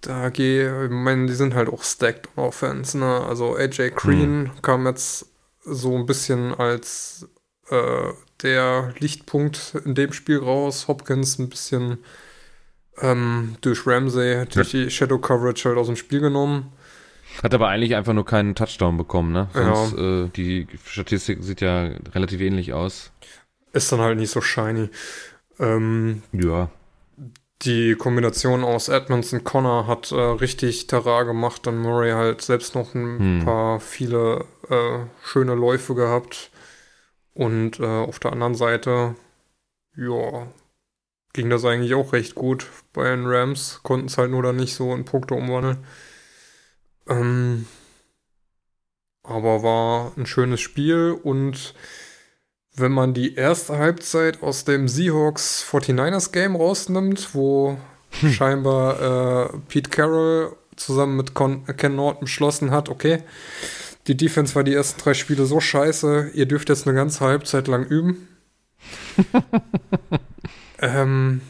da 0.00 0.30
gehe, 0.30 0.84
ich 0.84 0.90
meine, 0.90 1.26
die 1.26 1.34
sind 1.34 1.54
halt 1.54 1.68
auch 1.68 1.82
stacked 1.82 2.28
on 2.36 2.44
Offense, 2.44 2.96
ne? 2.96 3.24
Also 3.26 3.56
AJ 3.56 3.90
Green 3.90 4.50
kam 4.62 4.86
jetzt 4.86 5.26
so 5.64 5.96
ein 5.96 6.06
bisschen 6.06 6.54
als 6.54 7.28
äh, 7.70 8.12
der 8.42 8.94
Lichtpunkt 8.98 9.74
in 9.84 9.94
dem 9.94 10.12
Spiel 10.12 10.38
raus. 10.38 10.86
Hopkins 10.88 11.38
ein 11.38 11.48
bisschen 11.48 11.98
ähm, 12.98 13.56
durch 13.62 13.86
Ramsey, 13.86 14.46
durch 14.46 14.70
die 14.70 14.90
Shadow 14.90 15.18
Coverage 15.18 15.68
halt 15.68 15.78
aus 15.78 15.86
dem 15.86 15.96
Spiel 15.96 16.20
genommen. 16.20 16.72
Hat 17.42 17.54
aber 17.54 17.68
eigentlich 17.68 17.94
einfach 17.96 18.12
nur 18.12 18.24
keinen 18.24 18.54
Touchdown 18.54 18.96
bekommen, 18.96 19.32
ne? 19.32 19.48
Ja. 19.54 19.74
Sonst, 19.74 19.98
äh, 19.98 20.28
die 20.36 20.66
Statistik 20.84 21.42
sieht 21.42 21.60
ja 21.60 21.90
relativ 22.14 22.40
ähnlich 22.40 22.72
aus. 22.72 23.12
Ist 23.72 23.92
dann 23.92 24.00
halt 24.00 24.18
nicht 24.18 24.30
so 24.30 24.40
shiny. 24.40 24.88
Ähm, 25.58 26.22
Ja. 26.32 26.70
die 27.62 27.94
Kombination 27.94 28.64
aus 28.64 28.88
Edmonds 28.88 29.32
und 29.32 29.44
Connor 29.44 29.86
hat 29.86 30.12
äh, 30.12 30.14
richtig 30.16 30.86
Terrain 30.88 31.26
gemacht. 31.26 31.66
Dann 31.66 31.78
Murray 31.78 32.10
halt 32.12 32.42
selbst 32.42 32.74
noch 32.74 32.94
ein 32.94 33.18
Hm. 33.40 33.44
paar 33.44 33.80
viele 33.80 34.44
äh, 34.68 34.98
schöne 35.24 35.54
Läufe 35.54 35.94
gehabt. 35.94 36.50
Und 37.34 37.80
äh, 37.80 37.84
auf 37.86 38.18
der 38.18 38.32
anderen 38.32 38.54
Seite, 38.54 39.14
ja, 39.96 40.46
ging 41.32 41.50
das 41.50 41.64
eigentlich 41.64 41.94
auch 41.94 42.12
recht 42.14 42.34
gut 42.34 42.66
bei 42.94 43.04
den 43.10 43.26
Rams. 43.26 43.80
Konnten 43.82 44.06
es 44.06 44.16
halt 44.18 44.30
nur 44.30 44.42
dann 44.42 44.56
nicht 44.56 44.74
so 44.74 44.94
in 44.94 45.04
Punkte 45.04 45.34
umwandeln. 45.34 45.78
Ähm, 47.08 47.66
aber 49.22 49.62
war 49.62 50.12
ein 50.16 50.26
schönes 50.26 50.60
Spiel 50.60 51.18
und 51.22 51.74
wenn 52.76 52.92
man 52.92 53.14
die 53.14 53.34
erste 53.34 53.78
Halbzeit 53.78 54.42
aus 54.42 54.64
dem 54.64 54.86
Seahawks 54.86 55.66
49ers 55.70 56.32
Game 56.32 56.56
rausnimmt, 56.56 57.34
wo 57.34 57.78
scheinbar 58.10 59.54
äh, 59.54 59.58
Pete 59.68 59.90
Carroll 59.90 60.54
zusammen 60.76 61.16
mit 61.16 61.34
Con 61.34 61.64
Ken 61.64 61.96
Norton 61.96 62.24
beschlossen 62.24 62.70
hat, 62.70 62.88
okay, 62.88 63.22
die 64.06 64.16
Defense 64.16 64.54
war 64.54 64.62
die 64.62 64.74
ersten 64.74 65.00
drei 65.00 65.14
Spiele 65.14 65.46
so 65.46 65.58
scheiße, 65.58 66.30
ihr 66.34 66.46
dürft 66.46 66.68
jetzt 66.68 66.86
eine 66.86 66.94
ganze 66.94 67.24
Halbzeit 67.24 67.66
lang 67.66 67.84
üben. 67.84 68.28
ähm, 70.80 71.40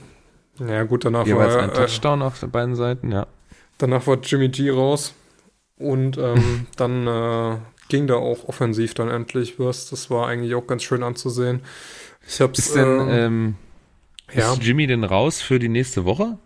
ja 0.58 0.84
gut, 0.84 1.04
danach 1.04 1.26
Jeweils 1.26 1.54
war, 1.54 1.62
ein 1.64 1.70
äh, 1.70 1.74
Touchdown 1.74 2.22
auf 2.22 2.40
den 2.40 2.50
beiden 2.50 2.76
Seiten, 2.76 3.12
ja. 3.12 3.26
danach 3.78 4.06
war 4.06 4.18
Jimmy 4.22 4.48
G 4.48 4.70
raus 4.70 5.12
und 5.78 6.18
ähm, 6.18 6.66
dann 6.76 7.06
äh, 7.06 7.58
ging 7.88 8.06
da 8.06 8.14
auch 8.14 8.48
offensiv 8.48 8.94
dann 8.94 9.08
endlich 9.08 9.58
was. 9.58 9.90
Das 9.90 10.10
war 10.10 10.28
eigentlich 10.28 10.54
auch 10.54 10.66
ganz 10.66 10.82
schön 10.82 11.02
anzusehen. 11.02 11.60
Ich 12.26 12.40
hab's, 12.40 12.58
Ist 12.58 12.76
denn, 12.76 13.00
ähm, 13.00 13.08
ähm, 13.10 13.54
ja. 14.34 14.52
ist 14.52 14.62
Jimmy 14.62 14.86
denn 14.86 15.04
raus 15.04 15.40
für 15.40 15.58
die 15.58 15.68
nächste 15.68 16.04
Woche? 16.04 16.38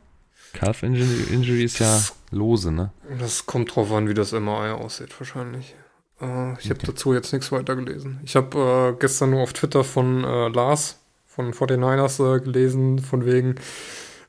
Calf 0.53 0.83
Injury, 0.83 1.33
Injury 1.33 1.65
ist 1.65 1.79
ja 1.79 2.01
lose, 2.31 2.73
ne? 2.73 2.93
Das 3.19 3.47
kommt 3.47 3.75
drauf 3.75 3.93
an, 3.93 4.09
wie 4.09 4.15
das 4.15 4.33
MRI 4.33 4.73
aussieht, 4.73 5.19
wahrscheinlich. 5.19 5.75
Äh, 6.21 6.59
ich 6.61 6.71
habe 6.71 6.81
dazu 6.85 7.15
jetzt 7.15 7.33
nichts 7.33 7.53
weiter 7.53 7.77
gelesen. 7.77 8.21
Ich 8.25 8.37
habe 8.37 8.95
äh, 8.95 8.99
gestern 8.99 9.31
nur 9.31 9.43
auf 9.43 9.53
Twitter 9.53 9.85
von 9.85 10.25
äh, 10.25 10.49
Lars 10.49 10.99
von 11.27 11.53
49ers 11.53 12.37
äh, 12.37 12.41
gelesen, 12.41 12.99
von 12.99 13.25
wegen, 13.25 13.55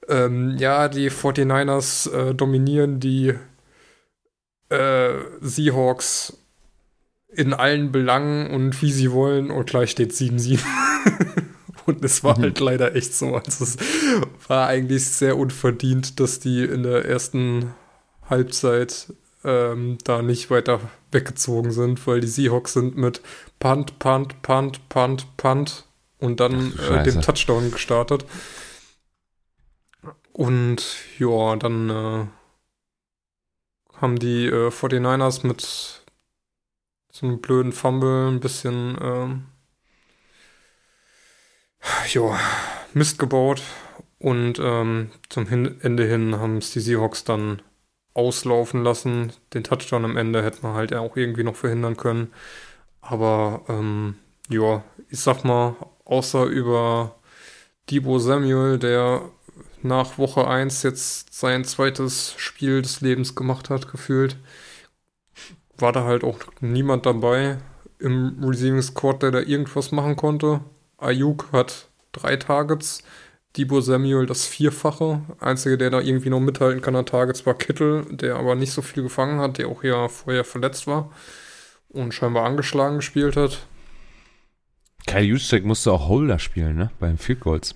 ähm, 0.07 0.55
ja, 0.57 0.87
die 0.87 1.09
49ers 1.09 2.11
äh, 2.11 2.35
dominieren 2.35 2.99
die 2.99 3.33
äh, 4.71 5.13
Seahawks 5.41 6.37
in 7.33 7.53
allen 7.53 7.91
Belangen 7.91 8.49
und 8.51 8.81
wie 8.81 8.91
sie 8.91 9.11
wollen 9.11 9.51
und 9.51 9.67
gleich 9.69 9.91
steht 9.91 10.11
7-7. 10.11 10.59
und 11.85 12.03
es 12.03 12.23
war 12.23 12.37
Mhm. 12.37 12.43
halt 12.43 12.59
leider 12.59 12.95
echt 12.95 13.13
so. 13.13 13.35
Also 13.35 13.63
es 13.63 13.77
war 14.47 14.67
eigentlich 14.67 15.05
sehr 15.05 15.37
unverdient, 15.37 16.19
dass 16.19 16.39
die 16.39 16.63
in 16.63 16.83
der 16.83 17.05
ersten 17.05 17.73
Halbzeit 18.29 19.13
ähm, 19.43 19.97
da 20.03 20.21
nicht 20.21 20.49
weiter 20.51 20.79
weggezogen 21.11 21.71
sind, 21.71 22.05
weil 22.05 22.19
die 22.21 22.27
Seahawks 22.27 22.73
sind 22.73 22.95
mit 22.97 23.21
Punt, 23.59 23.97
Punt, 23.99 24.41
Punt, 24.41 24.87
Punt, 24.89 25.25
Punt 25.37 25.85
und 26.19 26.39
dann 26.39 26.73
äh, 26.77 27.03
dem. 27.03 27.21
Touchdown 27.21 27.71
gestartet. 27.71 28.25
Und 30.33 30.83
ja, 31.19 31.55
dann 31.57 31.89
äh, 31.89 32.25
haben 34.01 34.17
die 34.19 34.47
äh, 34.47 34.69
49ers 34.69 35.45
mit 35.45 36.01
so 37.11 37.25
einem 37.25 37.39
blöden 37.39 37.71
Fumble 37.71 38.29
ein 38.29 38.39
bisschen 38.39 38.97
ähm, 39.01 39.45
ja, 42.11 42.39
Mist 42.93 43.19
gebaut 43.19 43.61
und 44.19 44.59
ähm, 44.59 45.11
zum 45.29 45.47
hin 45.47 45.79
Ende 45.81 46.05
hin 46.05 46.39
haben 46.39 46.57
es 46.57 46.71
die 46.71 46.79
Seahawks 46.79 47.23
dann 47.23 47.61
auslaufen 48.13 48.83
lassen. 48.83 49.33
Den 49.53 49.63
Touchdown 49.63 50.05
am 50.05 50.17
Ende 50.17 50.43
hätte 50.43 50.59
man 50.63 50.75
halt 50.75 50.93
auch 50.93 51.15
irgendwie 51.15 51.43
noch 51.43 51.55
verhindern 51.55 51.97
können. 51.97 52.33
Aber 53.01 53.63
ähm, 53.67 54.15
ja, 54.49 54.83
ich 55.09 55.19
sag 55.19 55.43
mal, 55.43 55.75
außer 56.05 56.45
über 56.45 57.15
Debo 57.89 58.19
Samuel, 58.19 58.77
der 58.79 59.23
nach 59.83 60.17
Woche 60.17 60.47
1 60.47 60.83
jetzt 60.83 61.33
sein 61.33 61.63
zweites 61.63 62.33
Spiel 62.37 62.81
des 62.81 63.01
Lebens 63.01 63.35
gemacht 63.35 63.69
hat, 63.69 63.91
gefühlt, 63.91 64.37
war 65.77 65.91
da 65.91 66.03
halt 66.03 66.23
auch 66.23 66.39
niemand 66.59 67.05
dabei 67.05 67.57
im 67.99 68.43
Receiving 68.43 68.81
Squad, 68.81 69.23
der 69.23 69.31
da 69.31 69.39
irgendwas 69.39 69.91
machen 69.91 70.15
konnte. 70.15 70.61
Ayuk 70.97 71.51
hat 71.51 71.89
drei 72.11 72.35
Targets, 72.37 73.03
Debo 73.57 73.81
Samuel 73.81 74.25
das 74.25 74.45
Vierfache. 74.45 75.21
Einzige, 75.39 75.77
der 75.77 75.89
da 75.89 75.99
irgendwie 75.99 76.29
noch 76.29 76.39
mithalten 76.39 76.81
kann 76.81 76.95
an 76.95 77.05
Targets, 77.05 77.45
war 77.45 77.53
Kittel, 77.53 78.05
der 78.09 78.35
aber 78.37 78.55
nicht 78.55 78.71
so 78.71 78.81
viel 78.81 79.03
gefangen 79.03 79.39
hat, 79.39 79.57
der 79.57 79.67
auch 79.67 79.83
ja 79.83 80.07
vorher 80.07 80.43
verletzt 80.43 80.87
war 80.87 81.11
und 81.89 82.13
scheinbar 82.13 82.45
angeschlagen 82.45 82.97
gespielt 82.97 83.35
hat. 83.35 83.65
Kyle 85.05 85.21
Juszczyk 85.21 85.65
musste 85.65 85.91
auch 85.91 86.07
Holder 86.07 86.39
spielen, 86.39 86.77
ne? 86.77 86.91
Beim 86.99 87.17
Field 87.17 87.41
Goals. 87.41 87.75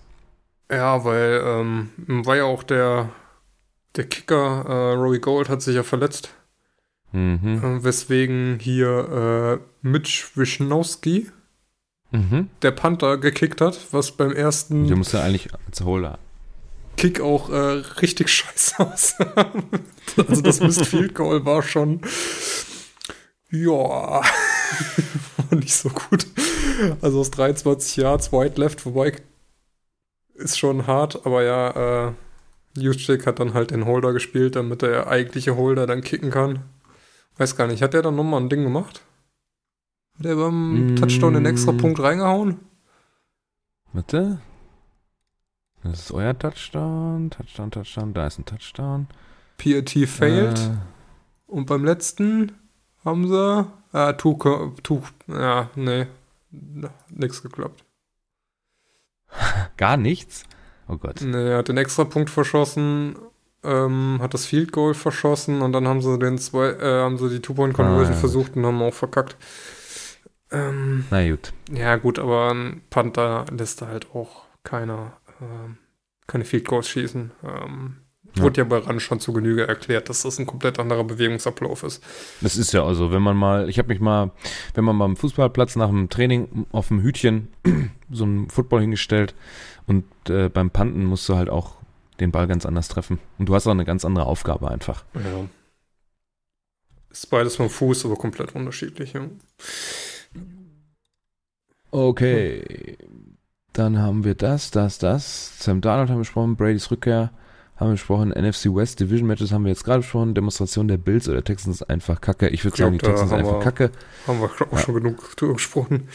Ja, 0.71 1.03
weil 1.05 1.41
ähm, 1.45 1.89
war 2.25 2.35
ja 2.37 2.43
auch 2.45 2.63
der, 2.63 3.09
der 3.95 4.05
Kicker, 4.05 4.65
äh, 4.67 4.93
Rory 4.95 5.19
Gold, 5.19 5.47
hat 5.49 5.61
sich 5.61 5.75
ja 5.75 5.83
verletzt. 5.83 6.29
Mhm. 7.11 7.61
Äh, 7.63 7.83
weswegen 7.83 8.59
hier 8.59 9.59
äh, 9.61 9.87
Mitch 9.87 10.25
Wischnowski, 10.35 11.29
Mhm. 12.11 12.49
der 12.61 12.71
Panther, 12.71 13.17
gekickt 13.17 13.59
hat, 13.61 13.77
was 13.91 14.11
beim 14.13 14.31
ersten 14.31 14.87
Der 14.87 14.95
musste 14.95 15.21
eigentlich 15.21 15.49
als 15.67 15.81
Holder. 15.81 16.17
Kick 16.97 17.19
auch 17.19 17.49
äh, 17.49 17.55
richtig 18.01 18.29
scheiße 18.29 18.79
aussah. 18.79 19.51
also 20.27 20.41
das 20.41 20.61
Missed 20.61 20.85
Field 20.87 21.13
Goal 21.13 21.45
war 21.45 21.61
schon 21.61 21.99
ja 23.51 23.71
war 23.73 24.23
nicht 25.57 25.73
so 25.75 25.89
gut. 25.89 26.25
Also 27.01 27.19
aus 27.19 27.31
23 27.31 27.97
Yards 27.97 28.31
White 28.31 28.59
Left 28.61 28.81
vorbei 28.81 29.13
ist 30.35 30.57
schon 30.59 30.85
hart, 30.87 31.25
aber 31.25 31.43
ja, 31.43 32.07
äh, 32.07 32.13
Juszczyk 32.77 33.25
hat 33.25 33.39
dann 33.39 33.53
halt 33.53 33.71
den 33.71 33.85
Holder 33.85 34.11
gespielt, 34.13 34.55
damit 34.55 34.81
der 34.81 35.07
eigentliche 35.07 35.55
Holder 35.55 35.87
dann 35.87 36.01
kicken 36.01 36.29
kann. 36.29 36.59
Weiß 37.37 37.55
gar 37.55 37.67
nicht, 37.67 37.81
hat 37.81 37.93
der 37.93 38.01
dann 38.01 38.15
nochmal 38.15 38.41
ein 38.41 38.49
Ding 38.49 38.63
gemacht? 38.63 39.01
Hat 40.17 40.25
der 40.25 40.35
beim 40.35 40.93
Mm. 40.93 40.95
Touchdown 40.97 41.33
den 41.35 41.45
extra 41.45 41.71
Punkt 41.71 41.99
reingehauen? 42.01 42.59
Warte. 43.93 44.39
Das 45.83 45.99
ist 46.01 46.11
euer 46.11 46.37
Touchdown. 46.37 47.29
Touchdown, 47.29 47.71
Touchdown. 47.71 48.13
Da 48.13 48.27
ist 48.27 48.39
ein 48.39 48.45
Touchdown. 48.45 49.07
PAT 49.57 49.89
failed. 50.07 50.57
Äh, 50.59 50.77
Und 51.47 51.67
beim 51.67 51.85
letzten 51.85 52.51
haben 53.05 53.27
sie. 53.29 53.67
Ah, 53.93 54.13
Tuch. 54.13 54.45
Tuch. 54.83 55.07
Ja, 55.27 55.69
nee. 55.75 56.07
Nix 57.09 57.41
geklappt. 57.41 57.84
gar 59.77 59.97
nichts. 59.97 60.43
Oh 60.87 60.97
Gott. 60.97 61.21
Nee, 61.21 61.49
er 61.49 61.57
hat 61.57 61.67
den 61.67 61.77
extra 61.77 62.03
Punkt 62.03 62.29
verschossen, 62.29 63.15
ähm, 63.63 64.19
hat 64.21 64.33
das 64.33 64.45
Field 64.45 64.71
Goal 64.71 64.93
verschossen 64.93 65.61
und 65.61 65.71
dann 65.73 65.87
haben 65.87 66.01
sie 66.01 66.17
den 66.19 66.37
zwei, 66.37 66.67
äh, 66.69 67.01
haben 67.01 67.17
sie 67.17 67.29
die 67.29 67.39
Two-Point-Conversion 67.41 68.07
Ah, 68.07 68.11
ja. 68.11 68.19
versucht 68.19 68.55
und 68.55 68.65
haben 68.65 68.81
auch 68.81 68.93
verkackt. 68.93 69.35
Ähm, 70.51 71.05
Na 71.09 71.27
gut. 71.27 71.53
ja, 71.71 71.95
gut, 71.95 72.19
aber 72.19 72.51
ein 72.53 72.81
Panther 72.91 73.45
lässt 73.51 73.81
da 73.81 73.87
halt 73.87 74.07
auch 74.13 74.43
keiner, 74.63 75.13
ähm, 75.41 75.77
keine 76.27 76.45
Field 76.45 76.65
Goals 76.67 76.87
schießen. 76.87 77.31
Ähm, 77.43 77.97
Ja. 78.35 78.43
Wurde 78.43 78.61
ja 78.61 78.63
bei 78.65 78.77
RAN 78.79 78.99
schon 78.99 79.19
zu 79.19 79.31
Genüge 79.31 79.67
erklärt, 79.67 80.09
dass 80.09 80.23
das 80.23 80.39
ein 80.39 80.45
komplett 80.45 80.77
anderer 80.79 81.03
Bewegungsablauf 81.03 81.83
ist. 81.83 82.03
Das 82.41 82.57
ist 82.57 82.73
ja 82.73 82.85
also, 82.85 83.11
wenn 83.11 83.21
man 83.21 83.37
mal, 83.37 83.69
ich 83.69 83.79
habe 83.79 83.87
mich 83.87 84.01
mal, 84.01 84.31
wenn 84.73 84.83
man 84.83 84.95
mal 84.95 85.05
am 85.05 85.15
Fußballplatz 85.15 85.77
nach 85.77 85.87
dem 85.87 86.09
Training 86.09 86.65
auf 86.71 86.89
dem 86.89 87.01
Hütchen 87.01 87.47
so 88.11 88.25
einen 88.25 88.49
Football 88.49 88.81
hingestellt 88.81 89.33
und 89.87 90.05
äh, 90.29 90.49
beim 90.49 90.69
Panten 90.69 91.05
musst 91.05 91.29
du 91.29 91.35
halt 91.35 91.49
auch 91.49 91.75
den 92.19 92.31
Ball 92.31 92.47
ganz 92.47 92.65
anders 92.65 92.87
treffen. 92.87 93.19
Und 93.37 93.47
du 93.47 93.55
hast 93.55 93.67
auch 93.67 93.71
eine 93.71 93.85
ganz 93.85 94.05
andere 94.05 94.25
Aufgabe 94.25 94.69
einfach. 94.69 95.03
Ja. 95.13 95.45
Ist 97.09 97.29
beides 97.29 97.55
vom 97.55 97.69
Fuß, 97.69 98.05
aber 98.05 98.15
komplett 98.15 98.55
unterschiedlich. 98.55 99.13
Ja. 99.13 99.29
Okay. 101.91 102.97
Dann 103.71 103.99
haben 103.99 104.23
wir 104.23 104.35
das, 104.35 104.71
das, 104.71 104.97
das. 104.97 105.59
Sam 105.59 105.81
Darnold 105.81 106.09
haben 106.09 106.17
wir 106.17 106.21
besprochen, 106.21 106.55
Brady's 106.55 106.91
Rückkehr 106.91 107.31
haben 107.77 107.87
wir 107.87 107.93
besprochen, 107.93 108.29
NFC 108.31 108.65
West 108.73 108.99
Division 108.99 109.27
Matches 109.27 109.51
haben 109.51 109.63
wir 109.65 109.69
jetzt 109.71 109.83
gerade 109.83 109.99
besprochen, 109.99 110.33
Demonstration 110.33 110.87
der 110.87 110.97
Bills 110.97 111.27
oder 111.27 111.43
Texans 111.43 111.83
einfach 111.83 112.21
kacke. 112.21 112.47
Ich 112.49 112.63
würde 112.63 112.75
Ich 112.75 112.79
sagen, 112.79 112.93
die 112.93 112.97
Texans 112.99 113.31
einfach 113.33 113.53
wir- 113.53 113.59
kacke. 113.59 113.91
Haben 114.27 114.39
wir 114.39 114.45
auch 114.45 114.71
Ja. 114.71 114.77
schon 114.79 114.95
genug 114.95 115.35
drüber 115.35 115.53
gesprochen. 115.53 116.07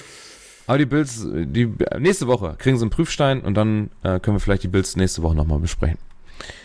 Aber 0.67 0.79
die 0.79 0.87
Bills, 0.87 1.27
die 1.27 1.69
nächste 1.99 2.27
Woche 2.29 2.55
kriegen 2.59 2.79
sie 2.79 2.83
einen 2.85 2.91
Prüfstein 2.91 3.41
und 3.41 3.55
dann 3.55 3.91
äh, 4.03 4.21
können 4.21 4.37
wir 4.37 4.41
vielleicht 4.41 4.63
die 4.63 4.69
Bills 4.69 4.95
nächste 4.97 5.23
Woche 5.23 5.35
nochmal 5.35 5.59
besprechen. 5.59 5.99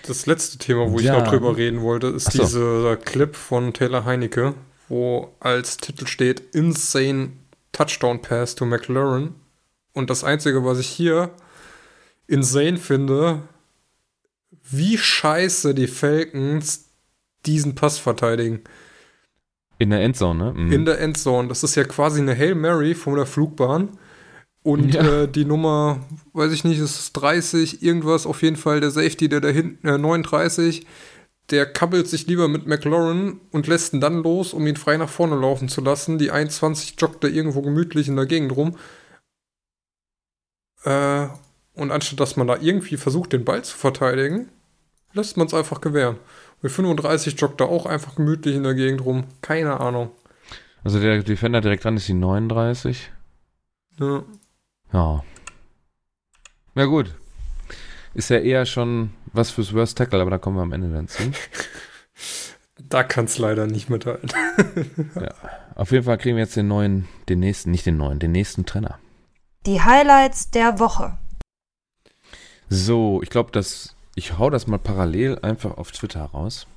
Das 0.08 0.26
letzte 0.26 0.58
Thema, 0.58 0.90
wo 0.92 1.00
ich 1.00 1.06
Ja. 1.06 1.20
noch 1.20 1.28
drüber 1.28 1.58
reden 1.58 1.82
wollte, 1.82 2.08
ist 2.08 2.32
so. 2.32 2.44
dieser 2.44 2.96
Clip 2.98 3.36
von 3.36 3.74
Taylor 3.74 4.06
Heinecke, 4.06 4.54
wo 4.88 5.34
als 5.40 5.78
Titel 5.78 6.06
steht 6.08 6.40
Insane 6.54 7.32
Touchdown 7.74 8.22
Pass 8.22 8.56
to 8.56 8.66
McLaren. 8.66 9.36
Und 9.94 10.10
das 10.10 10.24
Einzige, 10.24 10.64
was 10.64 10.80
ich 10.80 10.88
hier 10.88 11.32
insane 12.28 12.78
finde, 12.78 13.42
wie 14.70 14.98
scheiße 14.98 15.74
die 15.76 15.88
Falcons 15.88 16.86
diesen 17.46 17.76
Pass 17.76 17.98
verteidigen. 18.00 18.62
In 19.78 19.90
der 19.90 20.02
Endzone, 20.02 20.54
ne? 20.54 20.54
Mhm. 20.54 20.72
in 20.72 20.86
der 20.86 21.00
Endzone. 21.00 21.48
Das 21.50 21.64
ist 21.64 21.76
ja 21.76 21.84
quasi 21.84 22.22
eine 22.22 22.36
Hail 22.36 22.56
Mary 22.56 22.96
von 22.96 23.16
der 23.16 23.26
Flugbahn. 23.26 23.98
Und 24.64 24.96
Ja. 24.96 25.24
äh, 25.24 25.28
die 25.28 25.46
Nummer, 25.46 26.04
weiß 26.34 26.52
ich 26.52 26.64
nicht, 26.64 26.80
ist 26.80 26.98
es 27.00 27.14
30, 27.14 27.84
irgendwas, 27.84 28.26
auf 28.26 28.42
jeden 28.42 28.56
Fall 28.56 28.80
der 28.80 28.90
Safety, 28.90 29.30
der 29.30 29.42
da 29.42 29.50
hinten, 29.50 29.88
äh, 29.88 29.98
39, 30.00 30.88
der 31.52 31.68
kabbelt 31.68 32.08
sich 32.08 32.26
lieber 32.26 32.48
mit 32.48 32.66
McLaurin 32.66 33.40
und 33.52 33.68
lässt 33.68 33.94
ihn 33.94 34.02
dann 34.02 34.24
los, 34.24 34.54
um 34.54 34.66
ihn 34.66 34.78
frei 34.78 34.98
nach 34.98 35.10
vorne 35.10 35.36
laufen 35.36 35.70
zu 35.70 35.82
lassen. 35.82 36.18
Die 36.18 36.32
21 36.32 36.96
joggt 36.98 37.24
da 37.24 37.28
irgendwo 37.28 37.62
gemütlich 37.62 38.08
in 38.08 38.16
der 38.16 38.26
Gegend 38.26 38.56
rum. 38.56 38.76
Äh, 40.84 41.28
und 41.76 41.92
anstatt 41.92 42.20
dass 42.20 42.36
man 42.36 42.48
da 42.48 42.58
irgendwie 42.60 42.98
versucht, 42.98 43.34
den 43.34 43.46
Ball 43.46 43.64
zu 43.64 43.76
verteidigen, 43.78 44.50
lässt 45.16 45.38
man 45.38 45.48
es 45.48 45.54
einfach 45.54 45.82
gewähren. 45.82 46.18
Mit 46.62 46.72
35 46.72 47.40
joggt 47.40 47.62
er 47.62 47.70
auch 47.70 47.86
einfach 47.86 48.16
gemütlich 48.16 48.56
in 48.56 48.64
der 48.64 48.76
Gegend 48.76 49.04
rum. 49.04 49.26
Keine 49.42 49.80
Ahnung. 49.80 50.12
Also 50.84 51.00
der 51.00 51.24
Defender 51.24 51.62
direkt 51.62 51.84
dran 51.84 51.98
ist 51.98 52.08
die 52.08 52.14
39. 52.14 53.12
Ja. 54.00 54.24
Ja. 54.94 55.24
Ja 56.76 56.86
gut. 56.86 57.16
Ist 58.14 58.30
ja 58.30 58.38
eher 58.38 58.66
schon 58.66 59.12
was 59.34 59.52
fürs 59.52 59.74
Worst 59.74 59.98
Tackle, 59.98 60.22
aber 60.22 60.32
da 60.32 60.38
kommen 60.38 60.58
wir 60.58 60.64
am 60.64 60.74
Ende 60.74 60.92
dann 60.92 61.08
zu. 61.08 61.24
Da 62.88 63.04
kann 63.04 63.26
es 63.26 63.38
leider 63.38 63.68
nicht 63.68 63.90
mithalten. 63.90 64.30
Auf 65.76 65.92
jeden 65.92 66.04
Fall 66.04 66.18
kriegen 66.18 66.36
wir 66.36 66.44
jetzt 66.44 66.56
den 66.56 66.68
neuen, 66.68 67.08
den 67.30 67.40
nächsten, 67.40 67.72
nicht 67.72 67.86
den 67.86 67.98
neuen, 67.98 68.20
den 68.20 68.32
nächsten 68.32 68.66
Trainer. 68.66 69.00
Die 69.66 69.82
Highlights 69.82 70.52
der 70.52 70.78
Woche. 70.78 71.18
So, 72.70 73.22
ich 73.24 73.30
glaube, 73.30 73.52
dass 73.52 73.95
ich 74.16 74.38
hau 74.38 74.50
das 74.50 74.68
mal 74.68 74.80
parallel 74.80 75.40
einfach 75.40 75.78
auf 75.78 75.92
Twitter 75.92 76.24
raus. 76.24 76.68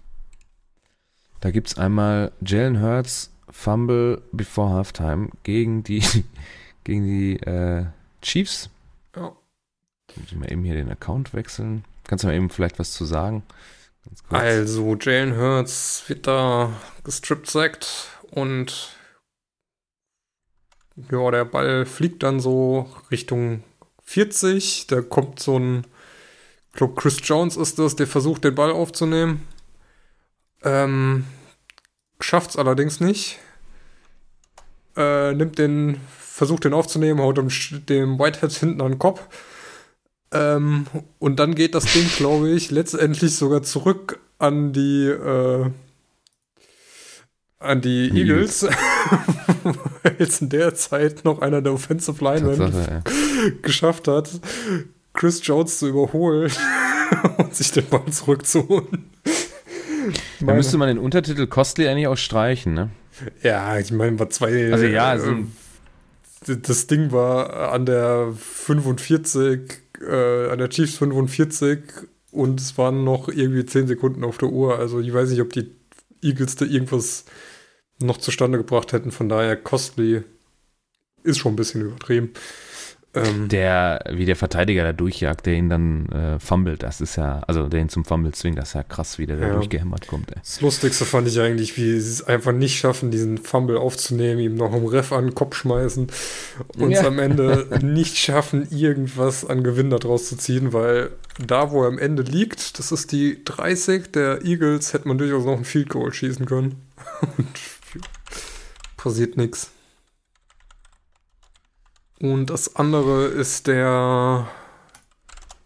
Da 1.41 1.51
gibt 1.51 1.68
es 1.68 1.78
einmal 1.78 2.32
Jalen 2.41 2.82
Hurts 2.82 3.30
Fumble 3.51 4.20
before 4.32 4.70
Halftime 4.70 5.30
gegen 5.45 5.82
die, 5.84 6.03
gegen 6.84 7.05
die 7.05 7.36
äh, 7.41 7.86
Chiefs. 8.20 8.68
Ja. 9.16 9.36
Muss 10.16 10.32
ich 10.32 10.36
mal 10.36 10.51
eben 10.51 10.64
hier 10.64 10.74
den 10.74 10.91
Account 10.91 11.32
wechseln. 11.32 11.84
Kannst 12.05 12.24
du 12.24 12.28
mal 12.28 12.34
eben 12.34 12.51
vielleicht 12.51 12.78
was 12.78 12.93
zu 12.93 13.05
sagen? 13.05 13.43
Also, 14.30 14.97
Jalen 14.97 15.36
Hurts 15.36 16.05
wird 16.09 16.26
da 16.26 16.72
gestrippt 17.05 17.51
sackt 17.51 18.09
und 18.30 18.97
ja, 21.11 21.30
der 21.30 21.45
Ball 21.45 21.86
fliegt 21.86 22.22
dann 22.22 22.41
so 22.41 22.91
Richtung 23.11 23.62
40. 24.03 24.86
Da 24.89 25.03
kommt 25.03 25.41
so 25.41 25.59
ein, 25.59 25.86
glaube, 26.79 26.95
Chris 26.95 27.18
Jones 27.22 27.57
ist 27.57 27.79
das, 27.79 27.97
der 27.97 28.07
versucht, 28.07 28.45
den 28.45 28.55
Ball 28.55 28.70
aufzunehmen. 28.70 29.47
Ähm, 30.62 31.24
schafft's 32.20 32.57
allerdings 32.57 33.01
nicht. 33.01 33.39
Äh, 34.97 35.35
nimmt 35.35 35.59
den, 35.59 36.01
versucht 36.18 36.64
den 36.64 36.74
aufzunehmen, 36.74 37.20
haut 37.20 37.37
dem, 37.37 37.49
dem 37.87 38.18
Whitehead 38.18 38.53
hinten 38.53 38.81
an 38.81 38.93
den 38.93 38.99
Kopf. 38.99 39.20
Ähm, 40.33 40.87
und 41.18 41.39
dann 41.41 41.55
geht 41.55 41.74
das 41.74 41.85
Ding, 41.93 42.09
glaube 42.16 42.51
ich, 42.51 42.70
letztendlich 42.70 43.35
sogar 43.35 43.62
zurück 43.62 44.20
an 44.39 44.72
die 44.72 45.07
äh, 45.07 45.70
an 47.61 47.81
die 47.81 48.11
Eagles, 48.14 48.62
weil 50.03 50.16
es 50.18 50.41
in 50.41 50.49
der 50.49 50.76
Zeit 50.76 51.24
noch 51.24 51.41
einer 51.41 51.61
der 51.61 51.72
Offensive 51.72 52.22
Linemen 52.22 53.03
geschafft 53.62 54.07
hat, 54.07 54.31
Chris 55.12 55.40
Jones 55.44 55.78
zu 55.78 55.88
überholen 55.88 56.50
und 57.38 57.54
sich 57.54 57.72
den 57.72 57.86
Ball 57.86 58.06
zurückzuholen. 58.11 59.11
Da 60.40 60.54
müsste 60.54 60.78
man 60.78 60.88
den 60.88 60.98
Untertitel 60.98 61.46
Costly 61.46 61.88
eigentlich 61.88 62.06
auch 62.06 62.16
streichen, 62.16 62.74
ne? 62.74 62.90
Ja, 63.42 63.78
ich 63.78 63.90
meine, 63.90 64.18
war 64.18 64.30
zwei. 64.30 64.72
Also 64.72 64.86
ja, 64.86 65.09
also 65.09 65.32
äh, 65.32 66.56
das 66.62 66.86
Ding 66.86 67.12
war 67.12 67.72
an 67.72 67.84
der 67.84 68.32
45, 68.36 69.82
äh, 70.00 70.50
an 70.50 70.59
der 70.59 70.68
Chiefs 70.68 70.96
45 70.98 71.80
und 72.30 72.61
es 72.61 72.78
waren 72.78 73.04
noch 73.04 73.28
irgendwie 73.28 73.64
10 73.64 73.88
Sekunden 73.88 74.24
auf 74.24 74.38
der 74.38 74.50
Uhr. 74.50 74.78
Also 74.78 75.00
ich 75.00 75.12
weiß 75.12 75.30
nicht, 75.30 75.40
ob 75.40 75.52
die 75.52 75.70
Eagles 76.22 76.56
da 76.56 76.64
irgendwas 76.64 77.24
noch 78.00 78.18
zustande 78.18 78.59
gebracht 78.59 78.92
hätten. 78.92 79.11
Von 79.11 79.28
daher, 79.28 79.56
Costly 79.56 80.22
ist 81.22 81.38
schon 81.38 81.54
ein 81.54 81.56
bisschen 81.56 81.82
übertrieben. 81.82 82.30
Ähm, 83.14 83.48
der, 83.48 84.04
wie 84.11 84.26
der 84.26 84.36
Verteidiger 84.36 84.82
da 84.84 84.92
durchjagt, 84.92 85.46
der 85.46 85.54
ihn 85.54 85.70
dann 85.70 86.06
äh, 86.11 86.38
fummelt, 86.38 86.82
das 86.82 87.00
ist 87.00 87.16
ja, 87.16 87.42
also 87.46 87.68
der 87.68 87.80
ihn 87.80 87.88
zum 87.88 88.04
Fumble 88.04 88.32
zwingt, 88.32 88.59
das 88.59 88.68
ist 88.68 88.74
ja 88.74 88.82
krass, 88.82 89.18
wie 89.18 89.24
der 89.24 89.38
ja. 89.38 89.48
da 89.48 89.54
durchgehämmert 89.54 90.06
kommt. 90.06 90.30
Ey. 90.30 90.36
Das 90.42 90.61
Lustigste 90.61 91.06
fand 91.06 91.26
ich 91.26 91.40
eigentlich, 91.40 91.78
wie 91.78 91.98
sie 91.98 92.12
es 92.12 92.22
einfach 92.22 92.52
nicht 92.52 92.78
schaffen, 92.78 93.11
diesen 93.11 93.38
Fumble 93.38 93.78
aufzunehmen, 93.78 94.40
ihm 94.40 94.54
noch 94.56 94.74
im 94.74 94.84
Ref 94.84 95.12
an 95.12 95.26
den 95.26 95.34
Kopf 95.34 95.56
schmeißen 95.56 96.09
und 96.76 96.90
ja. 96.90 97.00
es 97.00 97.06
am 97.06 97.18
Ende 97.18 97.66
nicht 97.82 98.18
schaffen, 98.18 98.68
irgendwas 98.70 99.44
an 99.44 99.64
Gewinn 99.64 99.88
daraus 99.88 100.28
zu 100.28 100.36
ziehen, 100.36 100.74
weil 100.74 101.11
da, 101.44 101.70
wo 101.70 101.82
er 101.82 101.88
am 101.88 101.98
Ende 101.98 102.22
liegt, 102.22 102.78
das 102.78 102.92
ist 102.92 103.12
die 103.12 103.42
30 103.42 104.12
der 104.12 104.44
Eagles, 104.44 104.92
hätte 104.92 105.09
man 105.09 105.16
durchaus 105.16 105.46
noch 105.46 105.56
ein 105.56 105.64
Field 105.64 105.88
Goal 105.88 106.12
schießen 106.12 106.44
können. 106.44 106.74
und 107.38 107.48
passiert 108.98 109.38
nichts. 109.38 109.70
Und 112.21 112.47
das 112.51 112.75
andere 112.77 113.27
ist 113.27 113.69
der 113.69 114.49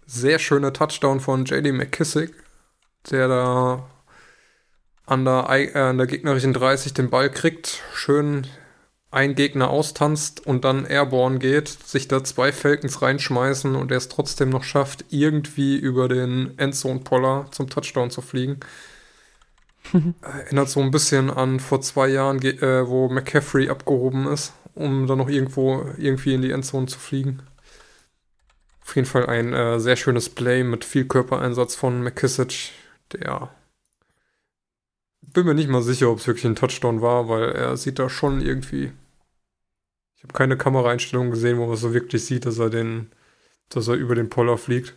sehr 0.07 0.39
schöne 0.39 0.73
Touchdown 0.73 1.21
von 1.21 1.47
JD 1.47 1.73
McKissick, 1.73 2.35
der 3.11 3.29
da 3.29 3.87
an 5.07 5.25
der, 5.25 5.47
äh, 5.49 5.79
an 5.79 5.99
der 5.99 6.07
gegnerischen 6.07 6.53
30 6.53 6.93
den 6.93 7.09
Ball 7.09 7.31
kriegt, 7.31 7.83
schön 7.95 8.47
ein 9.11 9.35
Gegner 9.35 9.69
austanzt 9.69 10.47
und 10.47 10.65
dann 10.65 10.87
airborne 10.87 11.39
geht, 11.39 11.69
sich 11.69 12.09
da 12.09 12.25
zwei 12.25 12.51
Falcons 12.51 13.03
reinschmeißen 13.03 13.75
und 13.75 13.91
er 13.91 13.99
es 13.99 14.09
trotzdem 14.09 14.49
noch 14.49 14.65
schafft, 14.65 15.05
irgendwie 15.11 15.77
über 15.77 16.09
den 16.09 16.59
Endzone-Poller 16.59 17.47
zum 17.51 17.69
Touchdown 17.69 18.11
zu 18.11 18.23
fliegen. 18.23 18.61
Erinnert 20.23 20.71
so 20.71 20.81
ein 20.81 20.91
bisschen 20.91 21.31
an 21.31 21.61
vor 21.61 21.83
zwei 21.83 22.09
Jahren, 22.09 22.41
äh, 22.43 22.87
wo 22.87 23.09
McCaffrey 23.09 23.69
abgehoben 23.69 24.27
ist 24.29 24.53
um 24.75 25.07
dann 25.07 25.18
noch 25.18 25.29
irgendwo 25.29 25.87
irgendwie 25.97 26.35
in 26.35 26.43
die 26.43 26.51
Endzone 26.51 26.87
zu 26.87 26.99
fliegen. 26.99 27.43
Auf 28.83 28.97
jeden 28.97 29.07
Fall 29.07 29.27
ein 29.27 29.53
äh, 29.53 29.79
sehr 29.81 29.97
schönes 29.97 30.29
Play 30.29 30.64
mit 30.64 30.85
viel 30.85 31.07
Körpereinsatz 31.07 31.75
von 31.75 32.03
McKissick, 32.03 32.70
der 33.12 33.51
bin 35.33 35.47
mir 35.47 35.55
nicht 35.55 35.68
mal 35.68 35.83
sicher, 35.83 36.11
ob 36.11 36.18
es 36.18 36.27
wirklich 36.27 36.45
ein 36.45 36.57
Touchdown 36.57 37.01
war, 37.01 37.29
weil 37.29 37.51
er 37.53 37.77
sieht 37.77 37.99
da 37.99 38.09
schon 38.09 38.41
irgendwie. 38.41 38.93
Ich 40.16 40.23
habe 40.23 40.33
keine 40.35 40.57
Kameraeinstellung 40.57 41.31
gesehen, 41.31 41.59
wo 41.59 41.66
man 41.66 41.77
so 41.77 41.95
wirklich 41.95 42.25
sieht, 42.25 42.47
dass 42.47 42.59
er 42.59 42.70
den, 42.70 43.11
dass 43.68 43.89
er 43.89 43.95
über 43.95 44.14
den 44.14 44.29
Poller 44.29 44.59
fliegt. 44.59 44.95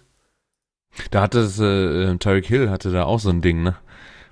Da 1.12 1.22
hatte 1.22 1.40
es, 1.40 1.60
äh, 1.60 2.16
Tyreek 2.18 2.46
Hill 2.46 2.70
hatte 2.70 2.92
da 2.92 3.04
auch 3.04 3.20
so 3.20 3.30
ein 3.30 3.42
Ding, 3.42 3.64
ne? 3.64 3.76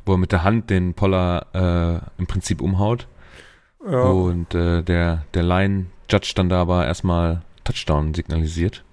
Wo 0.06 0.14
er 0.14 0.18
mit 0.18 0.32
der 0.32 0.44
Hand 0.44 0.70
den 0.70 0.94
Poller 0.94 1.48
äh, 1.54 2.20
im 2.20 2.28
Prinzip 2.28 2.62
umhaut. 2.62 3.08
Ja. 3.90 4.04
Und 4.04 4.54
äh, 4.56 4.82
der, 4.82 5.26
der 5.34 5.44
Line-Judge 5.44 6.34
dann 6.36 6.50
da 6.50 6.62
aber 6.62 6.86
erstmal 6.86 7.42
Touchdown 7.64 8.14
signalisiert. 8.14 8.84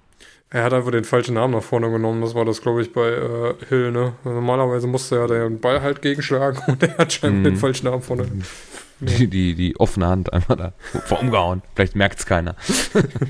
Er 0.53 0.65
hat 0.65 0.73
einfach 0.73 0.91
den 0.91 1.05
falschen 1.05 1.35
Namen 1.35 1.53
nach 1.53 1.63
vorne 1.63 1.89
genommen. 1.89 2.21
Das 2.21 2.35
war 2.35 2.43
das, 2.43 2.61
glaube 2.61 2.81
ich, 2.81 2.91
bei 2.91 3.07
äh, 3.07 3.53
Hill, 3.69 3.91
ne? 3.93 4.13
Normalerweise 4.25 4.85
musste 4.85 5.17
er 5.17 5.27
den 5.27 5.61
Ball 5.61 5.81
halt 5.81 6.01
gegenschlagen 6.01 6.61
und 6.67 6.83
er 6.83 6.97
hat 6.97 7.13
scheinbar 7.13 7.39
mm. 7.39 7.43
den 7.45 7.55
falschen 7.55 7.85
Namen 7.85 8.01
vorne. 8.01 8.27
Die, 8.99 9.27
die, 9.27 9.55
die 9.55 9.79
offene 9.79 10.07
Hand 10.07 10.31
einfach 10.33 10.57
da 10.57 10.73
vorumgehauen. 11.05 11.61
Vielleicht 11.73 11.95
merkt 11.95 12.19
es 12.19 12.25
keiner. 12.25 12.55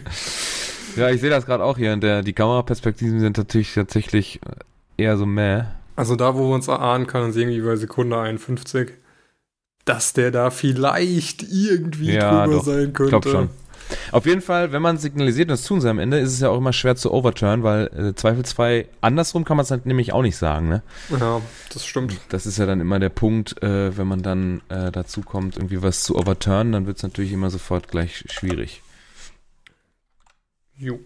ja, 0.95 1.09
ich 1.11 1.21
sehe 1.21 1.29
das 1.29 1.45
gerade 1.45 1.63
auch 1.63 1.77
hier. 1.77 1.93
Und 1.93 2.01
der, 2.01 2.23
die 2.23 2.33
Kameraperspektiven 2.33 3.19
sind 3.19 3.37
natürlich 3.37 3.73
tatsächlich 3.73 4.41
eher 4.97 5.15
so 5.15 5.25
meh. 5.25 5.63
Also 5.95 6.15
da, 6.15 6.35
wo 6.35 6.49
wir 6.49 6.55
uns 6.55 6.67
erahnen 6.67 7.05
kann, 7.07 7.29
ist 7.29 7.37
irgendwie 7.37 7.61
bei 7.61 7.75
Sekunde 7.75 8.19
51 8.19 8.91
dass 9.85 10.13
der 10.13 10.31
da 10.31 10.51
vielleicht 10.51 11.43
irgendwie 11.43 12.13
ja, 12.13 12.45
drüber 12.45 12.57
doch. 12.57 12.65
sein 12.65 12.93
könnte. 12.93 13.27
Ich 13.27 13.31
schon. 13.31 13.49
Auf 14.11 14.25
jeden 14.25 14.41
Fall, 14.41 14.71
wenn 14.71 14.81
man 14.81 14.97
signalisiert, 14.97 15.49
und 15.49 15.51
das 15.51 15.63
tun 15.63 15.81
sie 15.81 15.89
am 15.89 15.99
Ende, 15.99 16.19
ist 16.19 16.33
es 16.33 16.39
ja 16.39 16.49
auch 16.49 16.57
immer 16.57 16.73
schwer 16.73 16.95
zu 16.95 17.13
overturn, 17.13 17.63
weil 17.63 17.87
äh, 17.87 18.15
zweifelsfrei 18.15 18.87
andersrum 19.01 19.43
kann 19.43 19.57
man 19.57 19.63
es 19.63 19.71
halt 19.71 19.85
nämlich 19.85 20.13
auch 20.13 20.21
nicht 20.21 20.37
sagen, 20.37 20.69
ne? 20.69 20.83
Ja, 21.19 21.41
das 21.73 21.85
stimmt. 21.85 22.17
Das 22.29 22.45
ist 22.45 22.57
ja 22.57 22.65
dann 22.65 22.79
immer 22.79 22.99
der 22.99 23.09
Punkt, 23.09 23.61
äh, 23.61 23.97
wenn 23.97 24.07
man 24.07 24.21
dann 24.21 24.61
äh, 24.69 24.91
dazu 24.91 25.21
kommt, 25.21 25.57
irgendwie 25.57 25.81
was 25.81 26.03
zu 26.03 26.17
overturnen, 26.17 26.71
dann 26.73 26.87
wird 26.87 26.97
es 26.97 27.03
natürlich 27.03 27.31
immer 27.31 27.49
sofort 27.49 27.89
gleich 27.89 28.23
schwierig. 28.29 28.81
Jo. 30.77 30.99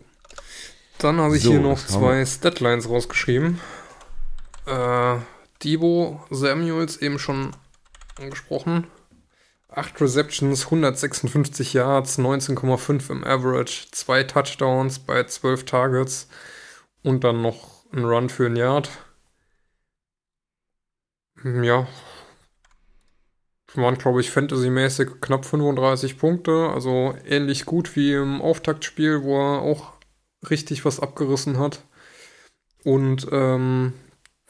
Dann 0.99 1.17
habe 1.17 1.36
ich 1.36 1.43
so, 1.43 1.51
hier 1.51 1.59
noch 1.59 1.78
zwei 1.78 2.26
Statlines 2.26 2.89
rausgeschrieben. 2.89 3.59
Äh, 4.65 5.17
Debo 5.63 6.23
Samuels 6.30 6.97
eben 6.97 7.19
schon 7.19 7.51
angesprochen. 8.20 8.88
8 9.70 9.99
Receptions, 9.99 10.66
156 10.66 11.74
Yards, 11.74 12.18
19,5 12.18 13.11
im 13.11 13.24
Average, 13.24 13.88
2 13.91 14.24
Touchdowns 14.24 14.99
bei 14.99 15.24
12 15.24 15.66
Targets 15.66 16.30
und 17.03 17.24
dann 17.24 17.41
noch 17.41 17.86
ein 17.91 18.05
Run 18.05 18.30
für 18.30 18.45
ein 18.45 18.55
Yard. 18.55 18.89
Ja. 21.43 21.88
Waren, 23.74 23.97
glaube 23.97 24.22
ich, 24.22 24.32
fantasymäßig 24.32 25.20
knapp 25.20 25.43
35 25.43 26.18
Punkte. 26.18 26.70
Also 26.74 27.13
ähnlich 27.26 27.66
gut 27.66 27.95
wie 27.97 28.13
im 28.13 28.41
Auftaktspiel, 28.41 29.24
wo 29.24 29.38
er 29.38 29.61
auch 29.61 29.93
richtig 30.49 30.86
was 30.86 31.01
abgerissen 31.01 31.59
hat. 31.59 31.84
Und 32.86 33.28
ähm, 33.32 33.93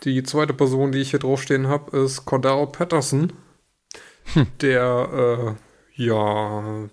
die 0.04 0.22
zweite 0.22 0.54
Person, 0.54 0.92
die 0.92 1.00
ich 1.00 1.12
hier 1.12 1.20
draufstehen 1.20 1.68
habe, 1.68 1.98
ist 1.98 2.26
Cordell 2.26 2.68
Patterson 2.68 3.34
hm. 4.34 4.48
der 4.62 5.58
äh, 5.98 6.02
ja 6.04 6.90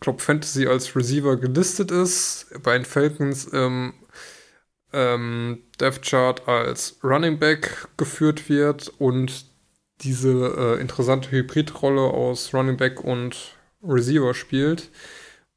Club 0.00 0.20
Fantasy 0.20 0.66
als 0.66 0.96
Receiver 0.96 1.36
gelistet 1.36 1.90
ist, 1.90 2.46
bei 2.62 2.72
den 2.76 2.84
Falcons 2.84 3.44
im 3.44 3.94
ähm, 4.92 5.62
Death 5.78 6.02
Chart 6.02 6.48
als 6.48 6.98
Running 7.04 7.38
Back 7.38 7.88
geführt 7.96 8.48
wird 8.48 8.88
und 8.98 9.46
diese 10.00 10.76
äh, 10.78 10.80
interessante 10.80 11.30
Hybridrolle 11.30 12.00
aus 12.02 12.54
Running 12.54 12.76
Back 12.76 13.04
und 13.04 13.56
Receiver 13.82 14.34
spielt 14.34 14.90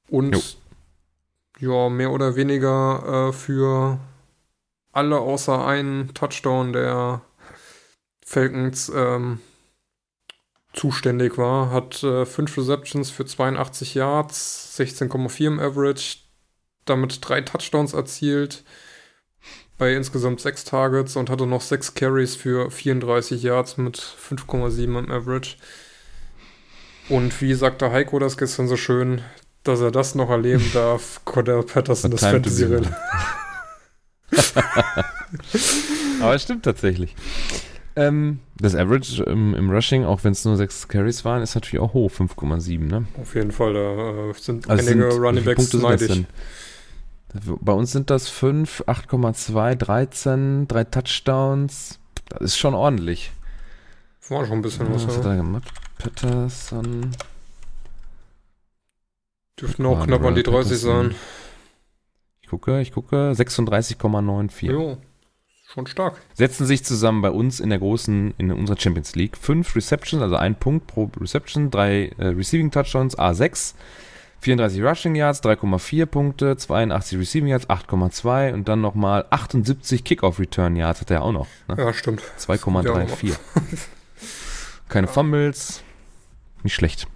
und 0.09 0.59
jo. 1.59 1.83
ja 1.85 1.89
mehr 1.89 2.11
oder 2.11 2.35
weniger 2.35 3.29
äh, 3.29 3.33
für 3.33 3.99
alle 4.91 5.19
außer 5.19 5.65
einen 5.65 6.13
Touchdown 6.13 6.73
der 6.73 7.21
Falcons 8.25 8.91
ähm, 8.93 9.39
zuständig 10.73 11.37
war, 11.37 11.71
hat 11.71 12.03
äh, 12.03 12.25
5 12.25 12.57
Receptions 12.57 13.09
für 13.09 13.25
82 13.25 13.95
Yards, 13.95 14.75
16,4 14.77 15.47
im 15.47 15.59
Average, 15.59 16.17
damit 16.85 17.19
drei 17.21 17.41
Touchdowns 17.41 17.93
erzielt 17.93 18.63
bei 19.77 19.93
insgesamt 19.93 20.39
6 20.39 20.63
Targets 20.65 21.15
und 21.15 21.29
hatte 21.29 21.45
noch 21.47 21.61
6 21.61 21.93
Carries 21.95 22.35
für 22.35 22.69
34 22.71 23.43
Yards 23.43 23.77
mit 23.77 23.97
5,7 23.97 24.83
im 24.83 25.11
Average. 25.11 25.57
Und 27.09 27.41
wie 27.41 27.53
sagte 27.53 27.91
Heiko 27.91 28.19
das 28.19 28.37
gestern 28.37 28.67
so 28.67 28.77
schön, 28.77 29.21
dass 29.63 29.81
er 29.81 29.91
das 29.91 30.15
noch 30.15 30.29
erleben 30.29 30.69
darf, 30.73 31.21
Cordell 31.25 31.63
Patterson, 31.63 32.11
das 32.11 32.21
Fantasy 32.21 32.65
Rille. 32.65 32.95
Aber 36.21 36.35
es 36.35 36.43
stimmt 36.43 36.63
tatsächlich. 36.63 37.15
Ähm, 37.95 38.39
das 38.57 38.73
Average 38.75 39.23
im, 39.23 39.53
im 39.53 39.69
Rushing, 39.69 40.03
auch 40.03 40.23
wenn 40.23 40.31
es 40.31 40.43
nur 40.45 40.57
6 40.57 40.87
Carries 40.87 41.23
waren, 41.25 41.41
ist 41.43 41.53
natürlich 41.55 41.79
auch 41.79 41.93
hoch, 41.93 42.09
5,7. 42.11 42.79
Ne? 42.79 43.05
Auf 43.21 43.35
jeden 43.35 43.51
Fall, 43.51 43.73
da 43.73 44.29
äh, 44.29 44.33
sind 44.33 44.67
Also 44.69 44.89
einige 44.89 45.11
sind- 45.11 45.21
Running 45.21 45.43
Backs 45.45 45.69
das 45.69 45.81
neidisch. 45.81 46.23
Bei 47.61 47.73
uns 47.73 47.91
sind 47.91 48.09
das 48.09 48.29
5, 48.29 48.83
8,2, 48.87 49.75
13, 49.75 50.67
3 50.67 50.83
Touchdowns. 50.85 51.99
Das 52.29 52.41
ist 52.41 52.57
schon 52.57 52.73
ordentlich. 52.75 53.31
War 54.29 54.45
schon 54.45 54.57
ein 54.59 54.61
bisschen 54.61 54.91
was. 54.93 55.07
Was 55.07 55.17
hat 55.17 55.25
er 55.25 55.35
gemacht? 55.37 55.69
Patterson. 55.97 57.11
Dürften 59.59 59.85
auch 59.85 60.05
knapp 60.05 60.23
an 60.23 60.35
die 60.35 60.41
Robert 60.41 60.65
30 60.65 60.71
Patterson. 60.83 61.09
sein. 61.11 61.15
Ich 62.41 62.49
gucke, 62.49 62.81
ich 62.81 62.91
gucke. 62.91 63.33
36,94. 63.35 64.65
Jo, 64.71 64.97
schon 65.73 65.87
stark. 65.87 66.21
Setzen 66.33 66.65
sich 66.65 66.83
zusammen 66.85 67.21
bei 67.21 67.31
uns 67.31 67.59
in 67.59 67.69
der 67.69 67.79
großen, 67.79 68.33
in 68.37 68.51
unserer 68.51 68.79
Champions 68.79 69.15
League. 69.15 69.37
Fünf 69.37 69.75
Receptions, 69.75 70.21
also 70.21 70.35
ein 70.35 70.55
Punkt 70.55 70.87
pro 70.87 71.09
Reception, 71.19 71.71
drei 71.71 72.11
äh, 72.17 72.27
Receiving 72.27 72.71
Touchdowns, 72.71 73.17
A6, 73.17 73.73
34 74.41 74.83
Rushing 74.83 75.15
Yards, 75.15 75.41
3,4 75.43 76.05
Punkte, 76.05 76.57
82 76.57 77.17
Receiving 77.17 77.47
Yards, 77.49 77.69
8,2 77.69 78.53
und 78.53 78.67
dann 78.67 78.81
nochmal 78.81 79.25
78 79.29 80.03
Kickoff 80.03 80.39
Return 80.39 80.75
Yards 80.75 81.01
hat 81.01 81.11
er 81.11 81.23
auch 81.23 81.31
noch. 81.31 81.47
Ne? 81.67 81.75
Ja, 81.77 81.93
stimmt. 81.93 82.21
2,34. 82.39 83.33
Keine 84.89 85.07
Fumbles. 85.07 85.81
Nicht 86.61 86.75
schlecht. 86.75 87.07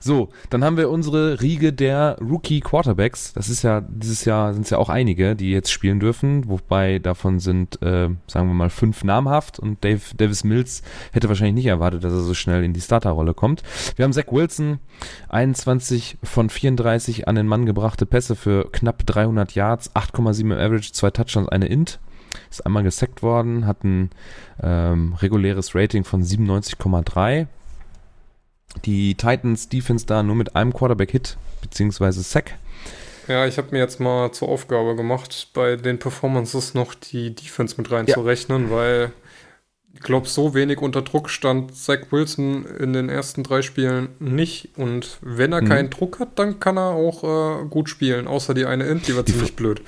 So, 0.00 0.28
dann 0.50 0.64
haben 0.64 0.76
wir 0.76 0.90
unsere 0.90 1.40
Riege 1.40 1.72
der 1.72 2.16
Rookie 2.20 2.60
Quarterbacks. 2.60 3.32
Das 3.32 3.48
ist 3.48 3.62
ja, 3.62 3.80
dieses 3.80 4.24
Jahr 4.24 4.54
sind 4.54 4.62
es 4.62 4.70
ja 4.70 4.78
auch 4.78 4.88
einige, 4.88 5.34
die 5.34 5.50
jetzt 5.50 5.70
spielen 5.70 6.00
dürfen, 6.00 6.48
wobei 6.48 6.98
davon 6.98 7.40
sind, 7.40 7.82
äh, 7.82 8.08
sagen 8.26 8.48
wir 8.48 8.54
mal, 8.54 8.70
fünf 8.70 9.02
namhaft 9.04 9.58
und 9.58 9.82
Dave, 9.84 10.00
Davis 10.16 10.44
Mills 10.44 10.82
hätte 11.12 11.28
wahrscheinlich 11.28 11.54
nicht 11.54 11.66
erwartet, 11.66 12.04
dass 12.04 12.12
er 12.12 12.20
so 12.20 12.34
schnell 12.34 12.62
in 12.64 12.72
die 12.72 12.80
Starterrolle 12.80 13.34
kommt. 13.34 13.62
Wir 13.96 14.04
haben 14.04 14.12
Zach 14.12 14.30
Wilson, 14.30 14.78
21 15.28 16.18
von 16.22 16.48
34 16.48 17.26
an 17.28 17.34
den 17.34 17.46
Mann 17.46 17.66
gebrachte 17.66 18.06
Pässe 18.06 18.36
für 18.36 18.70
knapp 18.70 19.04
300 19.06 19.54
Yards, 19.54 19.94
8,7 19.94 20.40
im 20.40 20.52
Average, 20.52 20.92
zwei 20.92 21.10
Touchdowns, 21.10 21.48
eine 21.48 21.66
Int. 21.66 21.98
Ist 22.50 22.64
einmal 22.66 22.82
gesackt 22.82 23.22
worden, 23.22 23.66
hat 23.66 23.82
ein 23.82 24.10
ähm, 24.62 25.14
reguläres 25.14 25.74
Rating 25.74 26.04
von 26.04 26.22
97,3. 26.22 27.46
Die 28.84 29.14
Titans 29.14 29.68
Defense 29.68 30.06
da 30.06 30.22
nur 30.22 30.36
mit 30.36 30.54
einem 30.54 30.72
Quarterback-Hit 30.72 31.36
beziehungsweise 31.62 32.22
Sack. 32.22 32.54
Ja, 33.28 33.46
ich 33.46 33.58
habe 33.58 33.68
mir 33.72 33.78
jetzt 33.78 33.98
mal 33.98 34.30
zur 34.32 34.48
Aufgabe 34.48 34.94
gemacht, 34.94 35.48
bei 35.52 35.74
den 35.76 35.98
Performances 35.98 36.74
noch 36.74 36.94
die 36.94 37.34
Defense 37.34 37.74
mit 37.76 37.90
reinzurechnen, 37.90 38.70
weil 38.70 39.10
ich 39.92 40.00
glaube, 40.00 40.28
so 40.28 40.54
wenig 40.54 40.78
unter 40.80 41.02
Druck 41.02 41.28
stand 41.30 41.74
Zach 41.74 42.00
Wilson 42.10 42.66
in 42.78 42.92
den 42.92 43.08
ersten 43.08 43.42
drei 43.42 43.62
Spielen 43.62 44.10
nicht. 44.20 44.68
Und 44.76 45.16
wenn 45.22 45.52
er 45.52 45.62
Mhm. 45.62 45.68
keinen 45.68 45.90
Druck 45.90 46.20
hat, 46.20 46.38
dann 46.38 46.60
kann 46.60 46.76
er 46.76 46.90
auch 46.90 47.24
äh, 47.24 47.64
gut 47.68 47.88
spielen, 47.88 48.28
außer 48.28 48.52
die 48.54 48.66
eine 48.66 48.84
Int, 48.84 49.08
die 49.08 49.16
war 49.16 49.22
Die 49.24 49.32
ziemlich 49.32 49.56
blöd. 49.56 49.80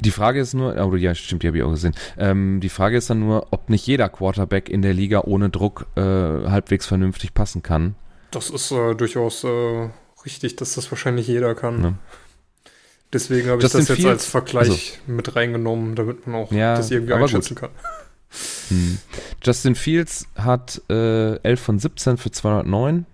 Die 0.00 0.10
Frage 0.10 0.40
ist 0.40 0.54
nur, 0.54 0.76
oh 0.76 0.94
ja, 0.94 1.14
stimmt, 1.14 1.42
die 1.42 1.46
habe 1.48 1.58
ich 1.58 1.62
auch 1.62 1.70
gesehen. 1.70 1.94
Ähm, 2.18 2.60
die 2.60 2.68
Frage 2.68 2.96
ist 2.96 3.08
dann 3.08 3.20
nur, 3.20 3.48
ob 3.50 3.70
nicht 3.70 3.86
jeder 3.86 4.08
Quarterback 4.08 4.68
in 4.68 4.82
der 4.82 4.92
Liga 4.92 5.22
ohne 5.22 5.48
Druck 5.48 5.86
äh, 5.96 6.00
halbwegs 6.00 6.86
vernünftig 6.86 7.34
passen 7.34 7.62
kann. 7.62 7.94
Das 8.30 8.50
ist 8.50 8.70
äh, 8.72 8.94
durchaus 8.94 9.44
äh, 9.44 9.88
richtig, 10.24 10.56
dass 10.56 10.74
das 10.74 10.90
wahrscheinlich 10.90 11.26
jeder 11.26 11.54
kann. 11.54 11.80
Ne? 11.80 11.94
Deswegen 13.12 13.48
habe 13.48 13.62
ich 13.62 13.70
das 13.70 13.88
jetzt 13.88 14.04
als 14.04 14.26
Vergleich 14.26 15.00
mit 15.06 15.36
reingenommen, 15.36 15.94
damit 15.94 16.26
man 16.26 16.36
auch 16.36 16.52
Ja, 16.52 16.76
das 16.76 16.90
irgendwie 16.90 17.14
einschätzen 17.14 17.54
kann. 17.54 17.70
Hm. 18.68 18.98
Justin 19.42 19.76
Fields 19.76 20.26
hat 20.34 20.82
äh, 20.90 21.36
11 21.36 21.60
von 21.60 21.78
17 21.78 22.16
für 22.16 22.30
209. 22.30 23.06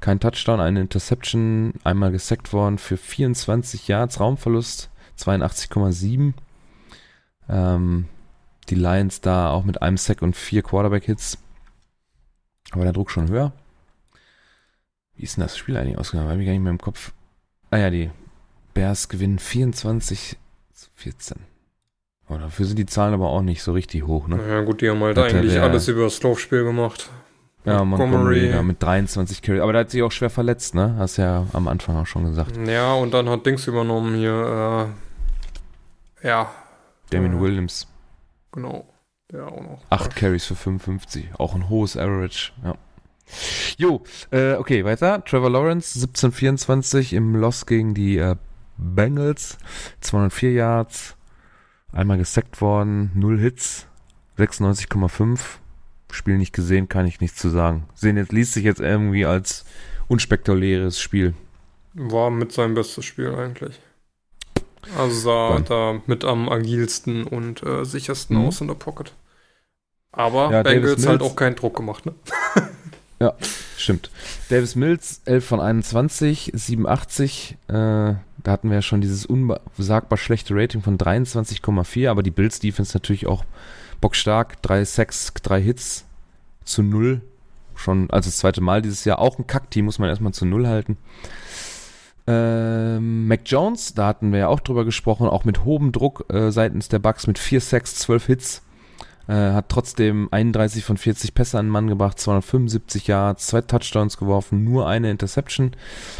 Kein 0.00 0.20
Touchdown, 0.20 0.60
eine 0.60 0.80
Interception, 0.80 1.74
einmal 1.82 2.12
gesackt 2.12 2.52
worden 2.52 2.78
für 2.78 2.96
24 2.96 3.88
Yards, 3.88 4.20
Raumverlust 4.20 4.88
82,7. 5.18 6.32
Ähm, 7.48 8.06
die 8.68 8.74
Lions 8.74 9.20
da 9.20 9.50
auch 9.50 9.64
mit 9.64 9.80
einem 9.82 9.96
Sack 9.96 10.22
und 10.22 10.36
vier 10.36 10.62
Quarterback-Hits. 10.62 11.38
Aber 12.72 12.84
der 12.84 12.92
Druck 12.92 13.10
schon 13.10 13.28
höher. 13.28 13.52
Wie 15.16 15.22
ist 15.24 15.36
denn 15.36 15.42
das 15.42 15.56
Spiel 15.56 15.76
eigentlich 15.76 15.98
ausgegangen? 15.98 16.30
Habe 16.30 16.40
ich 16.40 16.46
gar 16.46 16.52
nicht 16.52 16.62
mehr 16.62 16.72
im 16.72 16.78
Kopf. 16.80 17.12
Ah 17.70 17.78
ja, 17.78 17.90
die 17.90 18.10
Bears 18.74 19.08
gewinnen 19.08 19.38
24 19.38 20.36
zu 20.74 20.88
14. 20.94 21.38
Oh, 22.28 22.36
dafür 22.36 22.66
sind 22.66 22.78
die 22.78 22.86
Zahlen 22.86 23.14
aber 23.14 23.30
auch 23.30 23.40
nicht 23.40 23.62
so 23.62 23.72
richtig 23.72 24.06
hoch, 24.06 24.28
ne? 24.28 24.38
Ja 24.48 24.60
gut, 24.60 24.82
die 24.82 24.90
haben 24.90 25.00
halt 25.00 25.16
Hat 25.16 25.30
der- 25.32 25.38
eigentlich 25.40 25.54
der- 25.54 25.62
alles 25.64 25.88
über 25.88 26.02
das 26.04 26.22
Laufspiel 26.22 26.62
gemacht. 26.64 27.10
Ja, 27.64 27.84
Montgomery, 27.84 28.50
ja, 28.50 28.62
mit 28.62 28.82
23 28.82 29.42
Carry. 29.42 29.60
Aber 29.60 29.72
der 29.72 29.80
hat 29.80 29.90
sich 29.90 30.02
auch 30.02 30.12
schwer 30.12 30.30
verletzt, 30.30 30.74
ne? 30.74 30.94
Hast 30.98 31.16
ja 31.16 31.46
am 31.52 31.68
Anfang 31.68 31.96
auch 31.96 32.06
schon 32.06 32.24
gesagt. 32.24 32.56
Ja, 32.66 32.92
und 32.94 33.12
dann 33.12 33.28
hat 33.28 33.44
Dings 33.46 33.66
übernommen 33.66 34.14
hier. 34.14 34.86
Äh, 34.90 35.07
ja, 36.22 36.50
Damien. 37.10 37.40
Williams, 37.40 37.86
genau. 38.52 38.86
Der 39.30 39.46
auch 39.46 39.60
noch. 39.60 39.82
8 39.90 40.16
Carries 40.16 40.46
für 40.46 40.56
55. 40.56 41.34
Auch 41.38 41.54
ein 41.54 41.68
hohes 41.68 41.96
Average, 41.96 42.52
ja. 42.64 42.74
Jo, 43.76 44.02
äh, 44.30 44.54
okay, 44.54 44.84
weiter. 44.84 45.22
Trevor 45.24 45.50
Lawrence, 45.50 45.98
17-24 45.98 47.14
im 47.14 47.36
Loss 47.36 47.66
gegen 47.66 47.92
die 47.92 48.16
äh, 48.16 48.36
Bengals. 48.78 49.58
204 50.00 50.52
Yards. 50.52 51.16
Einmal 51.92 52.18
gesackt 52.18 52.60
worden. 52.60 53.10
0 53.14 53.38
Hits. 53.38 53.86
96,5. 54.38 55.40
Spiel 56.10 56.38
nicht 56.38 56.54
gesehen, 56.54 56.88
kann 56.88 57.06
ich 57.06 57.20
nichts 57.20 57.38
zu 57.38 57.50
sagen. 57.50 57.86
Sehen 57.94 58.16
jetzt, 58.16 58.32
liest 58.32 58.54
sich 58.54 58.64
jetzt 58.64 58.80
irgendwie 58.80 59.26
als 59.26 59.66
unspektakuläres 60.08 60.98
Spiel. 60.98 61.34
War 61.92 62.30
mit 62.30 62.52
seinem 62.52 62.74
bestes 62.74 63.04
Spiel 63.04 63.34
eigentlich. 63.34 63.78
Also 64.96 65.14
sah 65.20 65.50
Wann? 65.54 65.64
da 65.64 66.00
mit 66.06 66.24
am 66.24 66.48
agilsten 66.48 67.24
und 67.24 67.62
äh, 67.62 67.84
sichersten 67.84 68.36
Mhm. 68.38 68.46
aus 68.46 68.60
in 68.60 68.68
der 68.68 68.74
Pocket. 68.74 69.12
Aber 70.12 70.50
Ja, 70.50 70.62
Bengals 70.62 71.06
halt 71.06 71.22
auch 71.22 71.36
keinen 71.36 71.56
Druck 71.56 71.76
gemacht, 71.76 72.06
ne? 72.06 72.14
Stimmt. 73.76 74.10
Davis 74.48 74.74
Mills, 74.74 75.22
11 75.24 75.44
von 75.46 75.60
21, 75.60 76.50
87. 76.54 77.56
Äh, 77.68 77.72
da 77.72 78.16
hatten 78.46 78.68
wir 78.70 78.76
ja 78.76 78.82
schon 78.82 79.00
dieses 79.00 79.24
unsagbar 79.24 80.16
schlechte 80.18 80.54
Rating 80.54 80.82
von 80.82 80.98
23,4, 80.98 82.10
aber 82.10 82.22
die 82.24 82.30
Bills 82.32 82.58
Defense 82.58 82.96
natürlich 82.96 83.26
auch 83.26 83.44
bockstark. 84.00 84.60
Drei 84.62 84.84
Sacks, 84.84 85.32
drei 85.42 85.60
Hits 85.62 86.04
zu 86.64 86.82
null. 86.82 87.20
Schon, 87.76 88.10
also 88.10 88.28
das 88.28 88.38
zweite 88.38 88.60
Mal 88.60 88.82
dieses 88.82 89.04
Jahr. 89.04 89.20
Auch 89.20 89.38
ein 89.38 89.46
Kackteam 89.46 89.84
muss 89.84 90.00
man 90.00 90.08
erstmal 90.08 90.32
zu 90.34 90.44
null 90.44 90.66
halten. 90.66 90.96
Ähm, 92.30 93.26
Mac 93.26 93.40
Jones, 93.46 93.94
da 93.94 94.06
hatten 94.06 94.32
wir 94.32 94.40
ja 94.40 94.48
auch 94.48 94.60
drüber 94.60 94.84
gesprochen, 94.84 95.26
auch 95.26 95.46
mit 95.46 95.64
hohem 95.64 95.92
Druck 95.92 96.26
äh, 96.28 96.50
seitens 96.50 96.88
der 96.88 96.98
Bucks 96.98 97.26
mit 97.26 97.38
vier 97.38 97.62
Sacks, 97.62 97.94
12 97.94 98.26
Hits. 98.26 98.62
Äh, 99.28 99.52
hat 99.52 99.70
trotzdem 99.70 100.28
31 100.30 100.84
von 100.84 100.98
40 100.98 101.32
Pässe 101.32 101.58
an 101.58 101.66
den 101.66 101.70
Mann 101.70 101.86
gebracht, 101.86 102.18
275 102.18 103.06
Yards, 103.06 103.46
zwei 103.46 103.62
Touchdowns 103.62 104.18
geworfen, 104.18 104.64
nur 104.64 104.88
eine 104.88 105.10
Interception. 105.10 105.72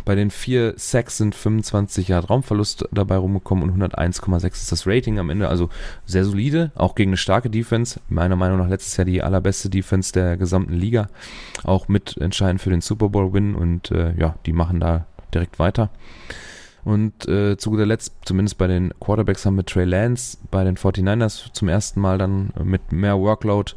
Bei 0.06 0.14
den 0.14 0.30
vier 0.30 0.74
Sacks 0.76 1.18
sind 1.18 1.34
25 1.34 2.08
Yard 2.08 2.30
Raumverlust 2.30 2.86
dabei 2.90 3.16
rumgekommen 3.16 3.68
und 3.68 3.82
101,6 3.82 4.46
ist 4.52 4.72
das 4.72 4.86
Rating 4.86 5.18
am 5.18 5.28
Ende. 5.28 5.48
Also 5.48 5.68
sehr 6.06 6.24
solide, 6.24 6.72
auch 6.74 6.94
gegen 6.94 7.10
eine 7.10 7.16
starke 7.18 7.50
Defense. 7.50 8.00
Meiner 8.08 8.36
Meinung 8.36 8.58
nach 8.58 8.68
letztes 8.68 8.96
Jahr 8.96 9.04
die 9.04 9.22
allerbeste 9.22 9.68
Defense 9.68 10.12
der 10.12 10.38
gesamten 10.38 10.74
Liga. 10.74 11.08
Auch 11.64 11.88
mit 11.88 12.16
entscheidend 12.16 12.62
für 12.62 12.70
den 12.70 12.80
Super 12.80 13.10
Bowl-Win 13.10 13.54
und 13.54 13.90
äh, 13.90 14.14
ja, 14.18 14.36
die 14.46 14.54
machen 14.54 14.80
da 14.80 15.06
direkt 15.34 15.58
weiter. 15.58 15.90
Und 16.84 17.28
äh, 17.28 17.58
zu 17.58 17.70
guter 17.70 17.84
Letzt, 17.84 18.14
zumindest 18.24 18.56
bei 18.56 18.66
den 18.66 18.94
Quarterbacks, 18.98 19.44
haben 19.44 19.56
wir 19.56 19.66
Trey 19.66 19.84
Lance 19.84 20.38
bei 20.50 20.64
den 20.64 20.76
49ers 20.76 21.52
zum 21.52 21.68
ersten 21.68 22.00
Mal 22.00 22.16
dann 22.16 22.50
mit 22.62 22.92
mehr 22.92 23.18
Workload. 23.18 23.72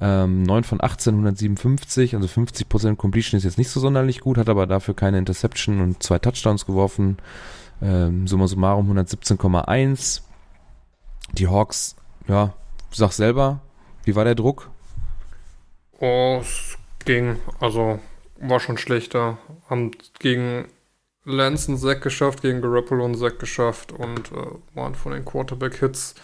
Ähm, 0.00 0.42
9 0.42 0.64
von 0.64 0.82
18, 0.82 1.14
157, 1.14 2.16
also 2.16 2.28
50% 2.28 2.96
Completion 2.96 3.38
ist 3.38 3.44
jetzt 3.44 3.56
nicht 3.56 3.70
so 3.70 3.80
sonderlich 3.80 4.20
gut, 4.20 4.36
hat 4.36 4.50
aber 4.50 4.66
dafür 4.66 4.94
keine 4.94 5.16
Interception 5.16 5.80
und 5.80 6.02
zwei 6.02 6.18
Touchdowns 6.18 6.66
geworfen. 6.66 7.16
Ähm, 7.80 8.26
summa 8.26 8.46
summarum 8.46 8.90
117,1. 8.90 10.20
Die 11.32 11.48
Hawks, 11.48 11.96
ja, 12.28 12.52
sag 12.90 13.12
selber, 13.12 13.60
wie 14.04 14.16
war 14.16 14.24
der 14.24 14.34
Druck? 14.34 14.70
Oh, 15.98 16.38
es 16.40 16.76
ging. 17.04 17.36
Also 17.58 18.00
war 18.40 18.60
schon 18.60 18.76
schlechter. 18.76 19.38
Haben 19.68 19.92
gegen 20.18 20.66
Lance 21.30 21.68
einen 21.68 21.78
Sack 21.78 22.02
geschafft, 22.02 22.42
gegen 22.42 22.60
Garoppolo 22.60 23.04
einen 23.04 23.14
Sack 23.14 23.38
geschafft 23.38 23.92
und 23.92 24.32
äh, 24.32 24.76
waren 24.76 24.94
von 24.94 25.12
den 25.12 25.24
Quarterback-Hits. 25.24 26.14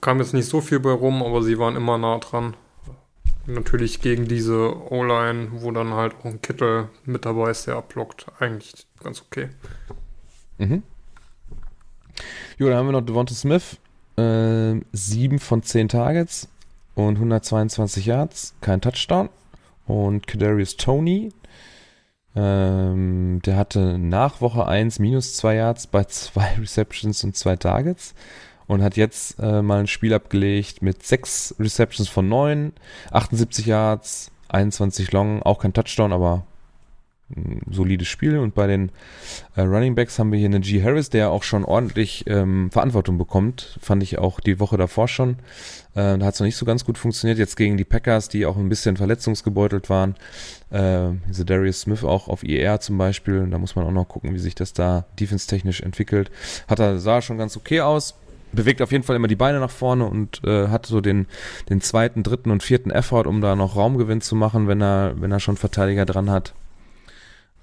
Kam 0.00 0.18
jetzt 0.18 0.34
nicht 0.34 0.48
so 0.48 0.60
viel 0.60 0.80
bei 0.80 0.92
rum, 0.92 1.22
aber 1.22 1.42
sie 1.42 1.58
waren 1.58 1.76
immer 1.76 1.98
nah 1.98 2.18
dran. 2.18 2.56
Natürlich 3.46 4.00
gegen 4.00 4.26
diese 4.28 4.90
O-Line, 4.90 5.48
wo 5.52 5.70
dann 5.70 5.94
halt 5.94 6.14
auch 6.20 6.24
ein 6.26 6.42
Kittel 6.42 6.88
mit 7.04 7.24
dabei 7.24 7.50
ist, 7.50 7.66
der 7.66 7.76
abblockt, 7.76 8.26
eigentlich 8.38 8.86
ganz 9.02 9.22
okay. 9.22 9.48
Mhm. 10.58 10.82
Jo, 12.58 12.68
dann 12.68 12.76
haben 12.76 12.86
wir 12.86 12.92
noch 12.92 13.00
Devonta 13.00 13.34
Smith. 13.34 13.78
Äh, 14.16 14.80
7 14.92 15.38
von 15.38 15.62
10 15.62 15.88
Targets 15.88 16.48
und 16.94 17.16
122 17.16 18.06
Yards, 18.06 18.54
kein 18.60 18.80
Touchdown. 18.80 19.30
Und 19.86 20.26
Kadarius 20.26 20.76
Tony, 20.76 21.32
ähm, 22.36 23.40
der 23.44 23.56
hatte 23.56 23.98
nach 23.98 24.40
Woche 24.40 24.66
1 24.66 24.98
minus 24.98 25.36
2 25.36 25.54
Yards 25.56 25.86
bei 25.86 26.04
2 26.04 26.56
Receptions 26.60 27.24
und 27.24 27.36
2 27.36 27.56
Targets. 27.56 28.14
Und 28.66 28.84
hat 28.84 28.96
jetzt 28.96 29.40
äh, 29.40 29.62
mal 29.62 29.80
ein 29.80 29.88
Spiel 29.88 30.14
abgelegt 30.14 30.80
mit 30.80 31.02
6 31.02 31.56
Receptions 31.58 32.08
von 32.08 32.28
9, 32.28 32.72
78 33.10 33.66
Yards, 33.66 34.30
21 34.48 35.10
Long, 35.10 35.42
auch 35.42 35.58
kein 35.58 35.72
Touchdown, 35.72 36.12
aber 36.12 36.46
solides 37.70 38.08
Spiel. 38.08 38.38
Und 38.38 38.54
bei 38.54 38.66
den 38.66 38.90
äh, 39.56 39.62
Running 39.62 39.94
Backs 39.94 40.18
haben 40.18 40.32
wir 40.32 40.38
hier 40.38 40.46
einen 40.48 40.62
G. 40.62 40.82
Harris, 40.82 41.10
der 41.10 41.30
auch 41.30 41.42
schon 41.42 41.64
ordentlich 41.64 42.24
ähm, 42.26 42.70
Verantwortung 42.70 43.18
bekommt. 43.18 43.78
Fand 43.80 44.02
ich 44.02 44.18
auch 44.18 44.40
die 44.40 44.60
Woche 44.60 44.76
davor 44.76 45.08
schon. 45.08 45.36
Äh, 45.94 46.18
da 46.18 46.26
hat 46.26 46.34
es 46.34 46.40
noch 46.40 46.46
nicht 46.46 46.56
so 46.56 46.66
ganz 46.66 46.84
gut 46.84 46.98
funktioniert. 46.98 47.38
Jetzt 47.38 47.56
gegen 47.56 47.76
die 47.76 47.84
Packers, 47.84 48.28
die 48.28 48.46
auch 48.46 48.56
ein 48.56 48.68
bisschen 48.68 48.96
verletzungsgebeutelt 48.96 49.90
waren. 49.90 50.16
Äh, 50.70 51.10
diese 51.28 51.44
Darius 51.44 51.82
Smith 51.82 52.04
auch 52.04 52.28
auf 52.28 52.42
IR 52.42 52.80
zum 52.80 52.98
Beispiel. 52.98 53.46
Da 53.50 53.58
muss 53.58 53.76
man 53.76 53.86
auch 53.86 53.92
noch 53.92 54.08
gucken, 54.08 54.34
wie 54.34 54.38
sich 54.38 54.54
das 54.54 54.72
da 54.72 55.06
defense-technisch 55.18 55.80
entwickelt. 55.80 56.30
Hat 56.68 56.78
er, 56.78 56.98
sah 56.98 57.22
schon 57.22 57.38
ganz 57.38 57.56
okay 57.56 57.80
aus 57.80 58.14
bewegt 58.52 58.82
auf 58.82 58.92
jeden 58.92 59.04
Fall 59.04 59.16
immer 59.16 59.28
die 59.28 59.36
Beine 59.36 59.60
nach 59.60 59.70
vorne 59.70 60.06
und 60.06 60.42
äh, 60.44 60.68
hat 60.68 60.86
so 60.86 61.00
den, 61.00 61.26
den 61.68 61.80
zweiten, 61.80 62.22
dritten 62.22 62.50
und 62.50 62.62
vierten 62.62 62.90
Effort, 62.90 63.26
um 63.26 63.40
da 63.40 63.56
noch 63.56 63.76
Raumgewinn 63.76 64.20
zu 64.20 64.34
machen, 64.34 64.68
wenn 64.68 64.82
er, 64.82 65.14
wenn 65.20 65.32
er 65.32 65.40
schon 65.40 65.56
Verteidiger 65.56 66.04
dran 66.04 66.30
hat. 66.30 66.52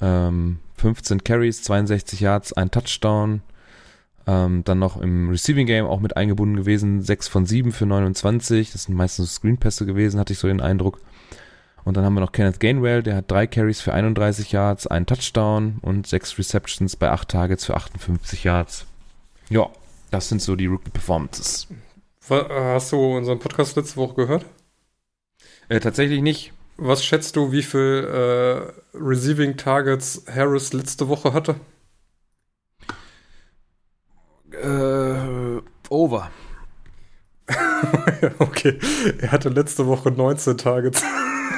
Ähm, 0.02 0.60
15 0.78 1.24
Carries, 1.24 1.64
62 1.64 2.20
Yards, 2.20 2.54
ein 2.54 2.72
Touchdown. 2.72 3.42
Ähm, 4.28 4.64
dann 4.66 4.80
noch 4.80 4.98
im 5.00 5.30
Receiving 5.30 5.68
Game 5.68 5.86
auch 5.86 6.02
mit 6.02 6.18
eingebunden 6.18 6.58
gewesen, 6.58 7.02
6 7.02 7.28
von 7.30 7.46
7 7.46 7.72
für 7.72 7.86
29. 7.86 8.72
Das 8.72 8.84
sind 8.84 8.96
meistens 8.96 9.36
Screenpässe 9.36 9.86
gewesen, 9.86 10.20
hatte 10.20 10.34
ich 10.34 10.40
so 10.40 10.48
den 10.48 10.62
Eindruck. 10.62 11.00
Und 11.86 11.96
dann 11.96 12.04
haben 12.04 12.16
wir 12.16 12.20
noch 12.20 12.34
Kenneth 12.34 12.60
Gainwell, 12.60 13.02
der 13.02 13.16
hat 13.16 13.32
drei 13.32 13.48
Carries 13.48 13.80
für 13.80 13.94
31 13.94 14.52
Yards, 14.52 14.88
einen 14.88 15.06
Touchdown 15.06 15.78
und 15.82 16.06
sechs 16.06 16.38
Receptions 16.38 16.98
bei 16.98 17.10
acht 17.10 17.30
Targets 17.30 17.64
für 17.64 17.78
58 17.78 18.44
Yards. 18.44 18.86
Ja, 19.50 19.70
das 20.12 20.28
sind 20.28 20.42
so 20.42 20.58
die 20.58 20.66
Rookie-Performances. 20.66 21.68
Hast 22.30 22.92
du 22.92 23.16
unseren 23.16 23.40
Podcast 23.40 23.78
letzte 23.78 23.96
Woche 23.96 24.16
gehört? 24.16 24.46
Äh, 25.70 25.80
tatsächlich 25.80 26.22
nicht. 26.22 26.52
Was 26.78 27.04
schätzt 27.04 27.36
du, 27.36 27.52
wie 27.52 27.64
viel 27.64 28.08
äh, 28.94 28.98
Receiving 28.98 29.58
Targets 29.58 30.24
Harris 30.34 30.74
letzte 30.74 31.08
Woche 31.08 31.34
hatte? 31.34 31.56
Äh, 34.52 35.62
over. 35.90 36.32
okay, 38.40 38.78
er 39.20 39.32
hatte 39.32 39.50
letzte 39.50 39.88
Woche 39.88 40.12
19 40.12 40.58
Targets. 40.58 41.04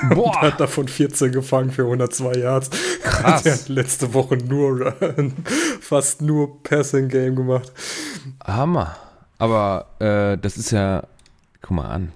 Boah. 0.09 0.27
Und 0.27 0.41
hat 0.41 0.59
davon 0.59 0.87
14 0.87 1.31
gefangen 1.31 1.71
für 1.71 1.83
102 1.83 2.33
Yards. 2.35 2.69
Krass. 3.03 3.45
Er 3.45 3.53
hat 3.53 3.69
letzte 3.69 4.13
Woche 4.13 4.37
nur 4.37 4.93
fast 5.81 6.21
nur 6.21 6.63
Passing 6.63 7.09
Game 7.09 7.35
gemacht. 7.35 7.73
Hammer. 8.45 8.95
Aber 9.37 9.87
äh, 9.99 10.37
das 10.37 10.57
ist 10.57 10.71
ja, 10.71 11.03
guck 11.61 11.71
mal 11.71 11.89
an, 11.89 12.11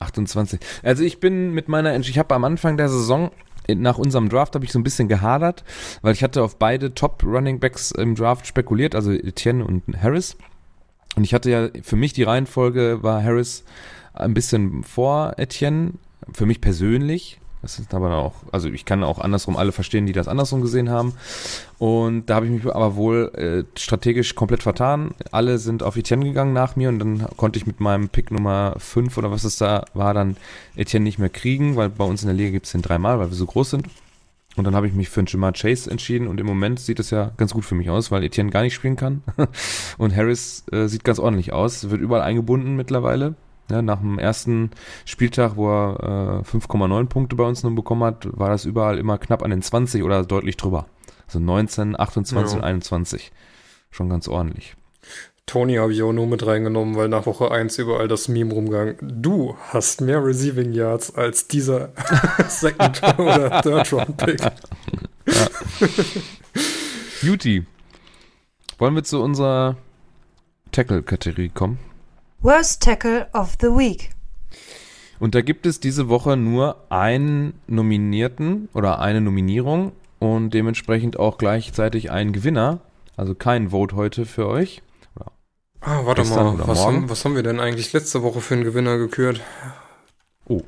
28. 0.00 0.60
Also 0.82 1.04
ich 1.04 1.20
bin 1.20 1.52
mit 1.52 1.68
meiner, 1.68 1.98
ich 1.98 2.18
habe 2.18 2.34
am 2.34 2.44
Anfang 2.44 2.76
der 2.76 2.88
Saison 2.88 3.30
nach 3.68 3.98
unserem 3.98 4.28
Draft 4.28 4.54
habe 4.54 4.64
ich 4.64 4.72
so 4.72 4.78
ein 4.78 4.82
bisschen 4.82 5.08
gehadert, 5.08 5.64
weil 6.02 6.12
ich 6.12 6.22
hatte 6.22 6.42
auf 6.42 6.58
beide 6.58 6.94
Top 6.94 7.22
Running 7.24 7.60
Backs 7.60 7.92
im 7.92 8.14
Draft 8.14 8.46
spekuliert, 8.46 8.94
also 8.94 9.12
Etienne 9.12 9.64
und 9.64 9.84
Harris. 10.02 10.36
Und 11.16 11.24
ich 11.24 11.34
hatte 11.34 11.50
ja 11.50 11.68
für 11.82 11.96
mich 11.96 12.12
die 12.12 12.22
Reihenfolge 12.22 13.02
war 13.02 13.22
Harris 13.22 13.64
ein 14.12 14.34
bisschen 14.34 14.82
vor 14.82 15.34
Etienne, 15.36 15.92
für 16.32 16.46
mich 16.46 16.60
persönlich. 16.60 17.39
Das 17.62 17.78
ist 17.78 17.92
aber 17.92 18.16
auch, 18.16 18.34
also 18.52 18.70
ich 18.70 18.86
kann 18.86 19.04
auch 19.04 19.18
andersrum 19.18 19.56
alle 19.56 19.72
verstehen, 19.72 20.06
die 20.06 20.12
das 20.12 20.28
andersrum 20.28 20.62
gesehen 20.62 20.88
haben. 20.88 21.12
Und 21.78 22.26
da 22.26 22.36
habe 22.36 22.46
ich 22.46 22.52
mich 22.52 22.64
aber 22.66 22.96
wohl 22.96 23.32
äh, 23.34 23.78
strategisch 23.78 24.34
komplett 24.34 24.62
vertan. 24.62 25.10
Alle 25.30 25.58
sind 25.58 25.82
auf 25.82 25.96
Etienne 25.96 26.24
gegangen 26.24 26.54
nach 26.54 26.76
mir 26.76 26.88
und 26.88 26.98
dann 26.98 27.26
konnte 27.36 27.58
ich 27.58 27.66
mit 27.66 27.80
meinem 27.80 28.08
Pick 28.08 28.30
Nummer 28.30 28.74
5 28.78 29.16
oder 29.18 29.30
was 29.30 29.44
es 29.44 29.56
da 29.56 29.84
war, 29.92 30.14
dann 30.14 30.36
Etienne 30.74 31.04
nicht 31.04 31.18
mehr 31.18 31.28
kriegen, 31.28 31.76
weil 31.76 31.90
bei 31.90 32.04
uns 32.04 32.22
in 32.22 32.28
der 32.28 32.36
Liga 32.36 32.50
gibt 32.50 32.66
es 32.66 32.72
den 32.72 32.82
dreimal, 32.82 33.18
weil 33.18 33.28
wir 33.28 33.36
so 33.36 33.46
groß 33.46 33.70
sind. 33.70 33.86
Und 34.56 34.64
dann 34.64 34.74
habe 34.74 34.88
ich 34.88 34.94
mich 34.94 35.08
für 35.08 35.20
einen 35.20 35.28
Jamar 35.28 35.52
Chase 35.52 35.90
entschieden 35.90 36.26
und 36.26 36.40
im 36.40 36.46
Moment 36.46 36.80
sieht 36.80 36.98
es 36.98 37.10
ja 37.10 37.30
ganz 37.36 37.52
gut 37.52 37.64
für 37.64 37.74
mich 37.74 37.88
aus, 37.88 38.10
weil 38.10 38.24
Etienne 38.24 38.50
gar 38.50 38.62
nicht 38.62 38.74
spielen 38.74 38.96
kann. 38.96 39.22
und 39.98 40.16
Harris 40.16 40.64
äh, 40.72 40.86
sieht 40.86 41.04
ganz 41.04 41.18
ordentlich 41.18 41.52
aus, 41.52 41.90
wird 41.90 42.00
überall 42.00 42.22
eingebunden 42.22 42.74
mittlerweile. 42.74 43.34
Ja, 43.70 43.82
nach 43.82 44.00
dem 44.00 44.18
ersten 44.18 44.70
Spieltag, 45.04 45.56
wo 45.56 45.68
er 45.70 46.42
äh, 46.44 46.48
5,9 46.48 47.06
Punkte 47.06 47.36
bei 47.36 47.44
uns 47.44 47.62
nun 47.62 47.74
bekommen 47.74 48.04
hat, 48.04 48.26
war 48.32 48.50
das 48.50 48.64
überall 48.64 48.98
immer 48.98 49.18
knapp 49.18 49.42
an 49.42 49.50
den 49.50 49.62
20 49.62 50.02
oder 50.02 50.24
deutlich 50.24 50.56
drüber. 50.56 50.86
Also 51.26 51.38
19, 51.38 51.98
28 51.98 52.52
ja. 52.52 52.58
und 52.58 52.64
21. 52.64 53.30
Schon 53.90 54.08
ganz 54.08 54.28
ordentlich. 54.28 54.76
Tony 55.46 55.76
habe 55.76 55.92
ich 55.92 56.02
auch 56.02 56.12
nur 56.12 56.28
mit 56.28 56.46
reingenommen, 56.46 56.94
weil 56.94 57.08
nach 57.08 57.26
Woche 57.26 57.50
1 57.50 57.76
überall 57.78 58.06
das 58.06 58.28
Meme 58.28 58.54
rumgang. 58.54 58.94
Du 59.00 59.56
hast 59.70 60.00
mehr 60.00 60.24
Receiving 60.24 60.72
Yards 60.72 61.14
als 61.14 61.48
dieser 61.48 61.90
Second 62.48 63.02
oder 63.18 63.60
Third 63.62 63.92
Round 63.92 64.16
Pick. 64.16 64.40
Ja. 64.40 64.50
Beauty. 67.22 67.64
Wollen 68.78 68.94
wir 68.94 69.02
zu 69.02 69.20
unserer 69.20 69.76
Tackle-Kategorie 70.70 71.48
kommen? 71.48 71.78
Worst 72.42 72.82
Tackle 72.82 73.28
of 73.34 73.58
the 73.60 73.66
Week. 73.66 74.12
Und 75.18 75.34
da 75.34 75.42
gibt 75.42 75.66
es 75.66 75.78
diese 75.78 76.08
Woche 76.08 76.38
nur 76.38 76.86
einen 76.88 77.52
Nominierten 77.66 78.70
oder 78.72 78.98
eine 79.00 79.20
Nominierung 79.20 79.92
und 80.20 80.54
dementsprechend 80.54 81.18
auch 81.18 81.36
gleichzeitig 81.36 82.10
einen 82.10 82.32
Gewinner. 82.32 82.80
Also 83.14 83.34
kein 83.34 83.72
Vote 83.72 83.94
heute 83.94 84.24
für 84.24 84.46
euch. 84.46 84.80
ah, 85.82 86.00
warte 86.06 86.24
mal, 86.24 86.66
was 86.66 86.82
haben, 86.82 87.10
was 87.10 87.26
haben 87.26 87.34
wir 87.34 87.42
denn 87.42 87.60
eigentlich 87.60 87.92
letzte 87.92 88.22
Woche 88.22 88.40
für 88.40 88.54
einen 88.54 88.64
Gewinner 88.64 88.96
gekürt? 88.96 89.42
Oh. 90.46 90.62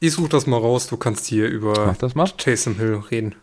Ich 0.00 0.14
suche 0.14 0.30
das 0.30 0.46
mal 0.46 0.56
raus, 0.56 0.86
du 0.86 0.96
kannst 0.96 1.26
hier 1.26 1.48
über 1.48 1.94
Taysom 2.38 2.76
Hill 2.76 3.02
reden. 3.10 3.34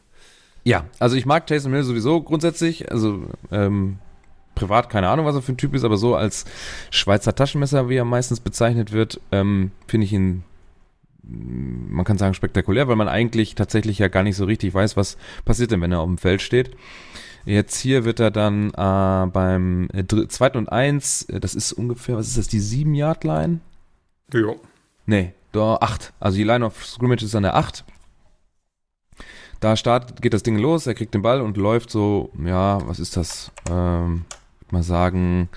Ja, 0.63 0.85
also 0.97 1.15
ich 1.15 1.27
mag 1.27 1.45
Taysom 1.45 1.73
Hill 1.73 1.83
sowieso 1.83 2.23
grundsätzlich. 2.23 2.91
Also 2.91 3.21
ähm, 3.51 3.99
privat 4.55 4.89
keine 4.89 5.09
Ahnung, 5.09 5.25
was 5.25 5.35
er 5.35 5.41
für 5.41 5.53
ein 5.53 5.57
Typ 5.57 5.73
ist, 5.73 5.83
aber 5.83 5.97
so 5.97 6.15
als 6.15 6.45
Schweizer 6.89 7.35
Taschenmesser, 7.35 7.89
wie 7.89 7.97
er 7.97 8.05
meistens 8.05 8.39
bezeichnet 8.39 8.91
wird, 8.91 9.19
ähm, 9.31 9.71
finde 9.87 10.05
ich 10.05 10.13
ihn, 10.13 10.43
man 11.23 12.05
kann 12.05 12.17
sagen, 12.17 12.33
spektakulär, 12.33 12.87
weil 12.87 12.95
man 12.95 13.07
eigentlich 13.07 13.55
tatsächlich 13.55 13.99
ja 13.99 14.07
gar 14.07 14.23
nicht 14.23 14.35
so 14.35 14.45
richtig 14.45 14.73
weiß, 14.73 14.97
was 14.97 15.17
passiert 15.43 15.71
denn, 15.71 15.81
wenn 15.81 15.91
er 15.91 15.99
auf 15.99 16.07
dem 16.07 16.17
Feld 16.17 16.41
steht. 16.41 16.71
Jetzt 17.45 17.77
hier 17.79 18.05
wird 18.05 18.19
er 18.19 18.31
dann 18.31 18.69
äh, 18.69 19.27
beim 19.31 19.87
äh, 19.93 20.05
zweiten 20.27 20.57
und 20.57 20.69
eins, 20.69 21.23
äh, 21.23 21.39
das 21.39 21.53
ist 21.53 21.73
ungefähr, 21.73 22.17
was 22.17 22.27
ist 22.27 22.37
das, 22.37 22.47
die 22.47 22.59
sieben 22.59 22.95
Yard 22.95 23.23
Line? 23.23 23.59
Ja. 24.33 24.55
Nee, 25.05 25.33
da 25.51 25.75
acht. 25.75 26.13
Also 26.19 26.37
die 26.37 26.43
Line 26.43 26.65
of 26.65 26.83
Scrimmage 26.85 27.23
ist 27.23 27.35
an 27.35 27.43
der 27.43 27.55
acht. 27.55 27.85
Da 29.59 29.75
startet, 29.75 30.21
geht 30.21 30.33
das 30.33 30.43
Ding 30.43 30.57
los, 30.57 30.87
er 30.87 30.95
kriegt 30.95 31.13
den 31.13 31.21
Ball 31.21 31.41
und 31.41 31.57
läuft 31.57 31.89
so, 31.89 32.31
ja, 32.43 32.85
was 32.87 32.99
ist 32.99 33.15
das? 33.15 33.51
Ähm, 33.69 34.25
mal 34.71 34.83
sagen, 34.83 35.49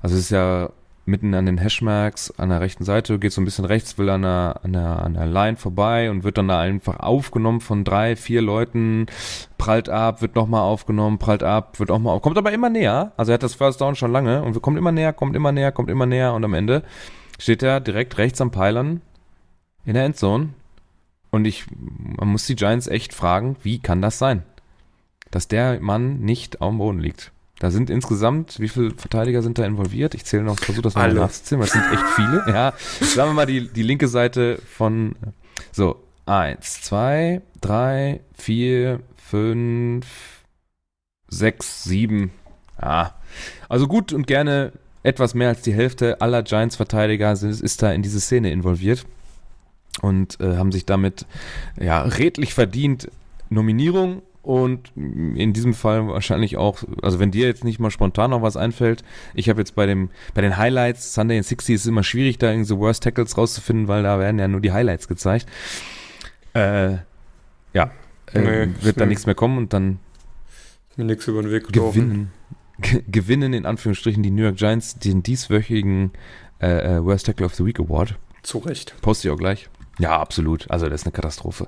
also 0.00 0.16
es 0.16 0.22
ist 0.22 0.30
ja 0.30 0.70
mitten 1.10 1.34
an 1.34 1.46
den 1.46 1.58
Hashmarks 1.58 2.30
an 2.38 2.50
der 2.50 2.60
rechten 2.60 2.84
Seite, 2.84 3.18
geht 3.18 3.32
so 3.32 3.40
ein 3.40 3.44
bisschen 3.44 3.64
rechts, 3.64 3.98
will 3.98 4.08
an 4.08 4.22
der, 4.22 4.60
an 4.62 4.72
der, 4.72 5.02
an 5.02 5.14
der 5.14 5.26
Line 5.26 5.56
vorbei 5.56 6.10
und 6.10 6.24
wird 6.24 6.38
dann 6.38 6.48
da 6.48 6.60
einfach 6.60 7.00
aufgenommen 7.00 7.60
von 7.60 7.84
drei, 7.84 8.16
vier 8.16 8.42
Leuten, 8.42 9.06
prallt 9.58 9.88
ab, 9.88 10.22
wird 10.22 10.36
nochmal 10.36 10.62
aufgenommen, 10.62 11.18
prallt 11.18 11.42
ab, 11.42 11.78
wird 11.80 11.90
auch 11.90 11.98
mal, 11.98 12.20
kommt 12.20 12.38
aber 12.38 12.52
immer 12.52 12.70
näher. 12.70 13.12
Also 13.16 13.32
er 13.32 13.34
hat 13.34 13.42
das 13.42 13.54
First 13.54 13.80
Down 13.80 13.96
schon 13.96 14.12
lange 14.12 14.42
und 14.42 14.60
kommt 14.62 14.78
immer 14.78 14.92
näher, 14.92 15.12
kommt 15.12 15.36
immer 15.36 15.52
näher, 15.52 15.72
kommt 15.72 15.90
immer 15.90 16.06
näher 16.06 16.32
und 16.34 16.44
am 16.44 16.54
Ende 16.54 16.82
steht 17.38 17.62
er 17.62 17.80
direkt 17.80 18.16
rechts 18.18 18.40
am 18.40 18.50
Pylon 18.50 19.00
in 19.84 19.94
der 19.94 20.04
Endzone. 20.04 20.50
Und 21.30 21.44
ich, 21.44 21.66
man 21.70 22.28
muss 22.28 22.46
die 22.46 22.56
Giants 22.56 22.88
echt 22.88 23.14
fragen, 23.14 23.56
wie 23.62 23.78
kann 23.78 24.02
das 24.02 24.18
sein? 24.18 24.42
Dass 25.30 25.46
der 25.46 25.80
Mann 25.80 26.20
nicht 26.20 26.60
am 26.60 26.78
Boden 26.78 26.98
liegt. 26.98 27.32
Da 27.60 27.70
sind 27.70 27.90
insgesamt, 27.90 28.58
wie 28.58 28.68
viele 28.68 28.90
Verteidiger 28.92 29.42
sind 29.42 29.58
da 29.58 29.66
involviert? 29.66 30.14
Ich 30.14 30.24
zähle 30.24 30.42
noch, 30.42 30.58
versuche 30.58 30.82
das 30.82 30.94
mal 30.94 31.12
nachzuzählen, 31.12 31.60
weil 31.60 31.66
es 31.68 31.72
sind 31.74 31.92
echt 31.92 32.06
viele. 32.16 32.42
Ja, 32.48 32.72
sagen 33.02 33.30
wir 33.30 33.34
mal 33.34 33.46
die, 33.46 33.68
die 33.68 33.82
linke 33.82 34.08
Seite 34.08 34.60
von, 34.66 35.14
so, 35.70 36.02
eins, 36.24 36.80
zwei, 36.80 37.42
drei, 37.60 38.20
vier, 38.32 39.00
fünf, 39.16 40.06
sechs, 41.28 41.84
sieben. 41.84 42.30
Ja, 42.80 43.14
also 43.68 43.86
gut 43.86 44.14
und 44.14 44.26
gerne 44.26 44.72
etwas 45.02 45.34
mehr 45.34 45.48
als 45.48 45.60
die 45.60 45.74
Hälfte 45.74 46.22
aller 46.22 46.42
Giants-Verteidiger 46.42 47.32
ist 47.32 47.82
da 47.82 47.92
in 47.92 48.00
diese 48.00 48.20
Szene 48.20 48.50
involviert. 48.52 49.04
und 50.00 50.40
äh, 50.40 50.56
haben 50.56 50.72
sich 50.72 50.86
damit 50.86 51.26
ja 51.78 52.00
redlich 52.00 52.54
verdient 52.54 53.10
Nominierung 53.50 54.22
und 54.42 54.90
in 54.96 55.52
diesem 55.52 55.74
Fall 55.74 56.06
wahrscheinlich 56.08 56.56
auch, 56.56 56.82
also 57.02 57.18
wenn 57.18 57.30
dir 57.30 57.46
jetzt 57.46 57.62
nicht 57.64 57.78
mal 57.78 57.90
spontan 57.90 58.30
noch 58.30 58.40
was 58.42 58.56
einfällt, 58.56 59.04
ich 59.34 59.48
habe 59.48 59.60
jetzt 59.60 59.74
bei 59.74 59.84
dem 59.86 60.08
bei 60.34 60.40
den 60.42 60.56
Highlights 60.56 61.12
Sunday 61.14 61.36
in 61.36 61.42
60 61.42 61.74
ist 61.74 61.86
immer 61.86 62.02
schwierig 62.02 62.38
da 62.38 62.48
irgendwie 62.50 62.66
so 62.66 62.78
Worst 62.78 63.02
Tackles 63.02 63.36
rauszufinden, 63.36 63.86
weil 63.88 64.02
da 64.02 64.18
werden 64.18 64.38
ja 64.38 64.48
nur 64.48 64.60
die 64.60 64.72
Highlights 64.72 65.08
gezeigt. 65.08 65.46
Äh, 66.54 66.92
ja, 67.72 67.90
äh, 68.32 68.66
Nee, 68.66 68.68
wird 68.82 69.00
da 69.00 69.06
nichts 69.06 69.26
mehr 69.26 69.34
kommen 69.34 69.58
und 69.58 69.72
dann 69.72 69.98
Mir 70.96 71.04
nichts 71.04 71.26
über 71.28 71.42
den 71.42 71.50
Weg 71.52 71.68
gewinnen, 71.72 72.32
ge- 72.80 73.02
gewinnen 73.08 73.52
in 73.52 73.66
Anführungsstrichen 73.66 74.22
die 74.22 74.30
New 74.30 74.42
York 74.42 74.56
Giants 74.56 74.98
den 74.98 75.22
dieswöchigen 75.22 76.12
äh, 76.60 76.96
äh, 76.96 77.04
Worst 77.04 77.26
Tackle 77.26 77.46
of 77.46 77.54
the 77.54 77.64
Week 77.64 77.78
Award. 77.78 78.16
Zu 78.42 78.58
Recht. 78.58 78.94
Poste 79.02 79.28
ich 79.28 79.34
auch 79.34 79.38
gleich. 79.38 79.68
Ja, 80.00 80.18
absolut. 80.18 80.70
Also 80.70 80.88
das 80.88 81.02
ist 81.02 81.06
eine 81.06 81.12
Katastrophe. 81.12 81.66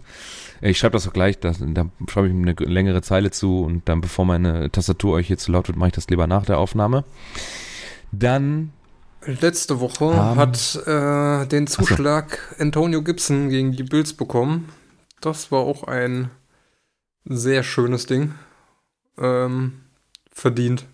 Ich 0.61 0.79
schreibe 0.79 0.95
das 0.95 1.07
auch 1.07 1.13
gleich, 1.13 1.39
das, 1.39 1.59
da 1.61 1.87
schreibe 2.09 2.29
ich 2.29 2.33
mir 2.35 2.55
eine 2.59 2.73
längere 2.73 3.03
Zeile 3.03 3.31
zu 3.31 3.63
und 3.63 3.89
dann, 3.89 4.01
bevor 4.01 4.25
meine 4.25 4.71
Tastatur 4.73 5.15
euch 5.15 5.27
hier 5.27 5.37
zu 5.39 5.53
laut 5.53 5.69
wird, 5.69 5.77
mache 5.77 5.89
ich 5.89 5.95
das 5.95 6.09
lieber 6.09 6.27
nach 6.27 6.47
der 6.47 6.59
Aufnahme. 6.59 7.05
Dann, 8.11 8.73
Letzte 9.25 9.79
Woche 9.81 10.17
Haben- 10.17 10.41
hat 10.41 10.75
äh, 10.87 11.47
den 11.47 11.67
so. 11.69 11.83
Zuschlag 11.83 12.57
Antonio 12.59 13.03
Gibson 13.03 13.51
gegen 13.51 13.71
die 13.73 13.85
Bills 13.85 14.15
bekommen. 14.15 14.69
Das 15.21 15.53
war 15.53 15.61
auch 15.61 15.85
ein 15.85 16.31
sehr 17.25 17.63
schönes 17.63 18.07
Ding. 18.07 18.35
Ähm, 19.19 19.83
verdient. 20.33 20.87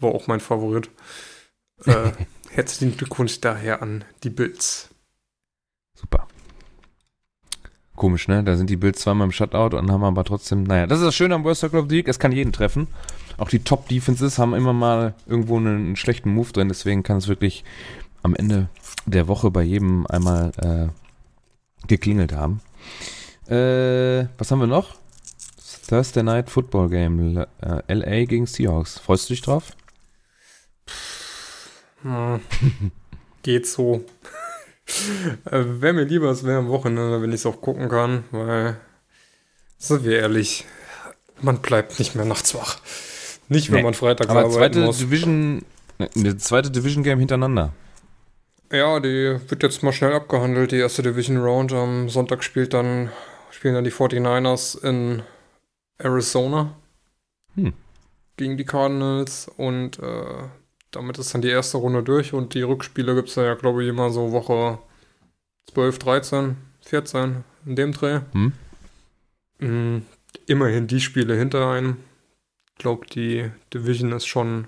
War 0.00 0.12
auch 0.14 0.28
mein 0.28 0.40
Favorit. 0.40 0.88
Äh, 1.84 2.12
herzlichen 2.50 2.96
Glückwunsch 2.96 3.40
daher 3.40 3.82
an 3.82 4.04
die 4.22 4.30
Bills. 4.30 4.88
Super. 6.04 6.26
Komisch, 7.96 8.26
ne? 8.28 8.42
Da 8.42 8.56
sind 8.56 8.68
die 8.70 8.76
Bills 8.76 9.00
zweimal 9.00 9.26
im 9.26 9.32
Shutout 9.32 9.76
und 9.76 9.90
haben 9.90 10.02
aber 10.04 10.24
trotzdem, 10.24 10.64
naja, 10.64 10.86
das 10.86 10.98
ist 10.98 11.04
das 11.06 11.14
Schöne 11.14 11.34
am 11.34 11.44
Worst 11.44 11.60
Tackle 11.62 11.78
of 11.80 11.86
the 11.88 11.96
Week, 11.96 12.08
es 12.08 12.18
kann 12.18 12.32
jeden 12.32 12.52
treffen. 12.52 12.88
Auch 13.38 13.48
die 13.48 13.60
Top-Defenses 13.60 14.38
haben 14.38 14.54
immer 14.54 14.72
mal 14.72 15.14
irgendwo 15.26 15.56
einen, 15.56 15.86
einen 15.86 15.96
schlechten 15.96 16.30
Move 16.34 16.52
drin, 16.52 16.68
deswegen 16.68 17.02
kann 17.02 17.18
es 17.18 17.28
wirklich 17.28 17.64
am 18.22 18.34
Ende 18.34 18.68
der 19.06 19.28
Woche 19.28 19.50
bei 19.50 19.62
jedem 19.62 20.06
einmal 20.08 20.50
äh, 20.58 21.86
geklingelt 21.86 22.32
haben. 22.32 22.60
Äh, 23.46 24.26
was 24.38 24.50
haben 24.50 24.60
wir 24.60 24.66
noch? 24.66 24.96
Thursday 25.88 26.22
Night 26.22 26.50
Football 26.50 26.88
Game, 26.88 27.36
L- 27.36 27.46
äh, 27.60 27.94
LA 27.94 28.24
gegen 28.24 28.46
Seahawks. 28.46 28.98
Freust 28.98 29.28
du 29.28 29.34
dich 29.34 29.42
drauf? 29.42 29.76
Hm. 32.02 32.40
Geht 33.42 33.66
so. 33.66 34.04
Äh, 35.50 35.64
wäre 35.80 35.92
mir 35.94 36.04
lieber, 36.04 36.30
es 36.30 36.44
wäre 36.44 36.58
am 36.58 36.68
Wochenende, 36.68 37.22
wenn 37.22 37.30
ich 37.30 37.36
es 37.40 37.46
auch 37.46 37.60
gucken 37.60 37.88
kann, 37.88 38.24
weil, 38.30 38.76
sind 39.78 40.04
wir 40.04 40.18
ehrlich, 40.18 40.64
man 41.40 41.60
bleibt 41.60 41.98
nicht 41.98 42.14
mehr 42.14 42.24
nachts 42.24 42.54
wach. 42.54 42.78
Nicht, 43.48 43.70
wenn 43.70 43.78
Nee, 43.78 43.82
man 43.82 43.94
Freitag 43.94 44.30
Aber 44.30 44.40
arbeiten 44.40 44.54
zweite 44.54 44.80
muss. 44.80 44.98
Division, 44.98 45.62
ne, 45.98 46.08
eine 46.16 46.36
zweite 46.38 46.70
Division 46.70 47.02
Game 47.04 47.18
hintereinander. 47.18 47.72
Ja, 48.72 48.98
die 49.00 49.38
wird 49.48 49.62
jetzt 49.62 49.82
mal 49.82 49.92
schnell 49.92 50.12
abgehandelt. 50.14 50.72
Die 50.72 50.78
erste 50.78 51.02
Division 51.02 51.36
Round 51.38 51.72
am 51.72 52.08
Sonntag 52.08 52.42
spielt 52.42 52.72
dann, 52.74 53.10
spielen 53.50 53.74
dann 53.74 53.84
die 53.84 53.92
49ers 53.92 54.82
in 54.82 55.22
Arizona 55.98 56.74
Hm. 57.54 57.72
gegen 58.36 58.56
die 58.56 58.64
Cardinals 58.64 59.48
und 59.56 59.98
äh, 60.00 60.48
damit 60.96 61.18
ist 61.18 61.34
dann 61.34 61.42
die 61.42 61.48
erste 61.48 61.78
Runde 61.78 62.02
durch 62.02 62.32
und 62.32 62.54
die 62.54 62.62
Rückspiele 62.62 63.14
gibt 63.14 63.28
es 63.28 63.34
ja, 63.34 63.54
glaube 63.54 63.82
ich, 63.82 63.88
immer 63.88 64.10
so 64.10 64.32
Woche 64.32 64.78
12, 65.72 65.98
13, 65.98 66.56
14 66.82 67.44
in 67.66 67.76
dem 67.76 67.92
Dreh. 67.92 68.20
Hm? 68.32 68.52
Mm, 69.58 70.02
immerhin 70.46 70.86
die 70.86 71.00
Spiele 71.00 71.36
hinter 71.36 71.70
einem. 71.70 71.96
Ich 72.72 72.78
glaube, 72.78 73.06
die 73.06 73.50
Division 73.72 74.12
ist 74.12 74.26
schon 74.26 74.66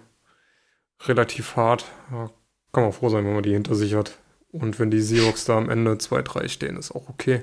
relativ 1.04 1.56
hart. 1.56 1.84
Ja, 2.10 2.30
kann 2.72 2.84
man 2.84 2.92
froh 2.92 3.08
sein, 3.08 3.24
wenn 3.24 3.34
man 3.34 3.42
die 3.42 3.52
hinter 3.52 3.74
sich 3.74 3.94
hat. 3.94 4.18
Und 4.52 4.78
wenn 4.78 4.90
die 4.90 5.00
Seahawks 5.00 5.44
da 5.44 5.58
am 5.58 5.68
Ende 5.68 5.94
2-3 5.94 6.48
stehen, 6.48 6.76
ist 6.76 6.92
auch 6.92 7.08
okay. 7.08 7.42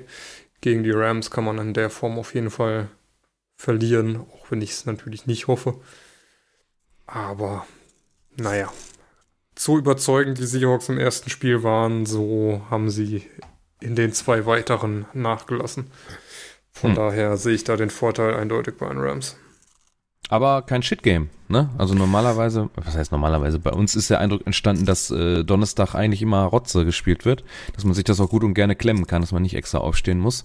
Gegen 0.60 0.82
die 0.82 0.90
Rams 0.90 1.30
kann 1.30 1.44
man 1.44 1.58
in 1.58 1.74
der 1.74 1.90
Form 1.90 2.18
auf 2.18 2.34
jeden 2.34 2.50
Fall 2.50 2.88
verlieren, 3.56 4.16
auch 4.16 4.50
wenn 4.50 4.62
ich 4.62 4.70
es 4.70 4.86
natürlich 4.86 5.26
nicht 5.26 5.46
hoffe. 5.46 5.80
Aber 7.06 7.66
naja, 8.36 8.72
so 9.56 9.78
überzeugend 9.78 10.38
die 10.38 10.46
Seahawks 10.46 10.88
im 10.88 10.98
ersten 10.98 11.30
Spiel 11.30 11.62
waren, 11.62 12.06
so 12.06 12.62
haben 12.70 12.90
sie 12.90 13.26
in 13.80 13.94
den 13.96 14.12
zwei 14.12 14.46
weiteren 14.46 15.06
nachgelassen. 15.12 15.90
Von 16.72 16.90
Hm. 16.90 16.96
daher 16.96 17.36
sehe 17.36 17.54
ich 17.54 17.64
da 17.64 17.76
den 17.76 17.90
Vorteil 17.90 18.34
eindeutig 18.34 18.76
bei 18.76 18.88
den 18.88 18.98
Rams. 18.98 19.36
Aber 20.30 20.62
kein 20.62 20.82
Shit-Game, 20.82 21.28
ne? 21.48 21.68
Also 21.76 21.94
normalerweise, 21.94 22.70
was 22.76 22.96
heißt 22.96 23.12
normalerweise? 23.12 23.58
Bei 23.58 23.72
uns 23.72 23.94
ist 23.94 24.08
der 24.08 24.20
Eindruck 24.20 24.46
entstanden, 24.46 24.86
dass 24.86 25.10
äh, 25.10 25.44
Donnerstag 25.44 25.94
eigentlich 25.94 26.22
immer 26.22 26.44
Rotze 26.44 26.86
gespielt 26.86 27.26
wird, 27.26 27.44
dass 27.74 27.84
man 27.84 27.92
sich 27.92 28.04
das 28.04 28.20
auch 28.20 28.30
gut 28.30 28.42
und 28.42 28.54
gerne 28.54 28.74
klemmen 28.74 29.06
kann, 29.06 29.20
dass 29.20 29.32
man 29.32 29.42
nicht 29.42 29.54
extra 29.54 29.78
aufstehen 29.78 30.18
muss 30.18 30.44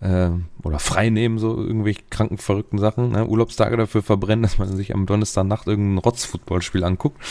äh, 0.00 0.30
oder 0.62 0.78
frei 0.78 1.10
nehmen, 1.10 1.38
so 1.38 1.56
irgendwelche 1.56 2.00
kranken, 2.08 2.38
verrückten 2.38 2.78
Sachen, 2.78 3.10
ne? 3.10 3.26
Urlaubstage 3.26 3.76
dafür 3.76 4.02
verbrennen, 4.02 4.42
dass 4.42 4.56
man 4.56 4.74
sich 4.74 4.94
am 4.94 5.04
Donnerstagnacht 5.04 5.66
irgendein 5.66 5.98
Rotz-Footballspiel 5.98 6.82
anguckt. 6.82 7.22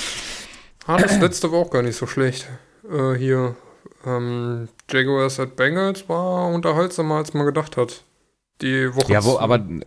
Ah, 0.86 0.98
das 0.98 1.20
letzte 1.20 1.52
war 1.52 1.60
auch 1.60 1.72
gar 1.72 1.82
nicht 1.82 1.98
so 1.98 2.06
schlecht. 2.06 2.48
Äh, 2.90 3.16
hier, 3.16 3.56
ähm, 4.06 4.70
Jaguars 4.90 5.40
at 5.40 5.56
Bengals 5.56 6.08
war 6.08 6.48
unterhaltsamer, 6.50 7.16
als 7.16 7.34
man 7.34 7.46
gedacht 7.46 7.76
hat. 7.76 8.04
Die 8.62 8.94
Woche. 8.96 9.14
Ja, 9.14 9.24
wo, 9.24 9.38
aber 9.38 9.58
äh, 9.58 9.82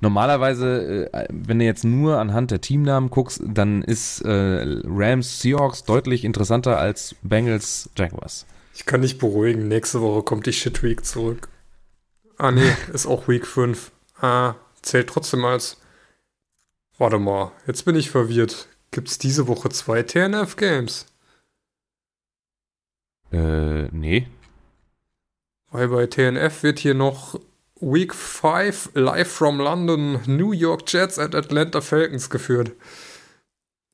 normalerweise, 0.00 1.10
äh, 1.12 1.28
wenn 1.30 1.58
du 1.58 1.64
jetzt 1.64 1.84
nur 1.84 2.18
anhand 2.18 2.50
der 2.50 2.60
Teamnamen 2.60 3.10
guckst, 3.10 3.42
dann 3.46 3.82
ist 3.82 4.22
äh, 4.22 4.80
Rams 4.84 5.40
Seahawks 5.40 5.84
deutlich 5.84 6.24
interessanter 6.24 6.78
als 6.78 7.14
Bengals 7.22 7.90
Jaguars. 7.96 8.46
Ich 8.74 8.86
kann 8.86 9.00
nicht 9.00 9.18
beruhigen. 9.18 9.68
Nächste 9.68 10.00
Woche 10.00 10.22
kommt 10.22 10.46
die 10.46 10.52
Shit 10.52 10.82
Week 10.82 11.04
zurück. 11.04 11.48
Ah, 12.38 12.50
nee, 12.50 12.72
ist 12.92 13.06
auch 13.06 13.28
Week 13.28 13.46
5. 13.46 13.92
Ah, 14.20 14.54
zählt 14.82 15.08
trotzdem 15.08 15.44
als. 15.44 15.78
Warte 16.98 17.18
mal, 17.18 17.52
jetzt 17.66 17.84
bin 17.84 17.96
ich 17.96 18.10
verwirrt. 18.10 18.68
Gibt's 18.90 19.18
diese 19.18 19.46
Woche 19.48 19.68
zwei 19.68 20.02
TNF 20.02 20.56
Games? 20.56 21.06
Äh, 23.30 23.88
nee. 23.88 24.26
Weil 25.70 25.88
bei 25.88 26.06
TNF 26.06 26.62
wird 26.62 26.78
hier 26.78 26.94
noch 26.94 27.38
Week 27.80 28.14
5 28.14 28.90
live 28.94 29.28
from 29.30 29.60
London 29.60 30.20
New 30.26 30.52
York 30.52 30.82
Jets 30.86 31.18
at 31.18 31.34
Atlanta 31.34 31.80
Falcons 31.80 32.30
geführt. 32.30 32.72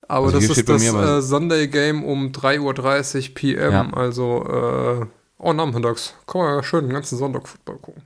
Aber 0.09 0.27
Also 0.27 0.39
das 0.41 0.57
ist 0.59 0.69
das 0.69 0.83
äh, 0.83 1.23
Sunday 1.23 1.69
Game 1.69 2.05
um 2.05 2.29
3.30 2.33 3.29
Uhr 3.29 3.35
PM, 3.35 3.73
Ja. 3.73 3.91
also 3.95 4.45
äh, 4.45 5.07
oh, 5.39 5.53
nachmittags. 5.53 6.15
Kann 6.27 6.43
man 6.43 6.55
ja 6.57 6.63
schön 6.63 6.85
den 6.85 6.93
ganzen 6.93 7.19
Sonntag 7.19 7.49
Football 7.49 7.79
gucken. 7.79 8.03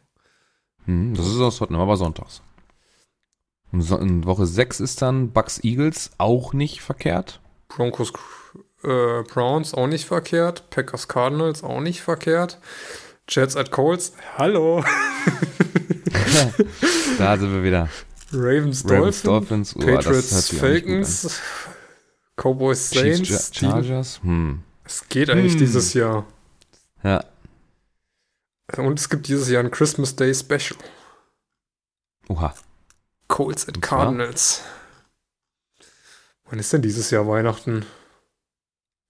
Hm, 0.84 1.14
das 1.14 1.26
ist 1.26 1.40
aus 1.40 1.56
Tottenham, 1.58 1.82
aber 1.82 1.96
sonntags. 1.96 2.42
Und 3.72 3.82
so, 3.82 3.98
in 3.98 4.24
Woche 4.24 4.46
6 4.46 4.80
ist 4.80 5.02
dann 5.02 5.32
Bucks 5.32 5.62
Eagles 5.62 6.10
auch 6.18 6.52
nicht 6.52 6.80
verkehrt. 6.80 7.40
Broncos 7.68 8.12
äh, 8.84 9.22
Browns 9.24 9.74
auch 9.74 9.88
nicht 9.88 10.06
verkehrt. 10.06 10.70
Packers 10.70 11.08
Cardinals 11.08 11.64
auch 11.64 11.80
nicht 11.80 12.00
verkehrt. 12.02 12.58
Jets 13.28 13.56
at 13.56 13.70
Colts, 13.70 14.12
hallo. 14.38 14.84
Da 17.18 17.36
sind 17.38 17.52
wir 17.52 17.62
wieder. 17.62 17.88
Ravens, 18.32 18.84
Ravens 18.84 19.22
Dolphins, 19.22 19.72
Dolphins, 19.72 19.76
oh, 19.76 19.80
Patriots. 19.80 20.50
Falcons, 20.58 21.40
Cowboys 22.36 22.90
Chiefs 22.90 23.28
Saints, 23.28 23.28
Steelers- 23.48 23.58
Chargers. 23.58 24.20
Hm. 24.22 24.62
Es 24.84 25.08
geht 25.08 25.30
eigentlich 25.30 25.52
Hm. 25.52 25.58
dieses 25.60 25.94
Jahr. 25.94 26.26
Ja. 27.02 27.24
Und 28.76 28.98
es 28.98 29.08
gibt 29.08 29.28
dieses 29.28 29.48
Jahr 29.48 29.62
ein 29.62 29.70
Christmas 29.70 30.14
Day 30.16 30.34
Special. 30.34 30.76
Oha. 32.28 32.54
Colts 33.28 33.66
at? 33.68 33.80
Cardinals. 33.80 34.62
Wann 36.50 36.58
ist 36.58 36.72
denn 36.72 36.82
dieses 36.82 37.10
Jahr 37.10 37.26
Weihnachten? 37.26 37.86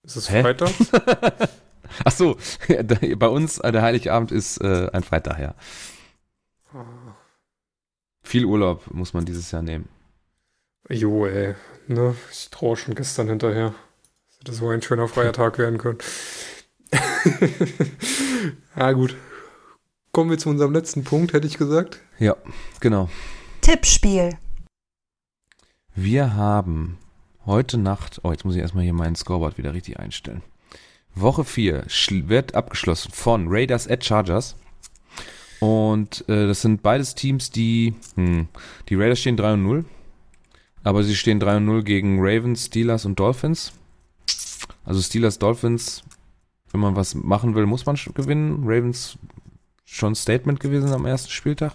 Ist 0.05 0.17
es? 0.17 0.29
Freitag? 0.29 0.71
Ach 2.05 2.13
so, 2.13 2.37
bei 3.17 3.29
uns 3.29 3.59
äh, 3.59 3.73
der 3.73 3.83
Heiligabend 3.83 4.33
ist 4.33 4.59
äh, 4.61 4.89
ein 4.93 5.03
Freitag, 5.03 5.39
ja. 5.39 5.55
Viel 8.23 8.45
Urlaub 8.45 8.93
muss 8.93 9.15
man 9.15 9.25
dieses 9.25 9.51
Jahr 9.51 9.63
nehmen. 9.63 9.89
Jo, 10.89 11.27
ey. 11.27 11.55
Ne? 11.89 12.17
Ich 12.31 12.51
traue 12.51 12.77
schon 12.77 12.95
gestern 12.95 13.29
hinterher. 13.29 13.75
Das 14.29 14.39
hätte 14.41 14.53
so 14.53 14.69
ein 14.69 14.83
schöner 14.83 15.09
freier 15.09 15.33
Tag 15.33 15.59
werden 15.59 15.79
können. 15.79 15.99
ja, 18.77 18.93
gut. 18.93 19.17
Kommen 20.13 20.31
wir 20.31 20.39
zu 20.39 20.49
unserem 20.49 20.73
letzten 20.73 21.05
Punkt, 21.05 21.33
hätte 21.33 21.47
ich 21.47 21.59
gesagt. 21.59 22.01
Ja, 22.19 22.37
genau. 22.81 23.09
Tippspiel. 23.61 24.39
Wir 25.95 26.35
haben 26.35 26.99
heute 27.45 27.79
Nacht, 27.79 28.21
oh, 28.23 28.31
jetzt 28.31 28.45
muss 28.45 28.55
ich 28.55 28.61
erstmal 28.61 28.85
hier 28.85 28.93
meinen 28.93 29.17
Scoreboard 29.17 29.59
wieder 29.59 29.75
richtig 29.75 29.99
einstellen. 29.99 30.43
Woche 31.17 31.45
4 31.45 31.87
wird 32.29 32.55
abgeschlossen 32.55 33.11
von 33.11 33.47
Raiders 33.49 33.89
at 33.89 34.05
Chargers. 34.05 34.55
Und 35.61 36.29
äh, 36.29 36.47
das 36.47 36.61
sind 36.61 36.83
beides 36.83 37.15
Teams, 37.15 37.51
die, 37.51 37.95
hm, 38.15 38.49
die 38.89 38.95
Raiders 38.95 39.21
stehen 39.21 39.37
3 39.37 39.55
und 39.55 39.63
0. 39.63 39.85
Aber 40.85 41.03
sie 41.03 41.17
stehen 41.17 41.41
3 41.41 41.57
und 41.57 41.65
0 41.65 41.83
gegen 41.83 42.19
Ravens, 42.21 42.67
Steelers 42.67 43.07
und 43.07 43.19
Dolphins. 43.19 43.73
Also 44.85 45.01
Steelers, 45.01 45.39
Dolphins, 45.39 46.03
wenn 46.71 46.81
man 46.81 46.95
was 46.95 47.15
machen 47.15 47.55
will, 47.55 47.67
muss 47.67 47.87
man 47.87 47.97
gewinnen. 48.15 48.65
Ravens 48.65 49.19
schon 49.85 50.15
Statement 50.15 50.61
gewesen 50.61 50.93
am 50.93 51.07
ersten 51.07 51.31
Spieltag. 51.31 51.73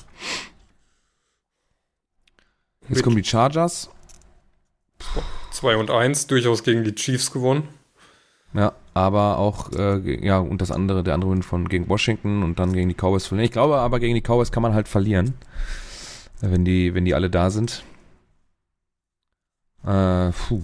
Jetzt 2.87 3.03
kommen 3.03 3.15
die 3.15 3.23
Chargers. 3.23 3.89
2 5.51 5.77
und 5.77 5.89
1, 5.89 6.27
durchaus 6.27 6.63
gegen 6.63 6.83
die 6.83 6.93
Chiefs 6.93 7.31
gewonnen. 7.31 7.67
Ja, 8.53 8.73
aber 8.93 9.37
auch, 9.37 9.71
äh, 9.71 10.25
ja, 10.25 10.39
und 10.39 10.61
das 10.61 10.71
andere, 10.71 11.03
der 11.03 11.13
andere 11.13 11.31
Win 11.31 11.43
von 11.43 11.69
gegen 11.69 11.87
Washington 11.87 12.43
und 12.43 12.59
dann 12.59 12.73
gegen 12.73 12.89
die 12.89 12.95
Cowboys 12.95 13.25
verlieren. 13.25 13.45
Ich 13.45 13.51
glaube 13.51 13.77
aber, 13.77 13.99
gegen 13.99 14.15
die 14.15 14.21
Cowboys 14.21 14.51
kann 14.51 14.63
man 14.63 14.73
halt 14.73 14.89
verlieren, 14.89 15.35
wenn 16.41 16.65
die, 16.65 16.93
wenn 16.93 17.05
die 17.05 17.15
alle 17.15 17.29
da 17.29 17.49
sind. 17.49 17.83
Äh, 19.85 20.31
puh. 20.31 20.63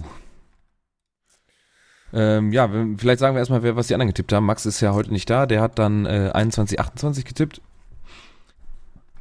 Ähm, 2.12 2.52
ja, 2.52 2.68
vielleicht 2.96 3.20
sagen 3.20 3.34
wir 3.34 3.40
erstmal, 3.40 3.62
wer, 3.62 3.76
was 3.76 3.88
die 3.88 3.94
anderen 3.94 4.08
getippt 4.08 4.32
haben. 4.32 4.46
Max 4.46 4.66
ist 4.66 4.80
ja 4.80 4.94
heute 4.94 5.12
nicht 5.12 5.28
da, 5.28 5.46
der 5.46 5.60
hat 5.60 5.78
dann 5.78 6.06
äh, 6.06 6.30
21, 6.32 6.80
28 6.80 7.24
getippt. 7.24 7.60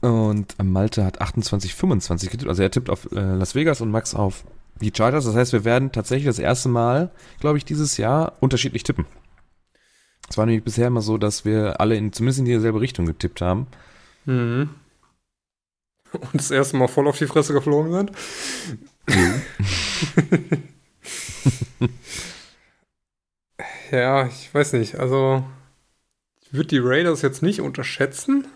Und 0.02 0.56
Malte 0.64 1.04
hat 1.04 1.22
28, 1.22 1.74
25 1.74 2.30
getippt. 2.30 2.50
Also 2.50 2.64
er 2.64 2.72
tippt 2.72 2.90
auf 2.90 3.12
äh, 3.12 3.36
Las 3.36 3.56
Vegas 3.56 3.82
und 3.82 3.92
Max 3.92 4.14
auf 4.14 4.44
die 4.82 4.94
Chargers. 4.96 5.26
Das 5.26 5.36
heißt, 5.36 5.54
wir 5.54 5.66
werden 5.66 5.92
tatsächlich 5.92 6.28
das 6.28 6.40
erste 6.40 6.70
Mal, 6.70 7.12
glaube 7.40 7.58
ich, 7.58 7.66
dieses 7.66 7.98
Jahr 7.98 8.34
unterschiedlich 8.40 8.84
tippen. 8.84 9.06
Es 10.30 10.38
war 10.38 10.46
nämlich 10.46 10.64
bisher 10.64 10.88
immer 10.88 11.02
so, 11.02 11.18
dass 11.18 11.46
wir 11.46 11.80
alle 11.80 11.96
in, 11.96 12.12
zumindest 12.12 12.40
in 12.40 12.46
dieselbe 12.46 12.82
Richtung 12.82 13.06
getippt 13.06 13.42
haben. 13.42 13.68
Mhm. 14.26 14.70
Und 16.12 16.34
das 16.34 16.52
erste 16.52 16.78
Mal 16.78 16.88
voll 16.88 17.08
auf 17.08 17.18
die 17.18 17.28
Fresse 17.28 17.54
geflogen 17.54 17.92
sind. 17.92 18.12
ja, 23.92 24.26
ich 24.28 24.54
weiß 24.54 24.74
nicht. 24.74 24.96
Also, 24.96 25.44
ich 26.42 26.54
würde 26.54 26.68
die 26.68 26.80
Raiders 26.80 27.22
jetzt 27.22 27.42
nicht 27.42 27.62
unterschätzen. 27.62 28.48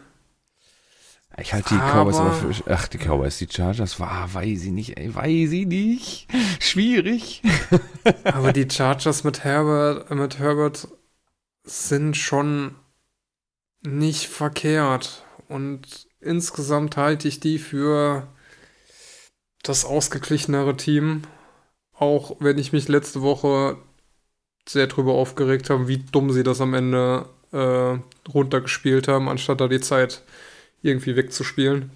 Ich 1.38 1.54
halte 1.54 1.74
die 1.74 1.80
Cowboys 1.80 2.18
aber 2.18 2.34
für, 2.34 2.72
ach, 2.72 2.88
die 2.88 2.98
Cowboys, 2.98 3.38
die 3.38 3.48
Chargers, 3.50 4.00
war, 4.00 4.34
weiß 4.34 4.64
ich 4.64 4.72
nicht, 4.72 4.98
ey, 4.98 5.14
weiß 5.14 5.52
ich 5.52 5.66
nicht. 5.66 6.28
Schwierig. 6.60 7.42
Aber 8.24 8.52
die 8.52 8.70
Chargers 8.70 9.24
mit 9.24 9.44
Herbert, 9.44 10.10
mit 10.12 10.40
Herbert 10.40 10.88
sind 11.64 12.18
schon 12.18 12.76
nicht 13.82 14.28
verkehrt. 14.28 15.24
Und 15.48 16.08
insgesamt 16.20 16.98
halte 16.98 17.28
ich 17.28 17.40
die 17.40 17.60
für 17.60 18.28
das 19.64 19.86
ausgeglichenere 19.86 20.76
Team. 20.76 21.24
Auch 21.94 22.38
wenn 22.40 22.58
ich 22.58 22.74
mich 22.74 22.88
letzte 22.88 23.22
Woche 23.22 23.78
sehr 24.68 24.88
drüber 24.88 25.14
aufgeregt 25.14 25.70
habe, 25.70 25.88
wie 25.88 26.00
dumm 26.00 26.32
sie 26.32 26.44
das 26.44 26.62
am 26.62 26.74
Ende 26.74 27.30
äh, 27.52 27.98
runtergespielt 28.30 29.08
haben, 29.08 29.30
anstatt 29.30 29.62
da 29.62 29.68
die 29.68 29.82
Zeit 29.82 30.24
irgendwie 30.82 31.16
wegzuspielen. 31.16 31.92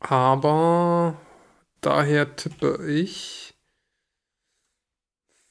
Aber 0.00 1.16
daher 1.80 2.36
tippe 2.36 2.86
ich 2.86 3.54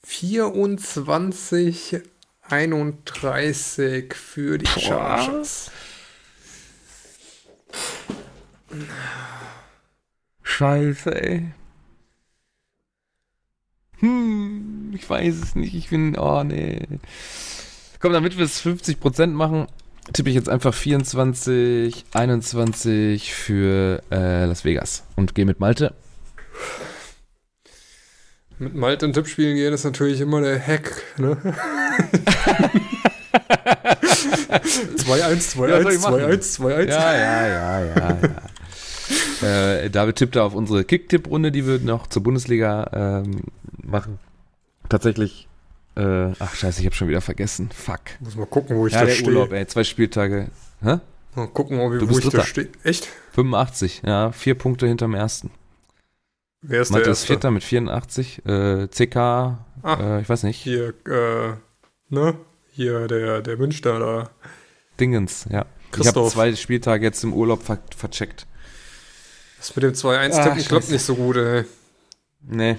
24, 0.03 2.01
31 2.41 4.14
für 4.14 4.57
die 4.57 4.66
Boah. 4.66 4.80
Chargers. 4.80 5.72
Scheiße, 10.43 11.22
ey. 11.22 11.51
Hm, 13.99 14.91
ich 14.93 15.09
weiß 15.09 15.36
es 15.36 15.55
nicht. 15.55 15.74
Ich 15.74 15.89
bin, 15.89 16.18
oh 16.18 16.43
nee. 16.43 16.86
Komm, 17.99 18.14
damit 18.14 18.38
wir 18.38 18.45
es 18.45 18.61
50% 18.61 19.28
machen, 19.28 19.68
tippe 20.12 20.30
ich 20.30 20.36
jetzt 20.36 20.49
einfach 20.49 20.74
24, 20.74 22.06
21 22.14 23.34
für 23.34 24.01
äh, 24.12 24.45
Las 24.45 24.66
Vegas 24.66 25.04
und 25.16 25.36
gehe 25.36 25.45
mit 25.45 25.60
Malte. 25.60 25.93
Mit 28.60 28.76
Malte 28.76 29.06
in 29.06 29.14
Tippspielen 29.14 29.56
gehen 29.56 29.74
ist 29.74 29.84
natürlich 29.84 30.22
immer 30.22 30.41
der 30.41 30.60
Hack, 30.60 31.01
ne? 31.18 31.38
2-1, 34.54 35.56
2-1, 35.56 35.70
Ja, 35.70 35.82
soll 35.82 35.93
ich 35.93 36.01
machen? 36.01 36.20
2-1, 36.20 36.60
2-1. 36.60 36.89
Ja, 36.89 37.14
ja, 37.14 37.47
ja, 37.47 37.86
ja, 37.86 38.18
ja. 39.41 39.47
äh, 39.82 39.89
David 39.89 40.16
tippte 40.16 40.43
auf 40.43 40.54
unsere 40.54 40.84
Kick-Tipp-Runde, 40.84 41.51
die 41.51 41.66
wir 41.68 41.80
noch 41.80 42.08
zur 42.08 42.24
Bundesliga 42.24 43.24
ähm, 43.24 43.41
machen. 43.82 44.20
Tatsächlich, 44.89 45.47
äh, 45.95 46.33
ach 46.39 46.55
scheiße, 46.55 46.79
ich 46.81 46.85
habe 46.85 46.95
schon 46.95 47.07
wieder 47.07 47.21
vergessen. 47.21 47.69
Fuck. 47.73 48.01
Muss 48.19 48.35
mal 48.35 48.45
gucken, 48.45 48.75
wo 48.77 48.87
ich 48.87 48.93
Ja, 48.93 49.01
da 49.01 49.05
der 49.07 49.13
stehe. 49.13 49.27
Urlaub, 49.27 49.51
ey, 49.51 49.65
zwei 49.67 49.83
Spieltage. 49.83 50.47
Hä? 50.81 50.97
Mal 51.35 51.47
gucken, 51.47 51.79
ob, 51.79 51.97
Du 51.99 52.09
wo 52.09 52.17
ich 52.19 52.29
da 52.29 52.43
stehe. 52.43 52.69
Echt? 52.83 53.07
85, 53.33 54.01
ja, 54.05 54.31
vier 54.31 54.55
Punkte 54.55 54.87
hinterm 54.87 55.13
ersten. 55.15 55.51
Wer 56.61 56.81
ist 56.81 56.91
Malte 56.91 57.05
der 57.05 57.11
Erste? 57.11 57.27
Vierter 57.27 57.51
mit 57.51 57.63
84, 57.63 58.45
äh, 58.45 58.87
CK, 58.87 59.17
Ah. 59.81 59.97
äh, 59.99 60.21
ich 60.21 60.29
weiß 60.29 60.43
nicht, 60.43 60.61
Hier, 60.61 60.93
äh, 61.07 61.53
ne? 62.09 62.35
Hier, 62.71 63.07
der, 63.07 63.41
der 63.41 63.57
Münchner 63.57 63.99
da. 63.99 64.29
Dingens, 64.99 65.45
ja. 65.49 65.49
Ich 65.49 65.57
habe 65.57 65.67
Christoph. 65.91 66.33
zwei 66.33 66.55
Spieltage 66.55 67.03
jetzt 67.05 67.23
im 67.23 67.33
Urlaub 67.33 67.63
ver 67.63 67.79
vercheckt. 67.95 68.47
Das 69.57 69.75
mit 69.75 69.83
dem 69.83 69.93
2-1 69.93 70.31
Ah, 70.33 70.43
tippen 70.43 70.57
klappt 70.59 70.83
scheiße. 70.85 70.91
nicht 70.93 71.03
so 71.05 71.15
gut, 71.15 71.35
ey. 71.37 71.65
Nee. 72.41 72.77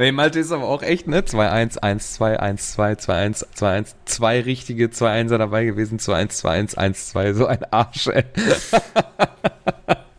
Hey, 0.00 0.12
Malte 0.12 0.38
ist 0.38 0.52
aber 0.52 0.68
auch 0.68 0.84
echt, 0.84 1.08
ne? 1.08 1.22
2-1, 1.22 1.80
1-2, 1.80 2.38
1-2, 2.38 3.04
2-1, 3.04 3.44
2-1, 3.56 3.94
zwei 4.04 4.40
richtige 4.40 4.86
2-1er 4.86 5.38
dabei 5.38 5.64
gewesen, 5.64 5.98
2-1, 5.98 6.40
2-1, 6.40 6.76
1-2, 6.76 7.34
so 7.34 7.46
ein 7.46 7.64
Arsch, 7.72 8.06
ey. 8.06 8.22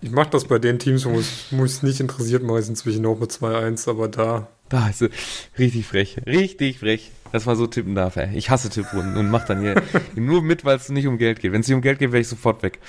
Ich 0.01 0.11
mach 0.11 0.25
das 0.27 0.45
bei 0.45 0.59
den 0.59 0.79
Teams, 0.79 1.05
wo 1.05 1.17
es 1.17 1.51
es 1.51 1.83
nicht 1.83 2.01
interessiert, 2.01 2.43
mache 2.43 2.57
ich 2.57 2.63
es 2.63 2.69
inzwischen 2.69 3.05
auch 3.05 3.19
mit 3.19 3.31
2-1, 3.31 3.89
aber 3.89 4.09
da. 4.09 4.47
Da 4.67 4.89
ist 4.89 4.99
sie. 4.99 5.09
Richtig 5.57 5.85
frech, 5.85 6.17
richtig 6.25 6.79
frech, 6.79 7.11
dass 7.31 7.45
man 7.45 7.55
so 7.55 7.65
tippen 7.65 7.95
darf, 7.95 8.17
ey. 8.17 8.35
Ich 8.35 8.49
hasse 8.49 8.69
Tipprunden 8.69 9.15
und 9.15 9.29
mach 9.29 9.45
dann 9.45 9.61
hier 9.61 9.81
nur 10.15 10.41
mit, 10.41 10.65
weil 10.65 10.75
es 10.75 10.89
nicht 10.89 11.07
um 11.07 11.17
Geld 11.17 11.39
geht. 11.39 11.53
Wenn 11.53 11.61
es 11.61 11.69
nicht 11.69 11.75
um 11.75 11.81
Geld 11.81 11.99
geht, 11.99 12.11
wäre 12.11 12.21
ich 12.21 12.27
sofort 12.27 12.63
weg. 12.63 12.79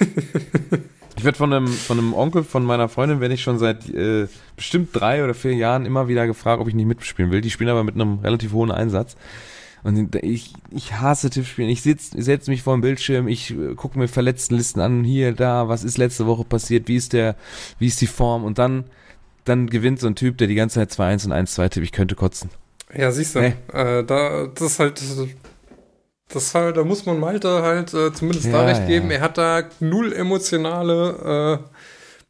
Ich 1.24 1.26
werde 1.26 1.38
von 1.38 1.54
einem, 1.54 1.68
von 1.68 1.98
einem 1.98 2.12
Onkel 2.12 2.44
von 2.44 2.66
meiner 2.66 2.86
Freundin, 2.90 3.18
werde 3.18 3.32
ich 3.32 3.42
schon 3.42 3.58
seit 3.58 3.88
äh, 3.88 4.28
bestimmt 4.56 4.90
drei 4.92 5.24
oder 5.24 5.32
vier 5.32 5.54
Jahren 5.54 5.86
immer 5.86 6.06
wieder 6.06 6.26
gefragt, 6.26 6.60
ob 6.60 6.68
ich 6.68 6.74
nicht 6.74 6.84
mitspielen 6.84 7.30
will. 7.32 7.40
Die 7.40 7.48
spielen 7.50 7.70
aber 7.70 7.82
mit 7.82 7.94
einem 7.94 8.18
relativ 8.18 8.52
hohen 8.52 8.70
Einsatz. 8.70 9.16
Und 9.84 10.16
ich, 10.16 10.52
ich 10.70 10.92
hasse 11.00 11.30
Tippspielen. 11.30 11.70
Ich 11.70 11.80
sitz- 11.80 12.10
setz 12.14 12.46
mich 12.48 12.60
vor 12.62 12.76
dem 12.76 12.82
Bildschirm, 12.82 13.26
ich 13.26 13.52
äh, 13.52 13.74
gucke 13.74 13.98
mir 13.98 14.06
Verletztenlisten 14.06 14.82
an, 14.82 15.02
hier, 15.02 15.32
da, 15.32 15.66
was 15.66 15.82
ist 15.82 15.96
letzte 15.96 16.26
Woche 16.26 16.44
passiert, 16.44 16.88
wie 16.88 16.96
ist 16.96 17.14
der, 17.14 17.36
wie 17.78 17.86
ist 17.86 18.02
die 18.02 18.06
Form 18.06 18.44
und 18.44 18.58
dann, 18.58 18.84
dann 19.46 19.70
gewinnt 19.70 20.00
so 20.00 20.06
ein 20.06 20.16
Typ, 20.16 20.36
der 20.36 20.46
die 20.46 20.54
ganze 20.54 20.74
Zeit 20.86 20.90
2-1 20.92 21.24
und 21.24 21.32
1-2 21.32 21.68
tippt. 21.70 21.84
Ich 21.86 21.92
könnte 21.92 22.16
kotzen. 22.16 22.50
Ja, 22.94 23.10
siehst 23.10 23.34
du, 23.34 23.40
Nee. 23.40 23.54
äh, 23.72 24.04
da, 24.04 24.46
das 24.54 24.72
ist 24.72 24.78
halt, 24.78 25.00
das 26.28 26.54
halt, 26.54 26.76
da 26.76 26.84
muss 26.84 27.06
man 27.06 27.20
Malte 27.20 27.62
halt 27.62 27.92
äh, 27.94 28.12
zumindest 28.12 28.46
da 28.46 28.62
Ja, 28.62 28.64
recht 28.66 28.80
ja. 28.82 28.86
geben. 28.86 29.10
Er 29.10 29.20
hat 29.20 29.38
da 29.38 29.62
null 29.80 30.12
emotionale 30.12 31.60
äh, 31.64 31.68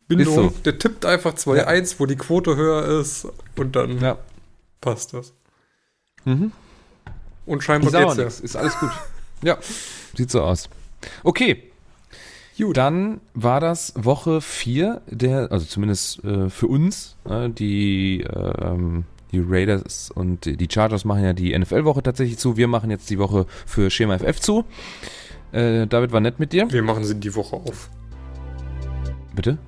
Bindung. 0.09 0.35
So. 0.35 0.53
Der 0.65 0.79
tippt 0.79 1.07
einfach 1.07 1.35
2-1, 1.35 1.97
wo 1.99 2.07
die 2.07 2.17
Quote 2.17 2.57
höher 2.57 3.01
ist 3.01 3.27
und 3.57 3.77
dann 3.77 3.99
Ja. 4.01 4.19
passt 4.81 5.15
das. 5.15 5.33
Mhm. 6.25 6.53
Und 7.47 7.63
scheinbar 7.63 7.93
geht's 7.93 8.17
ja. 8.17 8.25
nichts. 8.25 8.41
Ist 8.41 8.57
alles 8.57 8.79
gut. 8.79 8.91
Ja, 9.43 9.59
sieht 10.17 10.31
so 10.31 10.43
aus. 10.43 10.69
Okay. 11.23 11.71
Gut. 12.57 12.77
Dann 12.77 13.21
war 13.35 13.61
das 13.61 13.93
Woche 13.97 14.41
4 14.41 15.03
der, 15.11 15.51
also 15.51 15.67
zumindest 15.67 16.23
äh, 16.25 16.49
für 16.49 16.69
uns, 16.69 17.17
äh, 17.29 17.49
die, 17.51 18.21
ähm, 18.23 19.05
die 19.35 19.45
Raiders 19.47 20.11
und 20.11 20.45
die 20.47 20.69
Chargers 20.71 21.05
machen 21.05 21.25
ja 21.25 21.33
die 21.33 21.57
NFL-Woche 21.59 22.03
tatsächlich 22.03 22.39
zu. 22.39 22.57
Wir 22.57 22.69
machen 22.69 22.91
jetzt 22.91 23.11
die 23.11 23.19
Woche 23.19 23.47
für 23.67 23.91
Schema 23.91 24.19
FF 24.19 24.41
zu. 24.41 24.65
Äh, 25.53 25.87
David 25.87 26.13
war 26.13 26.21
nett 26.21 26.39
mit 26.41 26.53
dir. 26.53 26.71
Wir 26.71 26.83
machen 26.83 27.05
sie 27.05 27.15
die 27.15 27.35
Woche 27.35 27.57
auf. 27.57 27.91
Bitte? 29.35 29.59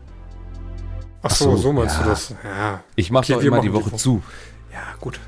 Ach 1.23 1.31
Ach 1.31 1.31
so, 1.31 1.51
so, 1.53 1.57
so 1.57 1.73
meinst 1.73 1.97
ja. 1.97 2.03
du 2.05 2.09
das? 2.11 2.35
Ja, 2.45 2.85
Ich 2.95 3.11
mache 3.11 3.25
Okay, 3.25 3.35
doch 3.35 3.43
immer 3.43 3.61
die 3.61 3.69
die 3.69 3.75
Woche 3.75 3.87
Woche. 3.93 3.97
zu. 3.97 4.23
ja, 4.73 4.83
gut. 5.01 5.19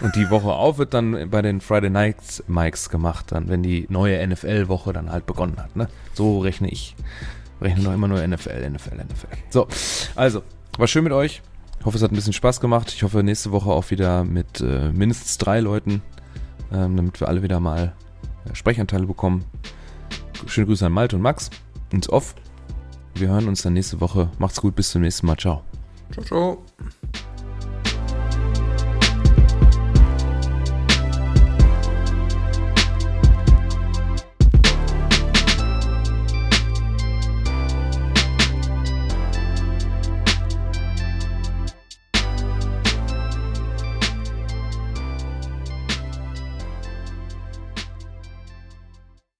Und 0.00 0.14
die 0.14 0.30
Woche 0.30 0.48
auf 0.52 0.78
wird 0.78 0.94
dann 0.94 1.28
bei 1.28 1.42
den 1.42 1.60
Friday 1.60 1.90
Nights 1.90 2.44
Mikes 2.46 2.88
gemacht, 2.88 3.26
dann, 3.32 3.48
wenn 3.48 3.62
die 3.62 3.86
neue 3.88 4.24
NFL-Woche 4.26 4.92
dann 4.92 5.10
halt 5.10 5.26
begonnen 5.26 5.56
hat. 5.58 5.74
Ne? 5.74 5.88
So 6.14 6.38
rechne 6.38 6.70
ich. 6.70 6.94
Rechne 7.60 7.82
doch 7.82 7.92
immer 7.92 8.06
nur 8.06 8.24
NFL, 8.24 8.70
NFL, 8.70 8.94
NFL. 8.94 9.26
So, 9.50 9.66
also, 10.14 10.42
war 10.78 10.86
schön 10.86 11.02
mit 11.02 11.12
euch. 11.12 11.42
Hoffe, 11.88 11.96
es 11.96 12.02
hat 12.02 12.12
ein 12.12 12.16
bisschen 12.16 12.34
Spaß 12.34 12.60
gemacht. 12.60 12.92
Ich 12.94 13.02
hoffe, 13.02 13.22
nächste 13.22 13.50
Woche 13.50 13.70
auch 13.70 13.90
wieder 13.90 14.22
mit 14.22 14.60
äh, 14.60 14.92
mindestens 14.92 15.38
drei 15.38 15.60
Leuten, 15.60 16.02
ähm, 16.70 16.96
damit 16.96 17.18
wir 17.18 17.28
alle 17.28 17.42
wieder 17.42 17.60
mal 17.60 17.94
äh, 18.44 18.54
Sprechanteile 18.54 19.06
bekommen. 19.06 19.46
Schöne 20.46 20.66
Grüße 20.66 20.84
an 20.84 20.92
Malte 20.92 21.16
und 21.16 21.22
Max 21.22 21.48
ins 21.90 22.10
Off. 22.10 22.34
Wir 23.14 23.28
hören 23.28 23.48
uns 23.48 23.62
dann 23.62 23.72
nächste 23.72 24.02
Woche. 24.02 24.30
Macht's 24.38 24.60
gut, 24.60 24.76
bis 24.76 24.90
zum 24.90 25.00
nächsten 25.00 25.26
Mal. 25.26 25.38
Ciao. 25.38 25.62
Ciao, 26.12 26.24
ciao. 26.24 26.64